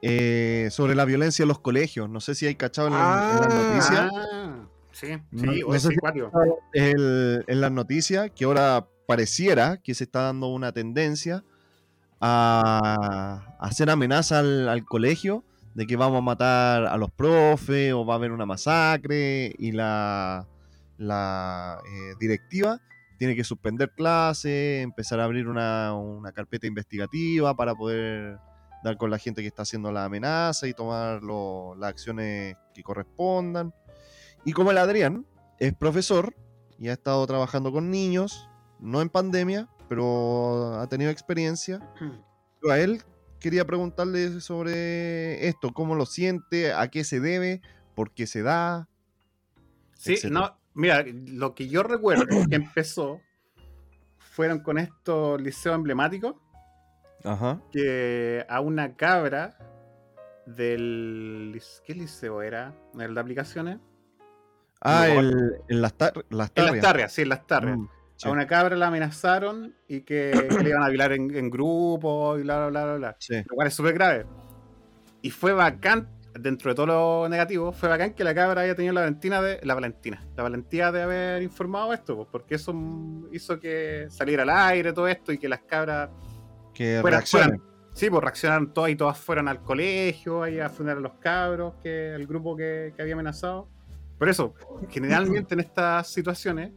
[0.01, 2.09] eh, sobre la violencia en los colegios.
[2.09, 3.63] No sé si hay cachado en, la- en las Ah.
[3.69, 4.11] noticias.
[4.13, 5.95] Ah, sí, No- sí, no o sé si-
[6.73, 11.43] el- en las noticias que ahora pareciera que se está dando una tendencia
[12.19, 15.43] a, a hacer amenaza al, al colegio
[15.75, 19.71] de que vamos a matar a los profes o va a haber una masacre y
[19.71, 20.47] la,
[20.97, 22.79] la eh, directiva
[23.17, 28.37] tiene que suspender clases, empezar a abrir una, una carpeta investigativa para poder
[28.83, 32.83] dar con la gente que está haciendo la amenaza y tomar lo- las acciones que
[32.83, 33.73] correspondan.
[34.43, 35.25] Y como el Adrián
[35.59, 36.35] es profesor
[36.77, 41.79] y ha estado trabajando con niños, no en pandemia, pero ha tenido experiencia.
[42.61, 43.01] Yo a él
[43.43, 47.61] quería preguntarle sobre esto, cómo lo siente, a qué se debe,
[47.93, 48.87] por qué se da.
[49.95, 50.33] Sí, etcétera.
[50.39, 53.19] no, mira, lo que yo recuerdo que empezó
[54.17, 56.35] fueron con estos liceos emblemáticos
[57.25, 57.61] Ajá.
[57.71, 59.57] que a una cabra
[60.45, 61.61] del...
[61.85, 62.73] ¿Qué liceo era?
[62.97, 63.77] ¿El de aplicaciones?
[64.81, 66.81] Ah, No, el, en las, tar- las En las tarrias.
[66.81, 67.77] tarrias, sí, en las tarrias.
[67.77, 67.87] Mm,
[68.23, 71.49] sí, A una cabra la amenazaron y que, que le iban a violar en, en
[71.49, 73.35] grupo y bla, bla, bla, bla, sí.
[73.47, 74.25] Lo cual es súper grave.
[75.21, 76.09] Y fue bacán,
[76.39, 79.59] dentro de todo lo negativo, fue bacán que la cabra haya tenido la valentina de.
[79.63, 80.25] La valentina.
[80.35, 82.73] La valentía de haber informado esto, pues, porque eso
[83.31, 86.09] hizo que saliera al aire todo esto y que las cabras.
[86.73, 87.59] Que fueran- reaccionen.
[87.59, 91.13] fueran- sí, pues reaccionaron todas y todas fueron al colegio, ahí a fundar a los
[91.19, 93.69] cabros, que el grupo que, que había amenazado.
[94.17, 94.55] Por eso,
[94.89, 96.71] generalmente en estas situaciones,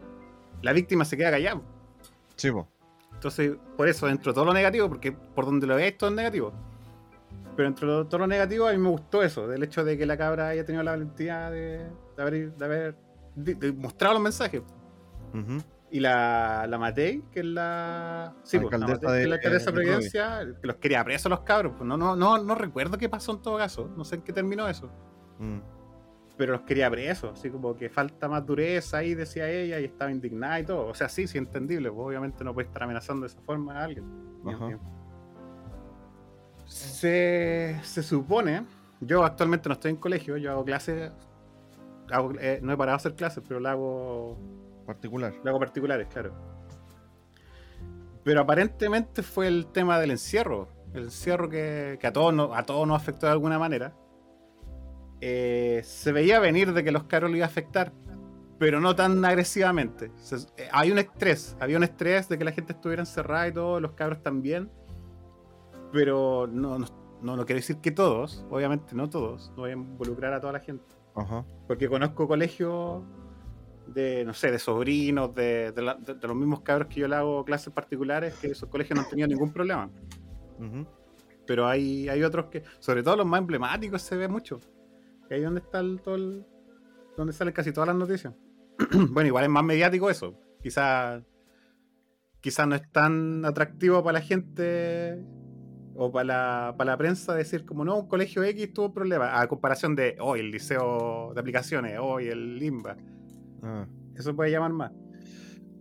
[0.63, 1.61] la víctima se queda callada.
[2.37, 2.69] Sí, po.
[3.13, 6.17] Entonces, por eso, dentro de todo lo negativo, porque por donde lo veis todo es
[6.17, 6.53] negativo.
[7.57, 10.05] Pero entre lo- todo lo negativo, a mí me gustó eso, del hecho de que
[10.05, 12.97] la cabra haya tenido la valentía de, de haber, de haber
[13.35, 14.63] de- de mostrado los mensajes.
[15.33, 15.59] Ujú.
[15.91, 18.35] Y la, la Matei, que es la.
[18.43, 21.03] Sí, pues, la Matei, que es de- la alcaldesa de de Providencia, que los quería
[21.05, 21.73] presos los cabros.
[21.79, 23.89] Pues no, no, no, no recuerdo qué pasó en todo caso.
[23.97, 24.91] No sé en qué terminó eso.
[25.39, 25.59] Mm.
[26.37, 30.11] Pero los quería presos, así como que falta más dureza ahí, decía ella, y estaba
[30.11, 30.87] indignada y todo.
[30.87, 31.91] O sea, sí, sí, entendible.
[31.91, 34.05] Pues obviamente no puede estar amenazando de esa forma a alguien.
[34.47, 34.79] Ajá.
[36.67, 38.65] Se, se supone,
[39.01, 41.13] yo actualmente no estoy en colegio, yo hago clases,
[42.11, 44.39] hago, eh, no he parado de hacer clases, pero lo hago
[44.85, 45.35] Particular.
[45.43, 46.33] lo hago particulares, claro.
[48.25, 50.69] Pero aparentemente fue el tema del encierro.
[50.93, 53.95] El encierro que, que a, todos nos, a todos nos afectó de alguna manera.
[55.21, 57.93] Eh, se veía venir de que los caros lo iba a afectar,
[58.59, 60.11] pero no tan agresivamente.
[60.17, 63.53] Se- eh, hay un estrés, había un estrés de que la gente estuviera encerrada y
[63.53, 64.71] todo, los cabros también.
[65.93, 66.87] Pero no, no,
[67.23, 70.53] no, no quiero decir que todos, obviamente no todos, no voy a involucrar a toda
[70.55, 70.85] la gente.
[71.15, 71.45] Ajá.
[71.67, 73.03] Porque conozco colegios
[73.87, 77.09] de, no sé, de sobrinos, de, de la- de- de los mismos cabros que yo
[77.09, 79.89] le hago clases particulares, que esos colegios no han tenido ningún problema.
[80.59, 80.87] Ujú.
[81.47, 84.59] Pero hay, hay otros que, sobre todo los más emblemáticos, se ve mucho.
[85.29, 86.45] Que ahí donde está el, todo el-
[87.17, 88.35] donde salen casi todas las noticias.
[89.11, 90.39] bueno, igual es más mediático eso.
[90.63, 91.23] Quizás
[92.41, 95.25] quizás no es tan atractivo para la gente
[95.97, 99.49] o para la, para la prensa decir como no, un colegio X tuvo problemas, a
[99.49, 102.97] comparación de hoy el liceo de aplicaciones, hoy el Limba.
[103.63, 103.87] Ah.
[104.15, 104.93] Eso puede llamar más.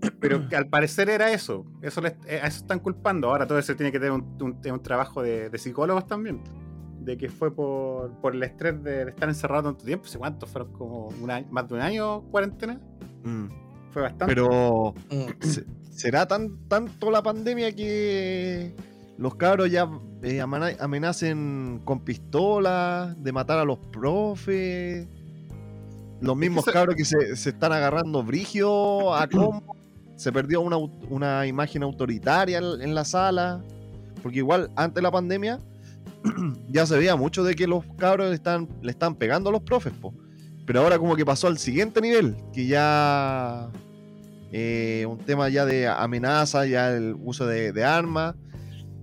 [0.19, 1.65] Pero que al parecer era eso.
[1.81, 3.27] Eso les- eh, a eso están culpando.
[3.29, 6.41] Ahora todo eso tiene que tener un, un- un trabajo de, de psicólogos también.
[7.05, 10.07] De que fue por, por el estrés de, de estar encerrado tanto tiempo.
[10.07, 12.79] Sé cuántos fueron como un año- más de un año cuarentena.
[13.23, 13.45] Mm.
[13.91, 14.33] Fue bastante.
[14.33, 15.41] Pero Mm.
[15.41, 18.73] se- ¿será tan tanto la pandemia que
[19.17, 19.87] los cabros ya
[20.23, 25.07] eh, amenacen con pistolas, de matar a los profes?
[26.21, 29.75] Los mismos cabros que se, se están agarrando brigio a combo.
[30.15, 33.61] Se perdió una, una imagen autoritaria en en la sala.
[34.23, 35.59] Porque igual, antes de la pandemia,
[36.69, 39.61] ya se veía mucho de que los cabros le están, le están pegando a los
[39.61, 40.13] profes, po.
[40.65, 43.69] Pero ahora como que pasó al siguiente nivel, que ya
[44.51, 48.35] eh, un tema ya de amenaza, ya el uso de, de armas.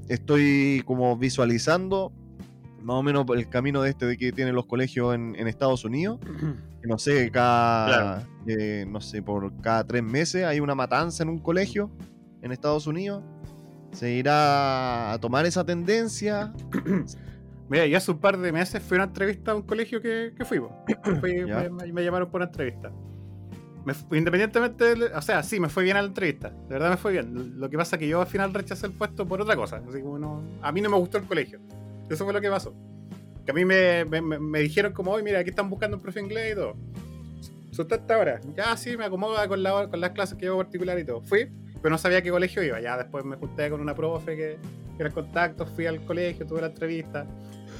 [0.08, 2.12] Estoy como visualizando
[2.82, 5.84] más o menos el camino de este de que tienen los colegios en, en Estados
[5.84, 6.18] Unidos.
[6.82, 11.28] Que no sé, cada, eh, no sé, por cada tres meses hay una matanza en
[11.28, 11.92] un colegio
[12.42, 13.22] en Estados Unidos.
[13.92, 16.52] Se irá a tomar esa tendencia.
[17.68, 20.32] Mira, yo hace un par de meses fui a una entrevista a un colegio que,
[20.36, 20.58] que fui.
[21.20, 22.90] Fui- me, me- llamaron por una entrevista.
[23.84, 26.50] Me independientemente, del- o sea, sí, me fue bien a la entrevista.
[26.50, 27.58] De verdad me fue bien.
[27.58, 29.82] Lo que pasa es que yo al final rechacé el puesto por otra cosa.
[29.88, 31.60] Así como no- a mí no me gustó el colegio.
[32.10, 32.74] Eso fue lo que pasó.
[33.44, 36.26] Que a mí me, me- dijeron como, hoy mira, aquí están buscando un profe de
[36.26, 36.76] inglés y todo.
[37.72, 38.38] Son hora.
[38.54, 41.22] Ya, sí, me acomoda con, la, con las clases que llevo particular y todo.
[41.22, 41.50] Fui,
[41.82, 42.80] pero no sabía qué colegio iba.
[42.80, 44.56] Ya después me junté con una profe que,
[44.96, 47.26] que era el contacto, fui al colegio, tuve la entrevista,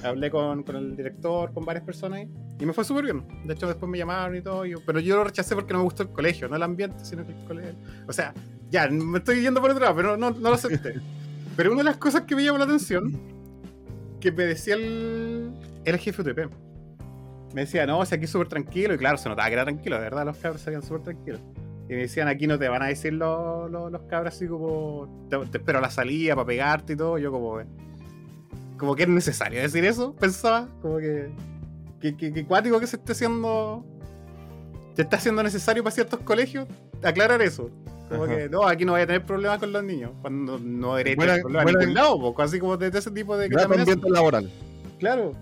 [0.02, 3.24] hablé con, con el director, con varias personas ahí, y me fue súper bien.
[3.44, 5.78] De hecho, después me llamaron y todo, y yo- pero yo lo rechacé porque no
[5.80, 7.74] me gustó el colegio, no el ambiente, sino que el colegio.
[8.08, 8.34] O sea,
[8.70, 10.94] ya, me estoy yendo por otro lado, pero no, no, no lo acepté.
[11.56, 13.12] pero una de las cosas que me llamó la atención,
[14.20, 15.52] que me decía el,
[15.84, 16.50] el jefe UTP.
[17.54, 19.96] Me decía, no, si aquí es súper tranquilo, y claro, se notaba que era tranquilo,
[19.96, 21.40] de verdad, los cabros se veían súper tranquilos.
[21.88, 25.26] Y me decían, aquí no te van a decir los, los, los cabros así como,
[25.28, 27.18] te, te espero a la salida para pegarte y todo.
[27.18, 27.66] Yo como, eh,
[28.78, 30.68] como que es necesario decir eso, pensaba.
[30.80, 31.30] Como que,
[32.00, 33.84] que, que, que cuático que se esté haciendo,
[34.94, 36.66] se está haciendo necesario para ciertos colegios
[37.02, 37.70] aclarar eso.
[38.09, 38.36] Como Ajá.
[38.36, 40.12] que, no, aquí no voy a tener problemas con los niños.
[40.20, 43.48] Cuando no debería tener problemas en ningún lado, así como de, de ese tipo de...
[43.48, 44.50] te ambiente laboral.
[44.98, 45.32] Claro.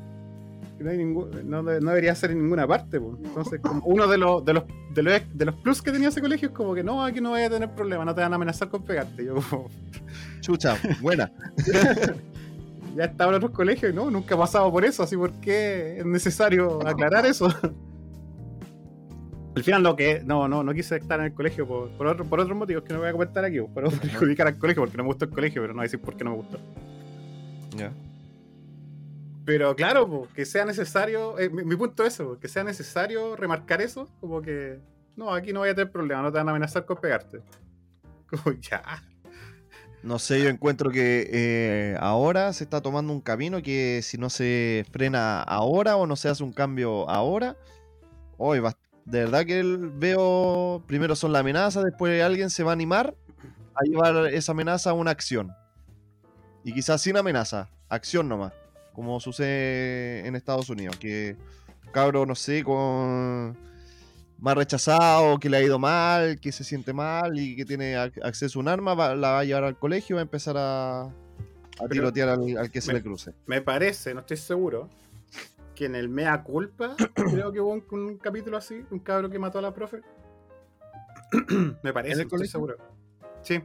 [0.81, 2.97] No, hay ningún, no, de- no debería ser en ninguna parte.
[2.97, 6.20] Entonces, como uno de los, de, los, de, los, de los plus que tenía ese
[6.20, 8.36] colegio es como que no, aquí no voy a tener problemas, no te van a
[8.36, 9.24] amenazar con pegarte.
[9.24, 9.69] Yo como,
[10.40, 11.31] Chucha, buena.
[12.97, 15.98] ya estaba en otros colegios y no, nunca he pasado por eso, así por qué
[15.98, 17.48] es necesario aclarar eso.
[19.55, 22.24] Al final lo que no, no, no quise estar en el colegio por, por, otro,
[22.24, 25.02] por otros motivos que no voy a comentar aquí, por perjudicar al colegio, porque no
[25.02, 26.59] me gustó el colegio, pero no voy a decir por qué no me gustó.
[27.77, 27.93] Ya.
[29.51, 34.09] Pero claro, que sea necesario, eh, mi, punto es eso, que sea necesario remarcar eso,
[34.21, 34.79] como que,
[35.17, 37.41] no, aquí no voy a tener problema, no te van a amenazar con pegarte.
[38.31, 38.81] Como ya.
[40.05, 44.31] No sé, yo encuentro que eh, ahora se está tomando un camino que si no
[44.31, 47.57] se frena ahora o no se hace un cambio ahora,
[48.37, 52.75] hoy va, de verdad que veo, primero son la amenaza, después alguien se va a
[52.75, 53.17] animar
[53.75, 55.51] a llevar esa amenaza a una acción.
[56.63, 58.53] Y quizás sin amenaza, acción nomás.
[58.93, 61.37] Como sucede en Estados Unidos, que
[61.93, 63.57] cabro, no sé, con
[64.39, 68.25] más rechazado, que le ha ido mal, que se siente mal y que tiene ac-
[68.25, 70.57] acceso a un arma, va- la va a llevar al colegio y va a empezar
[70.59, 71.09] a,
[71.91, 73.33] tirotear al, al que se me- le cruce.
[73.47, 74.89] Me parece, no estoy seguro,
[75.75, 79.39] que en el Mea Culpa creo que hubo un, un capítulo así, un cabro que
[79.39, 80.01] mató a la profe.
[81.83, 82.77] me parece, no estoy seguro.
[83.43, 83.61] Sí,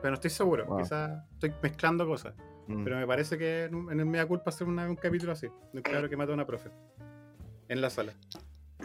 [0.00, 0.66] pero no estoy seguro.
[0.66, 0.78] Wow.
[0.78, 2.34] Quizás estoy mezclando cosas.
[2.68, 2.84] Mm.
[2.84, 5.78] Pero me parece que en, en el Mea Culpa hace una- un capítulo así, de
[6.02, 6.70] un que mató a una profe.
[7.68, 8.12] En la sala.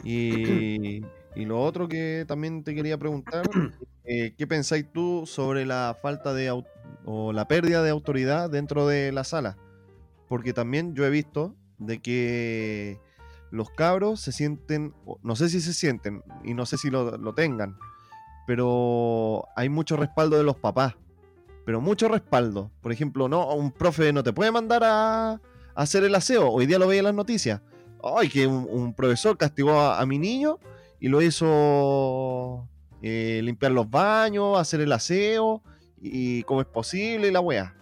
[0.03, 1.01] Y,
[1.35, 3.43] y lo otro que también te quería preguntar,
[4.05, 6.63] eh, ¿qué pensáis tú sobre la falta de
[7.05, 9.57] o la pérdida de autoridad dentro de la sala?
[10.29, 12.99] Porque también yo he visto de que
[13.51, 17.33] los cabros se sienten, no sé si se sienten y no sé si lo, lo
[17.33, 17.77] tengan,
[18.47, 20.95] pero hay mucho respaldo de los papás,
[21.65, 22.71] pero mucho respaldo.
[22.81, 25.41] Por ejemplo, no, un profe no te puede mandar a,
[25.75, 27.61] hacer el aseo, hoy día lo veía en las noticias
[28.03, 30.59] ay, que un, profesor castigó a, a mi niño
[30.99, 32.67] y lo hizo
[33.01, 35.61] eh, limpiar los baños, hacer el aseo
[36.01, 37.75] y cómo es posible y la wea.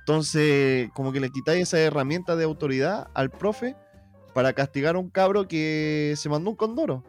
[0.00, 3.76] Entonces, como que le quitáis esa herramienta de autoridad al profe
[4.34, 7.04] para castigar a un cabro que se mandó un condoro.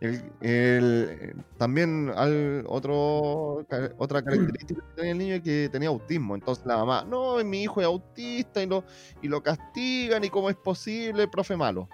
[0.00, 3.64] El- el- también al, otro,
[3.96, 6.34] otra característica que tenía el niño es que tenía autismo.
[6.34, 8.84] Entonces la mamá, no, mi hijo es autista y lo,
[9.22, 11.88] y lo castigan y cómo es posible, profe malo.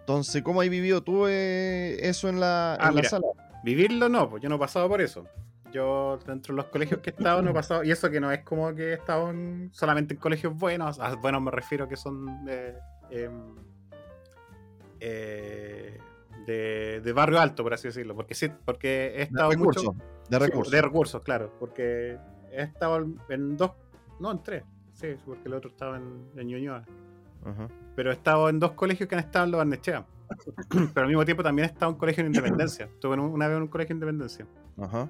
[0.00, 3.08] Entonces, ¿cómo has vivido tú eh, eso en la, Ah, en la mira.
[3.08, 3.26] sala?
[3.62, 5.24] Vivirlo no, pues yo no he pasado por eso.
[5.72, 8.30] Yo dentro de los colegios que he estado no he pasado, y eso que no
[8.30, 11.96] es como que he estado en- solamente en colegios buenos, a buenos me refiero que
[11.96, 12.74] son de,
[13.10, 13.54] em,
[15.00, 15.98] eh,
[16.46, 19.84] de, de barrio alto, por así decirlo, porque sí, porque he De estado recursos.
[19.84, 19.98] mucho
[20.28, 20.72] De Sí, recursos.
[20.72, 22.18] de recursos, claro, porque
[22.52, 23.72] he estado en- en dos,
[24.20, 26.84] no en tres, sí, porque el otro estaba en, en Ñuñoa.
[27.44, 27.68] Ajá.
[27.94, 30.06] Pero he estado en dos colegios que han estado en Los Barnechea.
[30.94, 32.86] Pero al mismo tiempo también he estado en un colegio de independencia.
[32.86, 34.46] Estuve en un- una vez en un colegio de independencia.
[34.78, 35.08] Ajá.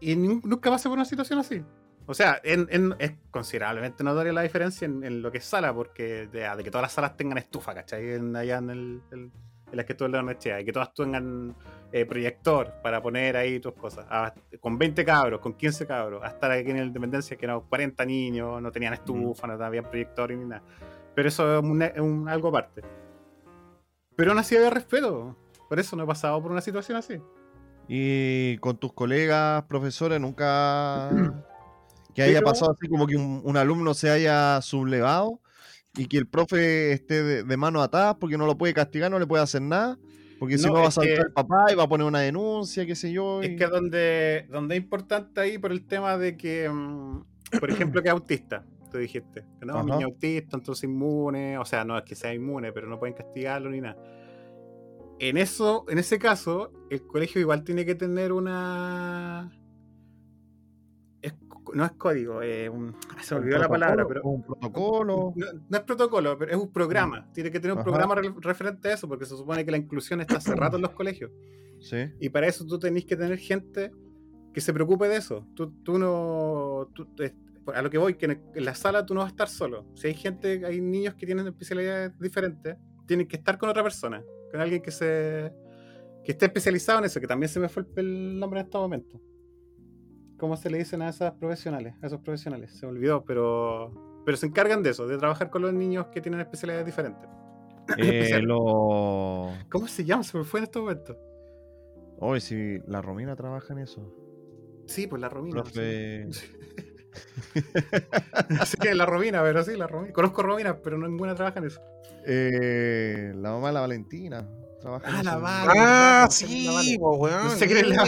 [0.00, 1.62] Y nun- nunca pasé por una situación así.
[2.06, 5.72] O sea, en- en- es considerablemente notoria la diferencia en, en lo que es sala,
[5.72, 8.14] porque de, de que todas las salas tengan estufa, ¿cachai?
[8.36, 9.30] Allá en, el, el-
[9.70, 11.54] en las que estuve en la universidad, y que todas tengan
[11.92, 14.04] eh, proyector para poner ahí tus cosas.
[14.10, 18.04] Ah, con 20 cabros, con 15 cabros, hasta aquí en la Independencia, que eran 40
[18.04, 20.62] niños, no tenían estufa, no había proyector ni nada.
[21.14, 22.82] Pero eso es, un- es un- algo aparte.
[24.16, 25.36] Pero aún así había respeto.
[25.68, 27.18] Por eso no he pasado por una situación así.
[27.88, 31.08] Y con tus colegas, profesores, nunca
[32.14, 35.40] que haya Pero- pasado así como que un, un alumno se haya sublevado
[35.96, 37.82] y que el profe esté de, de mano
[38.18, 39.98] porque no lo puede castigar, no le puede hacer nada,
[40.38, 42.84] porque si No, va a saltar que- el papá y va a poner una denuncia,
[42.86, 43.42] qué sé yo.
[43.42, 47.24] Es que donde, donde es importante ahí por el tema de que, mm,
[47.60, 51.84] por ejemplo, que es autista, tú dijiste, que no, niño autista, entonces inmune, o sea,
[51.84, 53.96] no es que sea inmune, pero no pueden castigarlo ni nada.
[55.18, 59.52] En eso, en ese caso, el colegio igual tiene que tener una.
[61.74, 64.22] No es código, eh, un- se olvidó la palabra, pero.
[64.24, 65.32] Un protocolo.
[65.36, 67.28] No, no es protocolo, pero es un programa.
[67.32, 67.84] Tiene que tener un Ajá.
[67.84, 70.90] programa re- referente a eso, porque se supone que la inclusión está rato en los
[70.92, 71.30] colegios.
[71.80, 71.96] Sí.
[72.20, 73.90] Y para eso tú tenés que tener gente
[74.52, 75.46] que se preocupe de eso.
[75.54, 76.88] Tú, tú no.
[76.94, 77.06] tú-
[77.72, 79.86] a lo que voy, que en, la sala tú no vas a estar solo.
[79.94, 82.76] Si hay gente, hay niños que tienen especialidades diferentes,
[83.06, 85.52] tienen que estar con otra persona, con alguien que se.
[86.24, 89.20] que esté especializado en eso, que también se me fue el nombre en este momento.
[90.42, 91.94] ¿Cómo se le dicen a esas profesionales?
[92.02, 94.22] A esos profesionales, se me olvidó, pero.
[94.26, 97.30] Pero se encargan de eso, de trabajar con los niños que tienen especialidades diferentes.
[97.96, 99.52] Eh, lo...
[99.70, 100.24] ¿Cómo se llama?
[100.24, 101.16] Se me fue en este momento.
[102.18, 104.12] Oye, si la Romina trabaja en eso.
[104.88, 105.62] Sí, pues la Romina.
[105.62, 106.26] Profe.
[108.58, 110.12] Así que la Romina, pero sí, la Romina.
[110.12, 111.80] Conozco Rominas, pero ninguna trabaja en eso.
[112.26, 114.44] Eh, la mamá de la Valentina.
[114.82, 115.40] Trabaja Ah, la eso.
[115.40, 115.64] va-
[116.24, 117.44] Ah, sí, pues, weón.
[117.44, 118.04] No sé quién es la.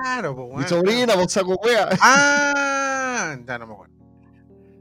[0.00, 0.68] Claro, pues, Mi weón.
[0.68, 1.88] sobrina, vos saco wea.
[2.00, 3.94] Ah, ya no me acuerdo.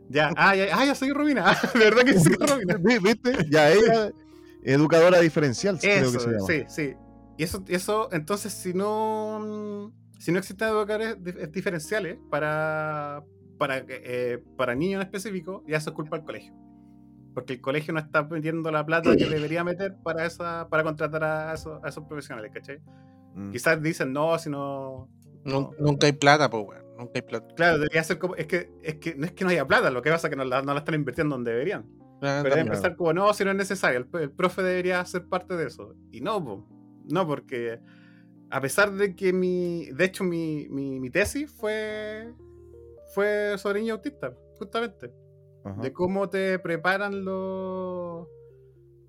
[0.10, 1.44] Ya, ah, ya, ah, ya soy Romina.
[1.52, 2.78] Ah, De verdad que sí, Romina.
[2.80, 3.45] Vi- ¿Viste?
[3.49, 4.10] Ya ella,
[4.64, 6.48] educadora diferencial, creo que se Eso, llama.
[6.48, 6.95] sí, sí.
[7.38, 13.22] Y eso, eso, entonces, si no, si no existen educadores eh, diferenciales para,
[13.60, 16.54] para, que, eh, para niños en específico, ya eso es culpa del colegio.
[17.38, 21.23] Porque el colegio no está metiendo la plata que debería meter para esa para contratar
[21.23, 22.80] a esos, a esos profesionales, ¿cachai?
[23.35, 23.51] Mm.
[23.51, 25.07] Quizás dicen, no, si no...
[25.45, 26.84] Nun- Nunca hay plata, pues, weón.
[26.97, 27.53] Nunca hay plata.
[27.55, 28.34] Claro, debería ser como...
[28.35, 30.35] Es que, es que no es que no haya plata, lo que pasa es que
[30.35, 31.85] no la, no la están invirtiendo donde deberían.
[32.23, 35.27] Ah, Pero debe empezar como, no, si no es necesario, el, el profe debería ser
[35.27, 35.93] parte de eso.
[36.11, 36.68] Y no, po.
[37.11, 37.80] no, porque
[38.49, 42.34] a pesar de que mi, de hecho mi, mi, mi tesis fue,
[43.14, 44.34] fue sobre niños autistas.
[44.57, 45.11] justamente.
[45.68, 45.81] Ajá.
[45.81, 48.27] De cómo te preparan los,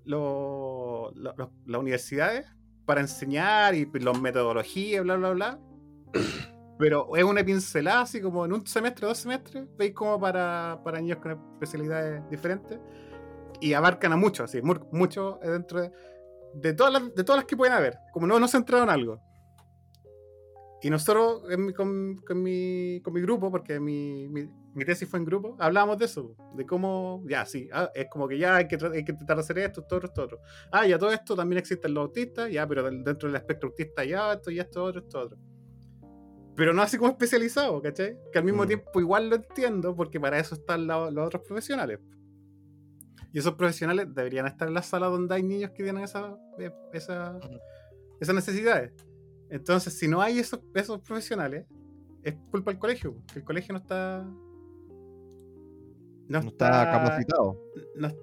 [0.05, 2.45] los, los- los- las universidades
[2.85, 5.59] para enseñar y las metodologías, bla, bla, bla.
[6.79, 10.99] Pero es una pincelada, así como en un semestre, dos semestres, veis como para, para
[11.01, 12.79] niños con especialidades diferentes.
[13.59, 15.91] Y abarcan a muchos, así, mu- mucho dentro de,
[16.53, 17.97] de todas las, de todas las que pueden haber.
[18.13, 19.19] Como no, no centrado en algo.
[20.81, 25.09] Y nosotros, en mi- con, con mi, con mi grupo, porque mi, mi, mi tesis
[25.09, 28.57] fue en grupo, hablábamos de eso, de cómo, ya, sí, ah, es como que ya
[28.57, 30.39] hay que, hay que intentar hacer esto, esto, otro, esto, otro.
[30.71, 34.33] Ah, ya todo esto también existen los autistas, ya, pero dentro del espectro autista ya,
[34.33, 35.37] esto, ya, esto, otro, esto, otro.
[36.55, 38.17] Pero no así como especializado, ¿cachai?
[38.31, 38.67] Que al mismo Mm.
[38.67, 41.99] tiempo igual lo entiendo, porque para eso están la- los otros profesionales.
[43.31, 46.71] Y esos profesionales deberían estar en la sala donde hay niños que tienen esa, eh,
[46.93, 47.39] esa,
[48.19, 48.91] esas necesidades.
[49.49, 51.65] Entonces, si no hay esos, esos profesionales,
[52.23, 54.27] es culpa del colegio, que el colegio no está.
[56.29, 57.57] No está capacitado.
[57.95, 58.13] no-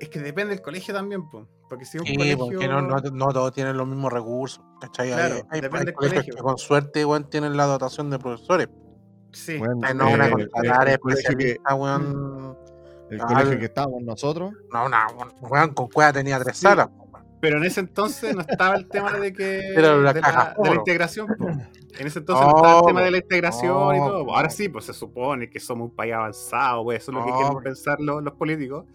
[0.00, 2.38] es que depende del colegio también, po, porque si un Sí, colegio.
[2.38, 4.62] porque no, no, no todos tienen los mismos recursos.
[4.80, 5.08] ¿cachai?
[5.12, 6.34] Hay- Claro, hay, hay depende del colegios colegio.
[6.36, 8.68] que con suerte weón, tienen la dotación de profesores.
[9.32, 12.58] Sí, Bueno, Eh, no, una el- contratar el colegio que- especialista, weón.
[13.10, 15.06] El colegio que estábamos nosotros, No, una,
[15.40, 16.66] weón, con cueva tenía tres Sí.
[17.44, 19.58] Pero en ese entonces no estaba el tema de que.
[19.76, 20.74] Era de, caja la, de la oro.
[20.80, 21.26] integración.
[21.98, 24.34] En ese entonces no, No, estaba el tema de la integración y No, todo.
[24.34, 27.32] Ahora sí, pues se supone que somos un país avanzado, pues eso es lo que
[27.32, 27.60] quieren po.
[27.62, 28.86] pensar los, los políticos.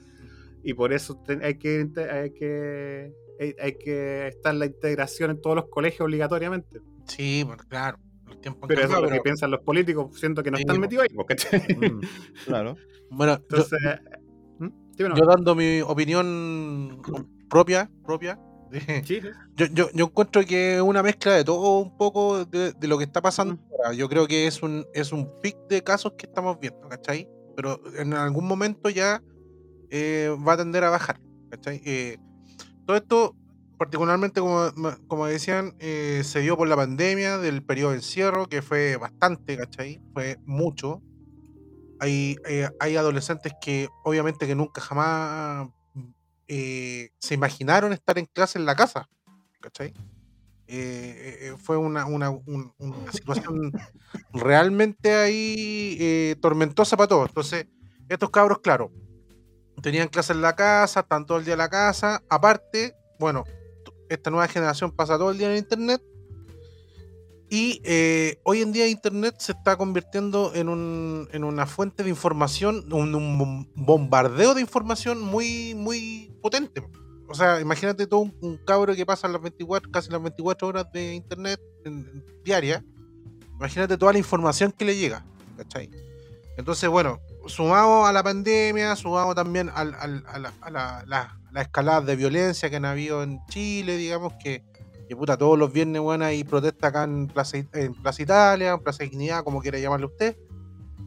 [0.64, 3.14] Y por eso hay que, hay que
[3.62, 6.82] hay, que estar la integración en todos los colegios obligatoriamente.
[7.06, 7.98] Sí, pues, claro.
[8.42, 10.82] Tiempo Pero eso es lo que piensan los políticos, siento que no Sí, están po.
[10.82, 11.62] metidos ahí, ¿cachai?
[11.76, 12.02] mm,
[12.46, 12.76] claro.
[13.12, 13.80] Bueno, yo- Entonces,
[14.60, 14.68] ¿Mm?
[14.98, 17.02] Yo, dando mi opinión
[17.50, 18.40] propia, propia,
[18.72, 19.22] Sí, sí.
[19.56, 22.98] yo, yo, yo encuentro que es una mezcla de todo un poco de, de lo
[22.98, 23.60] que está pasando Mm.
[23.72, 23.94] ahora.
[23.94, 27.28] Yo creo que es un, es un pic de casos que estamos viendo, ¿cachai?
[27.56, 29.22] Pero en algún momento ya
[29.90, 31.20] eh, va a tender a bajar,
[31.50, 31.82] ¿cachai?
[31.84, 32.18] Eh,
[32.86, 33.36] todo esto,
[33.78, 34.70] particularmente como,
[35.08, 39.58] como decían, eh, se dio por la pandemia del periodo de encierro, que fue bastante,
[39.58, 40.02] ¿cachai?
[40.14, 41.02] Fue mucho.
[42.00, 45.68] Hay, eh, hay adolescentes que obviamente que nunca jamás
[46.50, 49.08] eh, se imaginaron estar en clase en la casa,
[49.62, 49.94] ¿cachai?
[50.68, 53.72] Eh, eh, fue una, una, un- una situación
[54.34, 57.30] realmente ahí eh, tormentosa para todos.
[57.30, 57.66] Entonces,
[58.10, 58.92] estos cabros, claro,
[59.82, 62.22] tenían clase en la casa, están todo el día en la casa.
[62.30, 63.46] Aparte, bueno,
[64.10, 66.02] esta nueva generación pasa todo el día en internet.
[67.52, 72.10] Y eh, hoy en día internet se está convirtiendo en, un, en una fuente de
[72.10, 76.84] información, un, un bom- bombardeo de información muy, muy potente.
[77.28, 80.86] O sea, imagínate todo un, un cabro que pasa las 24, casi las 24 horas
[80.94, 82.84] de internet en- diaria.
[83.58, 85.26] Imagínate toda la información que le llega.
[85.58, 85.90] ¿Cachai?
[86.56, 90.70] Entonces, bueno, sumado a la pandemia, sumado también al- a,
[91.52, 94.64] la escalada de violencia que han habido en Chile, digamos que,
[95.10, 99.44] que puta, todos los viernes, bueno, hay protesta acá en Plaza, Italia, en Plaza Dignidad,
[99.44, 100.38] como quiera llamarle usted.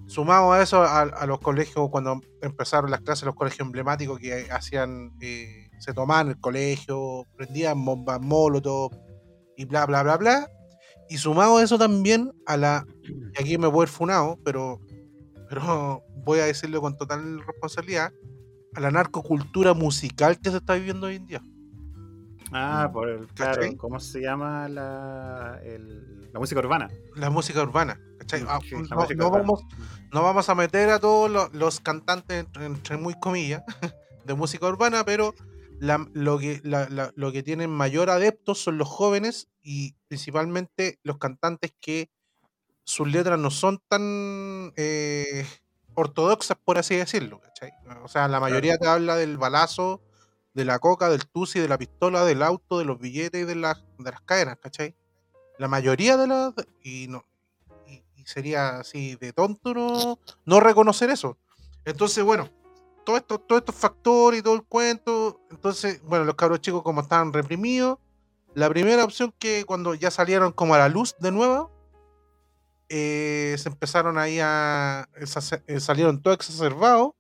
[0.09, 4.51] Sumado a eso, a, a los colegios, cuando empezaron las clases, los colegios emblemáticos que
[4.51, 8.91] hacían, eh, se tomaban el colegio, prendían bombas molotov
[9.57, 10.49] y bla, bla, bla, bla.
[11.09, 14.81] Y sumado a eso también a la, y aquí me voy a ir funado, pero,
[15.49, 18.13] pero voy a decirlo con total responsabilidad,
[18.75, 21.43] a la narcocultura musical que se está viviendo hoy en día.
[22.55, 23.77] Ah, por el, claro, ¿Cachai?
[23.77, 26.91] ¿cómo se llama la, el- la música urbana?
[27.17, 27.99] La música urbana.
[28.19, 28.45] ¿cachai?
[28.47, 29.43] Ah, Sí, la no, música no urbana.
[29.43, 29.61] vamos,
[30.13, 33.63] no vamos a meter a todos lo- los, cantantes, entre, muy comillas,
[34.25, 35.35] de música urbana, pero
[35.81, 40.99] la- lo, que, la- la- lo que tienen mayor adeptos son los jóvenes y principalmente
[41.03, 42.11] los cantantes que
[42.85, 45.47] sus letras no son tan eh,
[45.95, 47.41] ortodoxas, por así decirlo.
[47.41, 47.73] ¿cachai?
[48.03, 50.03] O sea, la mayoría te habla del balazo,
[50.55, 53.55] de la coca, del tusi, de la pistola, del auto, de los billetes y de,
[53.55, 54.95] las de las cadenas, ¿cachai?
[55.59, 56.55] La mayoría de las...
[56.83, 57.25] Y, no,
[57.87, 61.37] y, sería así de tonto no, no reconocer eso.
[61.85, 62.49] Entonces, bueno,
[63.05, 65.41] todo esto, todos estos factores y todo el cuento.
[65.51, 67.99] Entonces, bueno, los cabros chicos como estaban reprimidos,
[68.55, 71.71] la primera opción que cuando ya salieron como a la luz de nuevo,
[72.89, 75.09] eh, se empezaron ahí a...
[75.67, 77.13] eh, salieron todos exacerbados.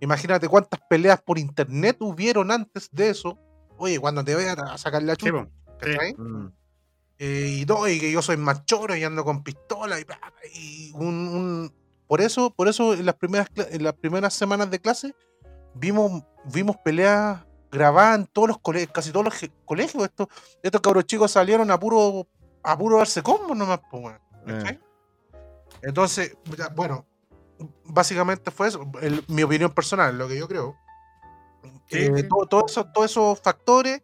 [0.00, 3.38] Imagínate cuántas peleas por internet hubieron antes de eso.
[3.76, 5.48] Oye, cuando te vean a sacar la Sí, chupa.
[5.78, 6.14] ¿cachai?
[6.16, 6.48] Mm,
[7.22, 11.04] Eh, y no, y que yo soy más choro y ando con pistola y, un,
[11.04, 11.74] un-
[12.06, 15.14] por eso, por eso en las primeras en las primeras semanas de clase
[15.74, 20.02] vimos, vimos peleas grabadas en todos los colegios, casi todos los colegios.
[20.02, 20.28] Estos,
[20.62, 22.26] estos cabros chicos salieron a puro,
[22.62, 24.16] a puro darse combo nomás, pues.
[25.82, 26.36] Entonces,
[26.74, 27.06] bueno,
[27.84, 30.76] básicamente fue eso, el- mi opinión personal, lo que yo creo.
[31.88, 32.28] Sí, Eh, sí.
[32.28, 34.02] todo- todo eso- todos esos factores,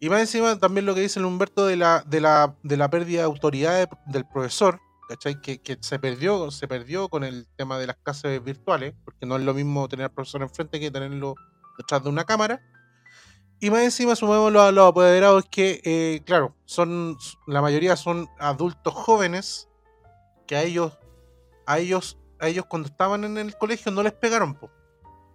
[0.00, 2.90] y más encima también lo que dice el Humberto de la, de la, de la
[2.90, 5.40] pérdida de autoridad de- del profesor, ¿cachai?
[5.40, 9.36] Que, que se perdió, se perdió con el tema de las clases virtuales, porque no
[9.36, 11.34] es lo mismo tener al profesor enfrente que tenerlo
[11.78, 12.60] detrás de una cámara.
[13.60, 17.16] Y más encima sumemos a los apoderados que, eh, claro, son
[17.46, 19.68] la mayoría son adultos jóvenes
[20.48, 20.98] que a ellos,
[21.64, 24.68] a ellos, a ellos cuando estaban en el colegio no les pegaron, po.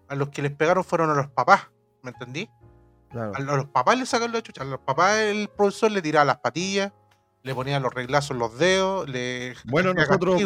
[0.09, 1.67] A los que les pegaron fueron a los papás,
[2.03, 2.49] ¿me entendí?
[3.09, 3.31] Claro.
[3.33, 6.37] A, los papás les sacaron la chucha, a los papás el profesor le tiraba las
[6.39, 6.91] patillas,
[7.43, 10.41] le ponía los reglazos en los dedos, le Bueno, nosotros,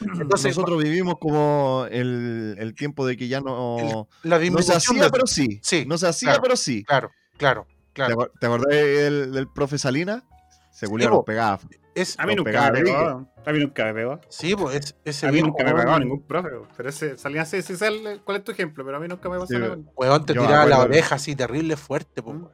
[0.00, 5.04] Entonces, nosotros vivimos como el, el tiempo de que ya no, la no se hacía,
[5.04, 5.58] de- pero sí.
[5.62, 6.42] Sí, No se hacía, claro.
[6.42, 6.84] pero sí.
[6.84, 8.32] Claro, claro, ¿Te, claro.
[8.38, 10.22] te acordás del, del profe Salina?
[10.70, 11.24] Se po.
[11.24, 11.60] pegaba.
[11.94, 13.28] Es, A mí nunca me pegó.
[13.46, 14.20] A mí nunca me pegó.
[14.28, 16.48] sí, pues es- ese A mí nunca me pegó ningún profe.
[16.76, 18.84] Pero ese salía así, sí, el- ¿cuál es tu ejemplo?
[18.84, 19.76] Pero a mí nunca me pasó Sí, nada.
[19.96, 22.36] Weón, te tiraba la oreja así terrible fuerte, pues.
[22.36, 22.46] Mm.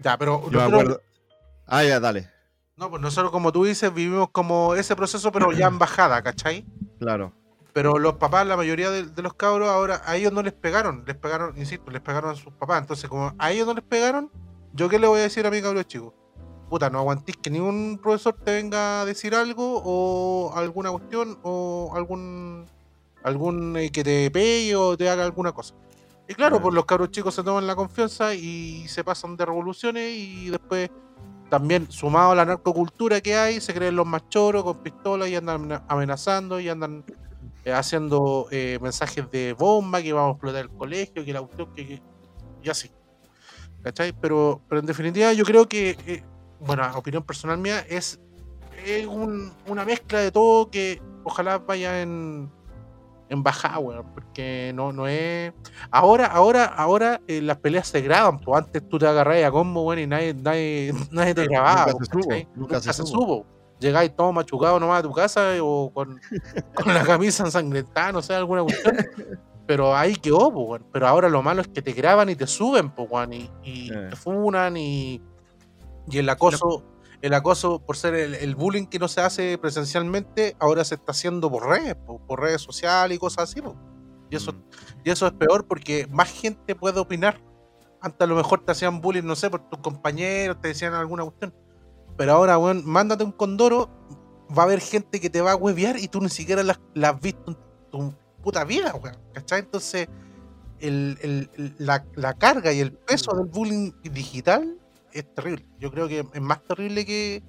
[0.00, 1.02] Ya, pero Yo me nosotros, acuerdo.
[1.66, 2.28] Ah, ya, dale.
[2.76, 6.64] no, pues nosotros, como tú dices, vivimos como ese proceso, pero ya en bajada, ¿cachai?
[6.98, 7.32] Claro.
[7.72, 11.04] Pero los papás, la mayoría de, de los cabros, ahora a ellos no les pegaron,
[11.06, 12.80] les pegaron, insisto, les pegaron a sus papás.
[12.82, 14.30] Entonces, como a ellos no les pegaron,
[14.72, 16.14] ¿yo qué le voy a decir a mi cabro chico?
[16.72, 21.92] Puta, no aguantís que ningún profesor te venga a decir algo, o alguna cuestión, o
[21.94, 22.64] algún
[23.22, 25.74] algún eh, que te pegue o te haga alguna cosa.
[26.26, 30.16] Y claro, pues los cabros chicos se toman la confianza y se pasan de revoluciones
[30.16, 30.88] y después
[31.50, 35.84] también sumado a la narcocultura que hay, se creen los machoros con pistolas y andan
[35.88, 37.04] amenazando y andan
[37.66, 41.68] eh, haciendo eh, mensajes de bomba, que vamos a explotar el colegio, que la cuestión,
[41.74, 42.02] que, que-
[42.62, 42.90] y así.
[43.82, 44.14] ¿Cachai?
[44.18, 46.22] Pero, pero en definitiva yo creo que,
[46.66, 48.20] bueno, opinión personal mía, es,
[48.86, 52.50] es un- una mezcla de todo que ojalá vaya en,
[53.28, 55.52] en bajada, weón, porque no, no es...
[55.90, 59.82] Ahora, ahora, ahora eh, las peleas se graban, pues antes tú te agarrabas a combo,
[59.84, 61.92] weón, y nadie, nadie, nadie te grababa.
[61.92, 62.48] Nunca se ¿cachai?
[62.54, 63.06] nunca se supo.
[63.06, 63.46] supo.
[63.80, 66.20] Llegáis todo machucado nomás a tu casa eh, o con,
[66.74, 68.96] con la camisa ensangrentada, no sé, alguna cuestión.
[69.66, 70.86] Pero ahí quedó, pues, weón.
[70.92, 74.08] Pero ahora lo malo es que te graban y te suben, pues, y, y Eh.
[74.10, 75.20] te funan y,
[76.10, 76.84] y el acoso,
[77.20, 81.12] el acoso por ser el, el bullying que no se hace presencialmente, ahora se está
[81.12, 83.76] haciendo por redes, po, por, redes sociales y cosas así, po.
[84.30, 84.54] Y eso,
[85.04, 87.40] y eso es peor porque más gente puede opinar.
[88.00, 91.22] Antes a lo mejor te hacían bullying, no sé, por tus compañeros, te decían alguna
[91.24, 91.54] cuestión.
[92.16, 93.88] Pero ahora, weón, mándate un condoro,
[94.56, 97.10] va a haber gente que te va a huevear y tú ni siquiera la, la
[97.10, 97.56] has visto en
[97.90, 99.16] tu puta vida, weón.
[99.32, 99.60] ¿Cachai?
[99.60, 100.08] Entonces,
[100.80, 104.78] el- el- el- la, la carga y el peso del bullying digital
[105.12, 105.66] es terrible.
[105.78, 107.42] Yo creo que es más terrible que,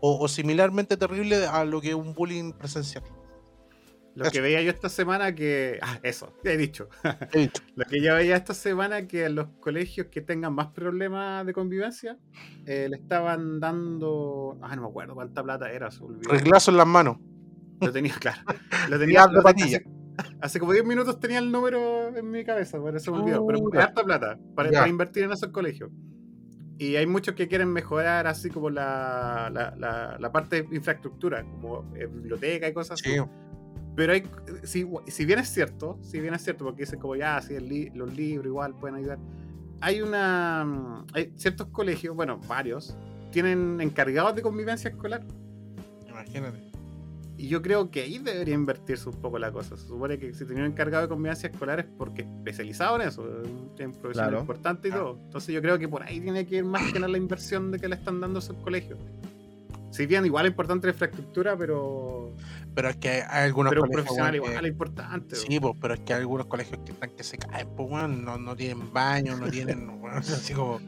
[0.00, 3.04] o, o similarmente terrible a lo que un bullying presencial.
[4.14, 4.32] Lo Eso.
[4.32, 5.78] que veía yo esta semana que.
[5.80, 6.88] Ah, eso, ya he dicho.
[7.32, 7.62] He dicho.
[7.76, 11.52] Lo que yo veía esta semana que en los colegios que tengan más problemas de
[11.52, 12.18] convivencia
[12.66, 14.58] eh, le estaban dando.
[14.60, 16.32] Ah, no me acuerdo cuánta plata era, se olvidó.
[16.32, 17.18] Reglazo en las manos.
[17.80, 18.40] Lo tenía claro.
[18.88, 19.78] Lo tenía lo- patilla.
[20.16, 23.46] hace, hace como 10 minutos tenía el número en mi cabeza, por eso me olvidó.
[23.46, 25.92] Pero harta plata para, para invertir en esos colegios.
[26.78, 31.42] Y hay muchos que quieren mejorar así como la, la, la- la parte de infraestructura,
[31.42, 33.14] como eh, biblioteca y cosas así.
[33.16, 33.22] Sí.
[33.96, 34.22] Pero hay,
[34.62, 37.90] si, si bien es cierto, si bien es cierto, porque dicen como ya, el li-
[37.90, 39.18] los libros igual pueden ayudar.
[39.80, 40.64] Hay una.
[40.64, 42.96] mm, Hay ciertos colegios, bueno, varios,
[43.32, 45.24] tienen encargados de convivencia escolar.
[46.08, 46.67] Imagínate.
[47.38, 49.76] Y yo creo que ahí debería invertirse un poco la cosa.
[49.76, 53.08] Se supone que si tenía un encargado de convivencia escolar es porque es especializado en
[53.08, 53.24] eso,
[53.76, 54.40] tiene un profesor Claro.
[54.40, 55.12] importante y Claro.
[55.14, 55.24] todo.
[55.24, 57.78] Entonces yo creo que por ahí tiene que ir más que nada la inversión de
[57.78, 58.98] que le están dando a esos colegios.
[59.90, 62.34] Si bien igual es importante la infraestructura, pero,
[62.74, 64.04] Pero es que hay algunos pero un colegios.
[64.16, 65.36] profesional que- igual es importante.
[65.36, 68.24] Sí, pues, pero es que hay algunos colegios que están que se caen, pues, weón,
[68.24, 70.80] no, no tienen baño, no tienen, así como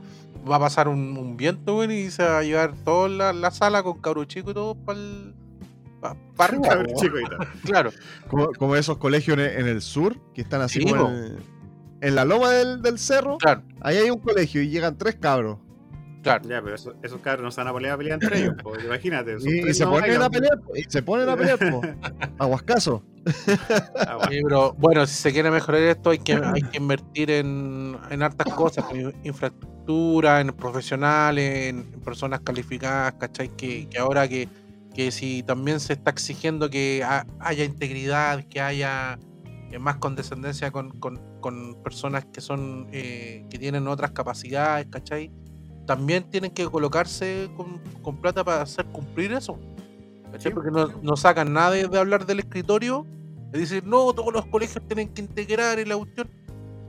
[0.49, 3.51] va a pasar un, un viento, weón, y se va a llevar toda la, la
[3.53, 5.35] sala con cabro chico y todo para el...
[6.01, 6.85] Para arriba,
[7.65, 7.91] claro.
[8.29, 11.15] Como, como esos colegios en el, en el sur, que están así Sí, como en,
[11.17, 11.39] el-
[12.03, 13.37] en la loma del, del cerro.
[13.39, 15.59] Claro, Ahí hay un colegio y llegan tres cabros.
[16.23, 16.49] claro.
[16.49, 18.83] Ya, pero eso- esos cabros no se van a pelear a pelear entre ellos, pues,
[18.85, 19.37] imagínate.
[19.39, 20.59] Y, se no ponen a pelear.
[20.75, 21.59] Y se ponen a pelear.
[21.59, 21.83] po.
[22.39, 23.05] Aguascaso.
[24.07, 24.31] Ah, bueno.
[24.31, 28.23] Sí, pero bueno, si se quiere mejorar esto hay que, hay que invertir en, en
[28.23, 33.49] hartas cosas, en infraestructura, en profesionales, en, en personas calificadas, ¿cachai?
[33.57, 34.49] Que, que ahora que,
[34.95, 39.19] que si también se está exigiendo que ha- haya integridad, que haya
[39.71, 45.31] eh, más condescendencia con, con- con personas que son eh, que tienen otras capacidades, ¿cachai?
[45.87, 49.59] También tienen que colocarse con, con plata para hacer cumplir eso.
[50.33, 50.51] ¿cachai?
[50.51, 53.07] Sí, Porque no, no sacan nada de, de hablar del escritorio
[53.53, 56.29] Es decir, no, todos los colegios tienen que integrar y la cuestión.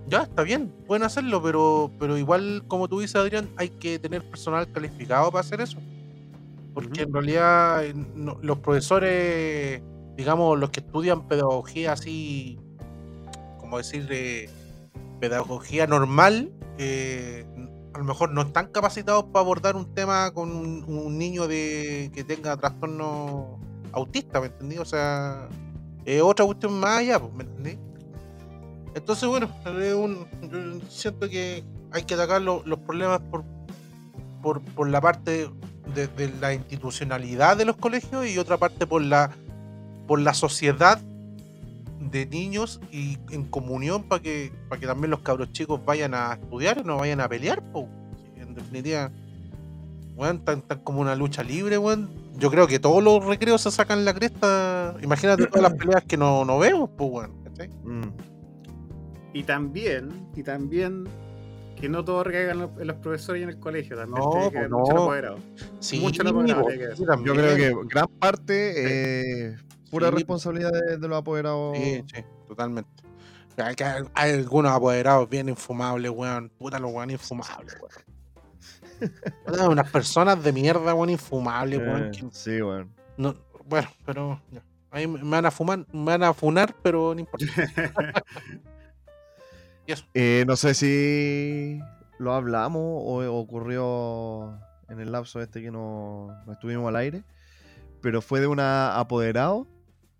[0.08, 4.22] Ya, está bien, pueden hacerlo, pero, pero igual, como tú dices, Adrián, hay que tener
[4.30, 5.80] personal calificado para hacer eso.
[6.74, 9.82] Porque en realidad eh, no- los profesores,
[10.16, 12.60] digamos, los que estudian pedagogía así,
[13.60, 14.50] como decir, eh,
[15.20, 17.46] pedagogía normal, eh,
[17.94, 22.10] a lo mejor no están capacitados para abordar un tema con un, un niño de
[22.14, 23.60] que tenga trastorno
[23.92, 24.78] autista, ¿me entendí?
[24.78, 25.50] O sea,
[26.06, 27.78] es otra cuestión más allá, pues, ¿me entendí?
[28.96, 29.50] Entonces, bueno,
[29.98, 30.28] un-
[30.82, 33.44] yo siento que hay que atacar lo- los problemas por,
[34.42, 35.50] por, por la parte
[35.94, 39.32] de, la institucionalidad de los colegios y otra parte por la,
[40.08, 41.00] por la sociedad
[42.12, 46.34] de niños y en comunión para que, para que también los cabros chicos vayan a
[46.34, 47.62] estudiar no vayan a pelear.
[47.72, 47.88] po.
[48.36, 49.12] En definitiva,
[50.16, 52.10] weón, tan, como una lucha libre, weón.
[52.38, 54.96] Yo creo que todos los recreos se sacan la cresta.
[55.02, 57.30] Imagínate todas las peleas que no, no vemos, pues.
[57.44, 57.70] ¿cachai?
[57.84, 58.12] Mm.
[59.34, 61.06] Y también, y también
[61.82, 64.30] que no todo recaiga en los, en los profesores y en el colegio, también No,
[64.30, 64.78] tiene que pues haber no.
[64.80, 65.40] mucho apoderado.
[65.80, 69.58] Sí, Mucho que sí, Yo creo que gran parte eh,
[69.90, 71.76] pura Sí, responsabilidad de, de los apoderados.
[71.76, 72.90] Sí, sí, totalmente.
[73.58, 73.76] Hay,
[74.34, 76.50] algunos apoderados bien infumables, weón.
[76.58, 79.12] Puta, los weón infumables, weón.
[79.46, 82.12] Puta, unas personas de mierda, weón, infumables, weón.
[82.12, 82.60] Que sí,
[83.18, 83.36] no-
[83.66, 84.64] bueno, pero ya.
[84.94, 87.46] Ahí me van a fumar, me van a funar, pero no importa.
[90.14, 91.80] Eh, no sé si
[92.20, 94.60] lo hablamos o ocurrió
[94.90, 97.24] en el lapso este que no, estuvimos al aire,
[98.02, 99.68] pero fue de una apoderado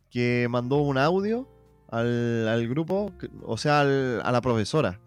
[0.10, 1.48] que mandó un audio
[1.90, 3.12] al, grupo,
[3.44, 5.00] o sea, a la profesora.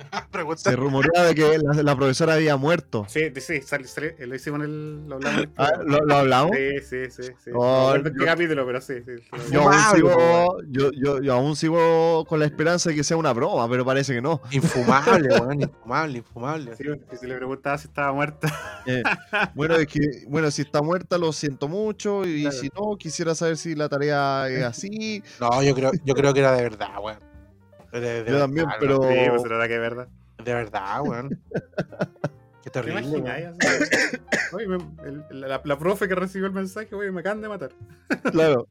[0.56, 3.04] Se rumoreaba de que la, la profesora había muerto.
[3.08, 5.08] Sí, sí, sali- sali- lo hicimos en el.
[5.08, 5.98] Lo hablamos el Ah, programa.
[5.98, 6.56] ¿lo, lo hablamos?
[6.56, 7.32] Sí, sí, sí.
[7.44, 7.50] sí.
[7.54, 9.12] Oh, no yo- capítulo, pero sí, sí.
[9.52, 13.32] Yo aún, sigo, yo, yo- yo aún sigo con la esperanza de que sea una
[13.32, 14.40] broma, pero parece que no.
[14.50, 16.76] Infumable, weón, infumable, infumable.
[16.76, 16.84] Sí,
[17.18, 18.48] si le preguntaba si estaba muerta.
[18.86, 19.02] Eh,
[19.54, 22.56] bueno, es que, bueno, si está muerta lo siento mucho y Claro.
[22.56, 25.22] si no, quisiera saber si la tarea es así.
[25.40, 27.18] No, yo creo, yo creo que era de verdad, weón.
[27.92, 30.08] De, de Yo verdad, también, pero- Sí, pues era que es verdad.
[30.44, 31.28] De verdad, weón.
[32.62, 33.00] Qué ¿Te terrible.
[33.18, 33.56] imaginas?
[33.56, 33.56] weón.
[33.82, 34.16] Así?
[34.54, 37.70] Oye, me- el- la, la profe que recibió el mensaje, oye, me acaban de matar.
[38.32, 38.68] Claro.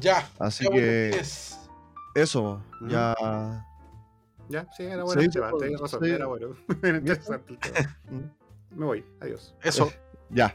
[0.00, 0.28] Ya.
[0.38, 1.58] Así ya, que es-
[2.14, 3.14] eso, ya.
[4.48, 6.10] Ya, sí, era bueno Sí, tema, tenías razón, sí.
[6.10, 6.56] era bueno.
[6.82, 7.96] Era interesante el tema.
[8.10, 8.78] Mm.
[8.78, 9.54] Me voy, adiós.
[9.62, 9.92] Eso.
[10.30, 10.54] Ya.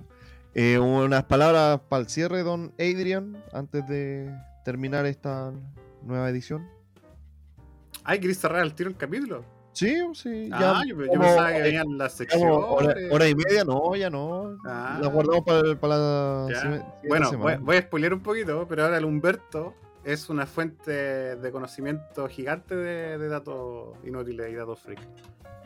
[0.56, 4.32] Eh, unas palabras para el cierre, don Adrian, antes de
[4.64, 5.52] terminar esta
[6.04, 6.68] nueva edición.
[8.04, 9.44] Ay, ¿querés cerrar al tiro el capítulo?
[9.72, 10.80] Sí, sí, ya.
[10.80, 12.48] ah, yo, yo como- pensaba que venían las secciones.
[12.48, 14.58] hora, hora y media, no, ya no.
[14.66, 15.00] Ah.
[15.02, 17.56] La guardamos para, para la siguiente Bueno, semana.
[17.58, 19.74] voy, voy a spoilear un poquito, pero ahora el Humberto
[20.04, 20.92] es una fuente
[21.38, 25.00] de conocimiento gigante de, de datos inútiles y datos freak.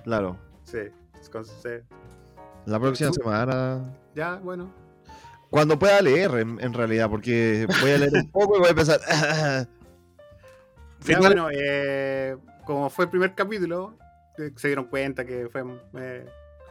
[0.04, 0.38] Claro.
[0.64, 0.80] Sí,
[1.20, 1.70] es con- sí.
[2.66, 3.94] La próxima semana.
[4.16, 4.72] Ya, bueno.
[5.50, 8.72] Cuando pueda leer, en, en realidad, porque voy a leer un poco y voy a
[8.72, 9.00] empezar.
[11.06, 13.98] Ya, bueno, eh, como fue el primer capítulo,
[14.38, 15.64] eh, se dieron cuenta que fue
[15.96, 16.26] eh,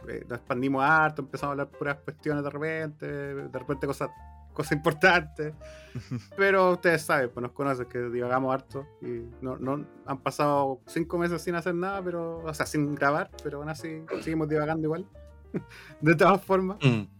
[0.07, 4.09] eh, nos expandimos harto, empezamos a hablar puras cuestiones de repente, de repente cosas,
[4.53, 5.53] cosas importantes.
[6.37, 11.17] Pero ustedes saben, pues nos conocen que divagamos harto y no, no han pasado cinco
[11.17, 15.05] meses sin hacer nada, pero, o sea, sin grabar, pero aún así seguimos divagando igual.
[16.01, 16.77] de todas formas.
[16.81, 17.16] Mm.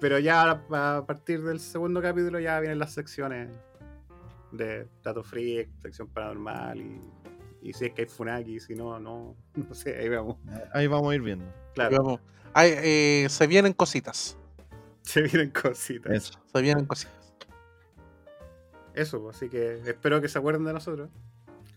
[0.00, 3.50] Pero ya a partir del segundo capítulo ya vienen las secciones
[4.52, 7.00] de Dato Freak, sección paranormal y,
[7.62, 10.36] y si es que hay Funaki, si no, no, no sé, ahí vemos.
[10.72, 11.46] Ahí vamos a ir viendo.
[11.74, 12.20] Claro, Vamos.
[12.62, 14.38] Eh, se vienen cositas.
[15.02, 16.12] se vienen cositas.
[16.12, 16.40] Eso, Eso.
[16.54, 17.14] Se vienen cositas.
[18.94, 21.10] pues, así que espero que se acuerden de nosotros.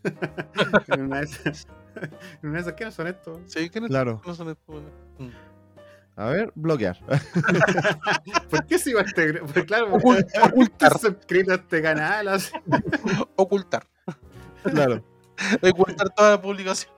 [0.87, 1.67] en una de esas,
[2.41, 3.39] en una de esas, ¿qué no son estos?
[3.47, 4.21] Sí, ¿qué no, Claro.
[4.25, 4.81] no son estos?
[5.17, 5.29] Mm.
[6.19, 6.97] A ver, bloquear.
[8.49, 12.27] ¿Por qué sigo a este Pues claro, ocultar, suscrito a este canal.
[12.27, 12.51] así.
[13.37, 13.87] ocultar.
[14.63, 15.01] claro.
[15.61, 16.91] Ocultar toda la publicación.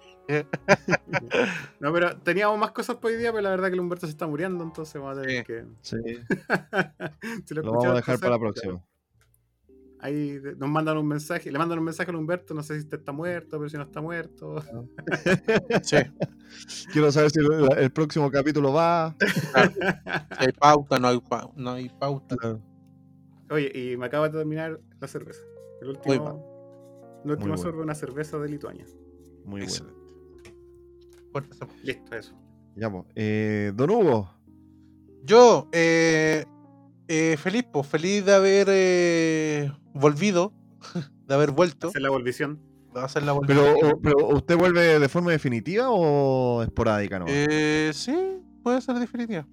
[1.80, 4.12] No, pero teníamos más cosas por hoy día, pero la verdad que el Humberto se
[4.14, 5.44] está muriendo, entonces vamos a tener Sí.
[5.46, 5.66] que.
[5.82, 5.98] Sí,
[7.46, 8.82] Si lo vamos a dejar para la próxima.
[10.04, 12.96] Ahí nos mandan un mensaje, le mandan un mensaje a Humberto, no sé si este
[12.96, 14.56] está muerto, pero si no está muerto.
[15.84, 15.98] Sí,
[16.92, 19.16] Quiero saber si el, el próximo capítulo va.
[19.20, 22.36] si hay pauta, no hay, pau- no hay pauta.
[23.50, 25.42] Oye, y me acaba de terminar la cerveza.
[25.82, 27.58] El Muy último, el último bueno.
[27.64, 28.86] sorbo de una cerveza de Lituania.
[29.46, 29.64] Muy bueno.
[29.64, 30.02] Excelente.
[31.52, 32.34] Ese- Listo, eso.
[32.76, 32.92] Ya.
[33.16, 34.30] Eh, don Hugo.
[35.24, 36.46] Yo, eh,
[37.34, 40.54] eh, feliz, pues, feliz de haber eh, volvido,
[41.28, 42.60] de haber vuelto Hacer la volvición.
[42.96, 43.92] a hacer la Pero, volvición.
[43.94, 47.26] o- pero ¿usted vuelve de forma definitiva o esporádica no?
[47.28, 48.16] Eh, sí,
[48.64, 49.46] puede ser definitiva.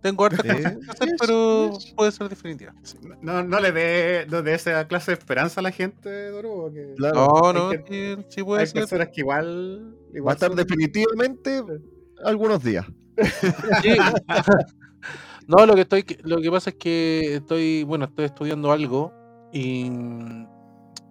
[0.00, 2.74] Tengo hartas cosas que hacer, pero puede ser definitiva.
[2.82, 2.98] sí.
[3.20, 7.28] No, no le dé no dé esa clase de esperanza a la gente, porque Claro.
[7.44, 8.80] No, no, que- sí, sí puede hay ser.
[8.80, 9.94] personas que igual.
[9.94, 11.62] Va a igual estar definitivamente
[12.24, 12.84] algunos días.
[13.82, 13.90] Sí.
[15.52, 19.12] no, lo que estoy, lo que pasa es que estoy, bueno, estoy estudiando algo
[19.52, 19.90] y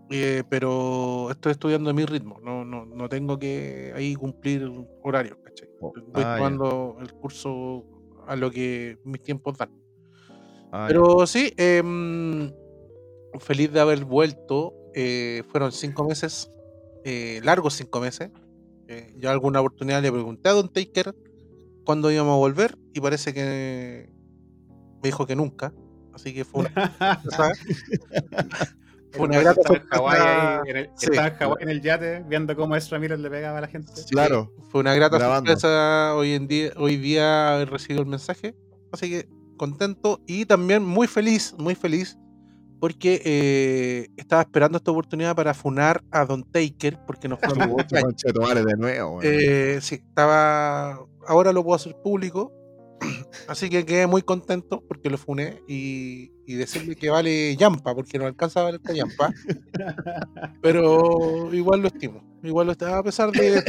[0.10, 4.68] eh, pero estoy estudiando a mi ritmo, no, no, no tengo que ahí cumplir
[5.04, 5.70] horarios, ¿cachai?
[5.80, 7.86] Oh, Estoy ah, tomando el curso
[8.28, 9.70] a lo que mis tiempos dan.
[10.72, 10.86] Ah.
[10.88, 12.52] Pero sí, em,
[13.40, 14.74] feliz de haber vuelto.
[14.94, 16.52] eh, fueron cinco meses,
[17.06, 18.32] eh, largos cinco meses.
[19.16, 21.16] Ya alguna oportunidad le pregunté a Don Taker
[21.86, 24.10] cuándo íbamos a volver y parece que
[25.02, 25.74] me dijo que nunca.
[26.14, 26.72] Así que fue una,
[29.12, 30.62] fue una grata Estaba en sorpresa.
[30.80, 31.06] el, Sí.
[31.08, 33.92] estaba en Hawái en el yate, viendo cómo Ezra Miller le pegaba a la gente.
[33.96, 35.50] Sí, Claro, Fue una grata grabando.
[35.52, 38.56] sorpresa hoy en día, hoy día haber recibido el mensaje.
[38.92, 42.18] Así que contento y también muy feliz, muy feliz,
[42.80, 48.76] porque eh, estaba esperando esta oportunidad para funar a Don Taker, porque nos fue de
[48.78, 49.20] nuevo.
[49.22, 51.00] Eh, sí, estaba.
[51.28, 52.52] Ahora lo puedo hacer público.
[53.48, 58.18] Así que quedé muy contento porque lo funé y, y decirle que vale Yampa, porque
[58.20, 59.34] no alcanza a valer esta Yampa.
[60.62, 62.24] Pero igual lo estimo.
[62.44, 63.64] Igual lo estimo, a pesar de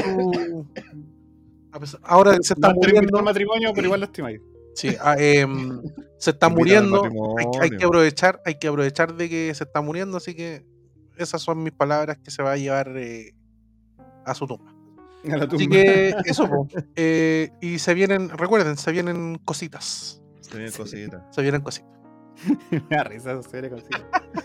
[1.72, 3.22] a pesar- ahora se está No terminó el muriendo.
[3.22, 4.40] matrimonio, pero igual lo estimáis.
[4.74, 5.80] Sí, ah, em,
[6.18, 7.02] se está muriendo.
[7.38, 10.64] Hay, hay que aprovechar, hay que aprovechar de que se está muriendo, así que
[11.18, 13.34] esas son mis palabras que se va a llevar eh,
[14.24, 14.71] a su tumba.
[15.30, 16.66] A la Así que eso.
[16.96, 20.22] Eh, y se vienen, recuerden, se vienen cositas.
[20.40, 21.26] Se viene cosita.
[21.30, 21.90] Se vienen cositas.
[22.70, 24.02] Me da risa, se vienen cositas.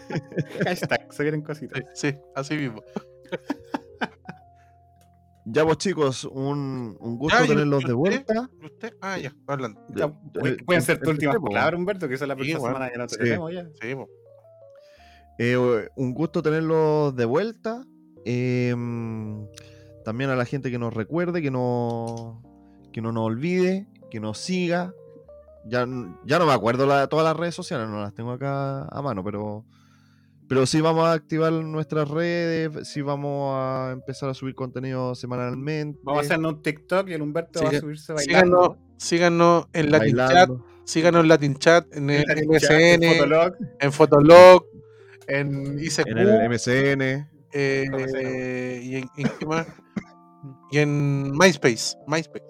[0.66, 1.82] Hashtag, se vienen cositas.
[1.94, 2.82] Sí, sí, así mismo.
[5.50, 8.50] Ya pues chicos, un, un gusto Ya, ¿y- tenerlos de vuelta.
[8.62, 8.94] ¿Y ¿Usted?
[9.02, 9.82] Ah, ya, hablando.
[9.96, 12.60] Ya, Eh, pu- Pueden ser tus últimas palabras, Humberto, que esa es la Sí, próxima
[12.60, 13.22] bueno, semana ya no te sí.
[13.24, 13.66] tenemos ya.
[13.82, 13.96] Sí.
[15.40, 17.82] Eh, un gusto tenerlos de vuelta.
[18.26, 18.76] Eh,
[20.08, 22.42] también a la gente que nos recuerde, que no,
[22.94, 24.94] que no nos olvide, que nos siga.
[25.66, 25.86] Ya,
[26.24, 29.22] ya no me acuerdo la- todas las redes sociales, no las tengo acá a mano,
[29.22, 29.66] pero,
[30.48, 36.00] pero sí vamos a activar nuestras redes, sí vamos a empezar a subir contenido semanalmente.
[36.04, 38.78] Vamos a hacernos un TikTok y el Humberto va a subirse bailando.
[38.96, 40.50] Síganos, síganos en Latin Chat,
[40.86, 43.54] síganos en Latin Chat, en el En Latin Chat, en MSN, Fotolog.
[43.82, 44.66] en Fotolog,
[45.28, 46.08] en ICQ.
[46.08, 47.28] en el MCN.
[47.52, 49.68] Eh, y, en, en qué más?
[50.72, 51.98] Y en MySpace.
[52.08, 52.44] MySpace.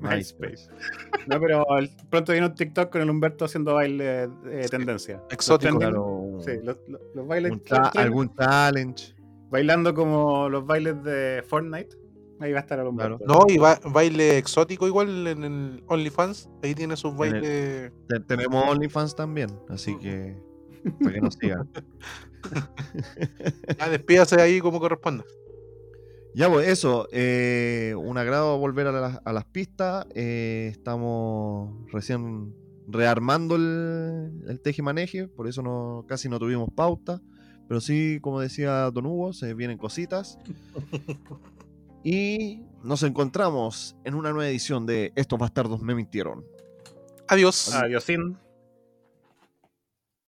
[0.00, 0.68] MySpace.
[1.26, 5.22] No, pero el- pronto viene un TikTok con el Humberto haciendo baile de tendencia.
[5.30, 5.72] Exótico.
[5.74, 7.62] Los trending- Claro, Sí, los, los- los bailes un
[7.98, 9.14] algún challenge.
[9.50, 11.96] bailando como los bailes de Fortnite.
[12.40, 13.18] Ahí va a estar el Humberto.
[13.26, 16.48] No, y ba- baile exótico igual en el OnlyFans.
[16.62, 17.92] Ahí tiene sus En el- bailes.
[18.08, 20.34] Te- tenemos OnlyFans también, así que
[21.02, 21.68] para que nos sigan.
[23.78, 25.24] Ya despídase ahí como corresponda.
[26.34, 30.06] Ya, pues eso, eh, un agrado volver a, las- a las pistas.
[30.14, 32.54] eh, estamos recién
[32.88, 37.20] rearmando el, el teje-maneje, por eso no, casi no tuvimos pauta.
[37.68, 40.38] Pero sí, como decía Don Hugo, se vienen cositas.
[42.02, 46.46] Y nos encontramos en una nueva edición de Estos bastardos me mintieron.
[47.28, 47.74] Adiós.
[47.74, 48.38] Adiosín.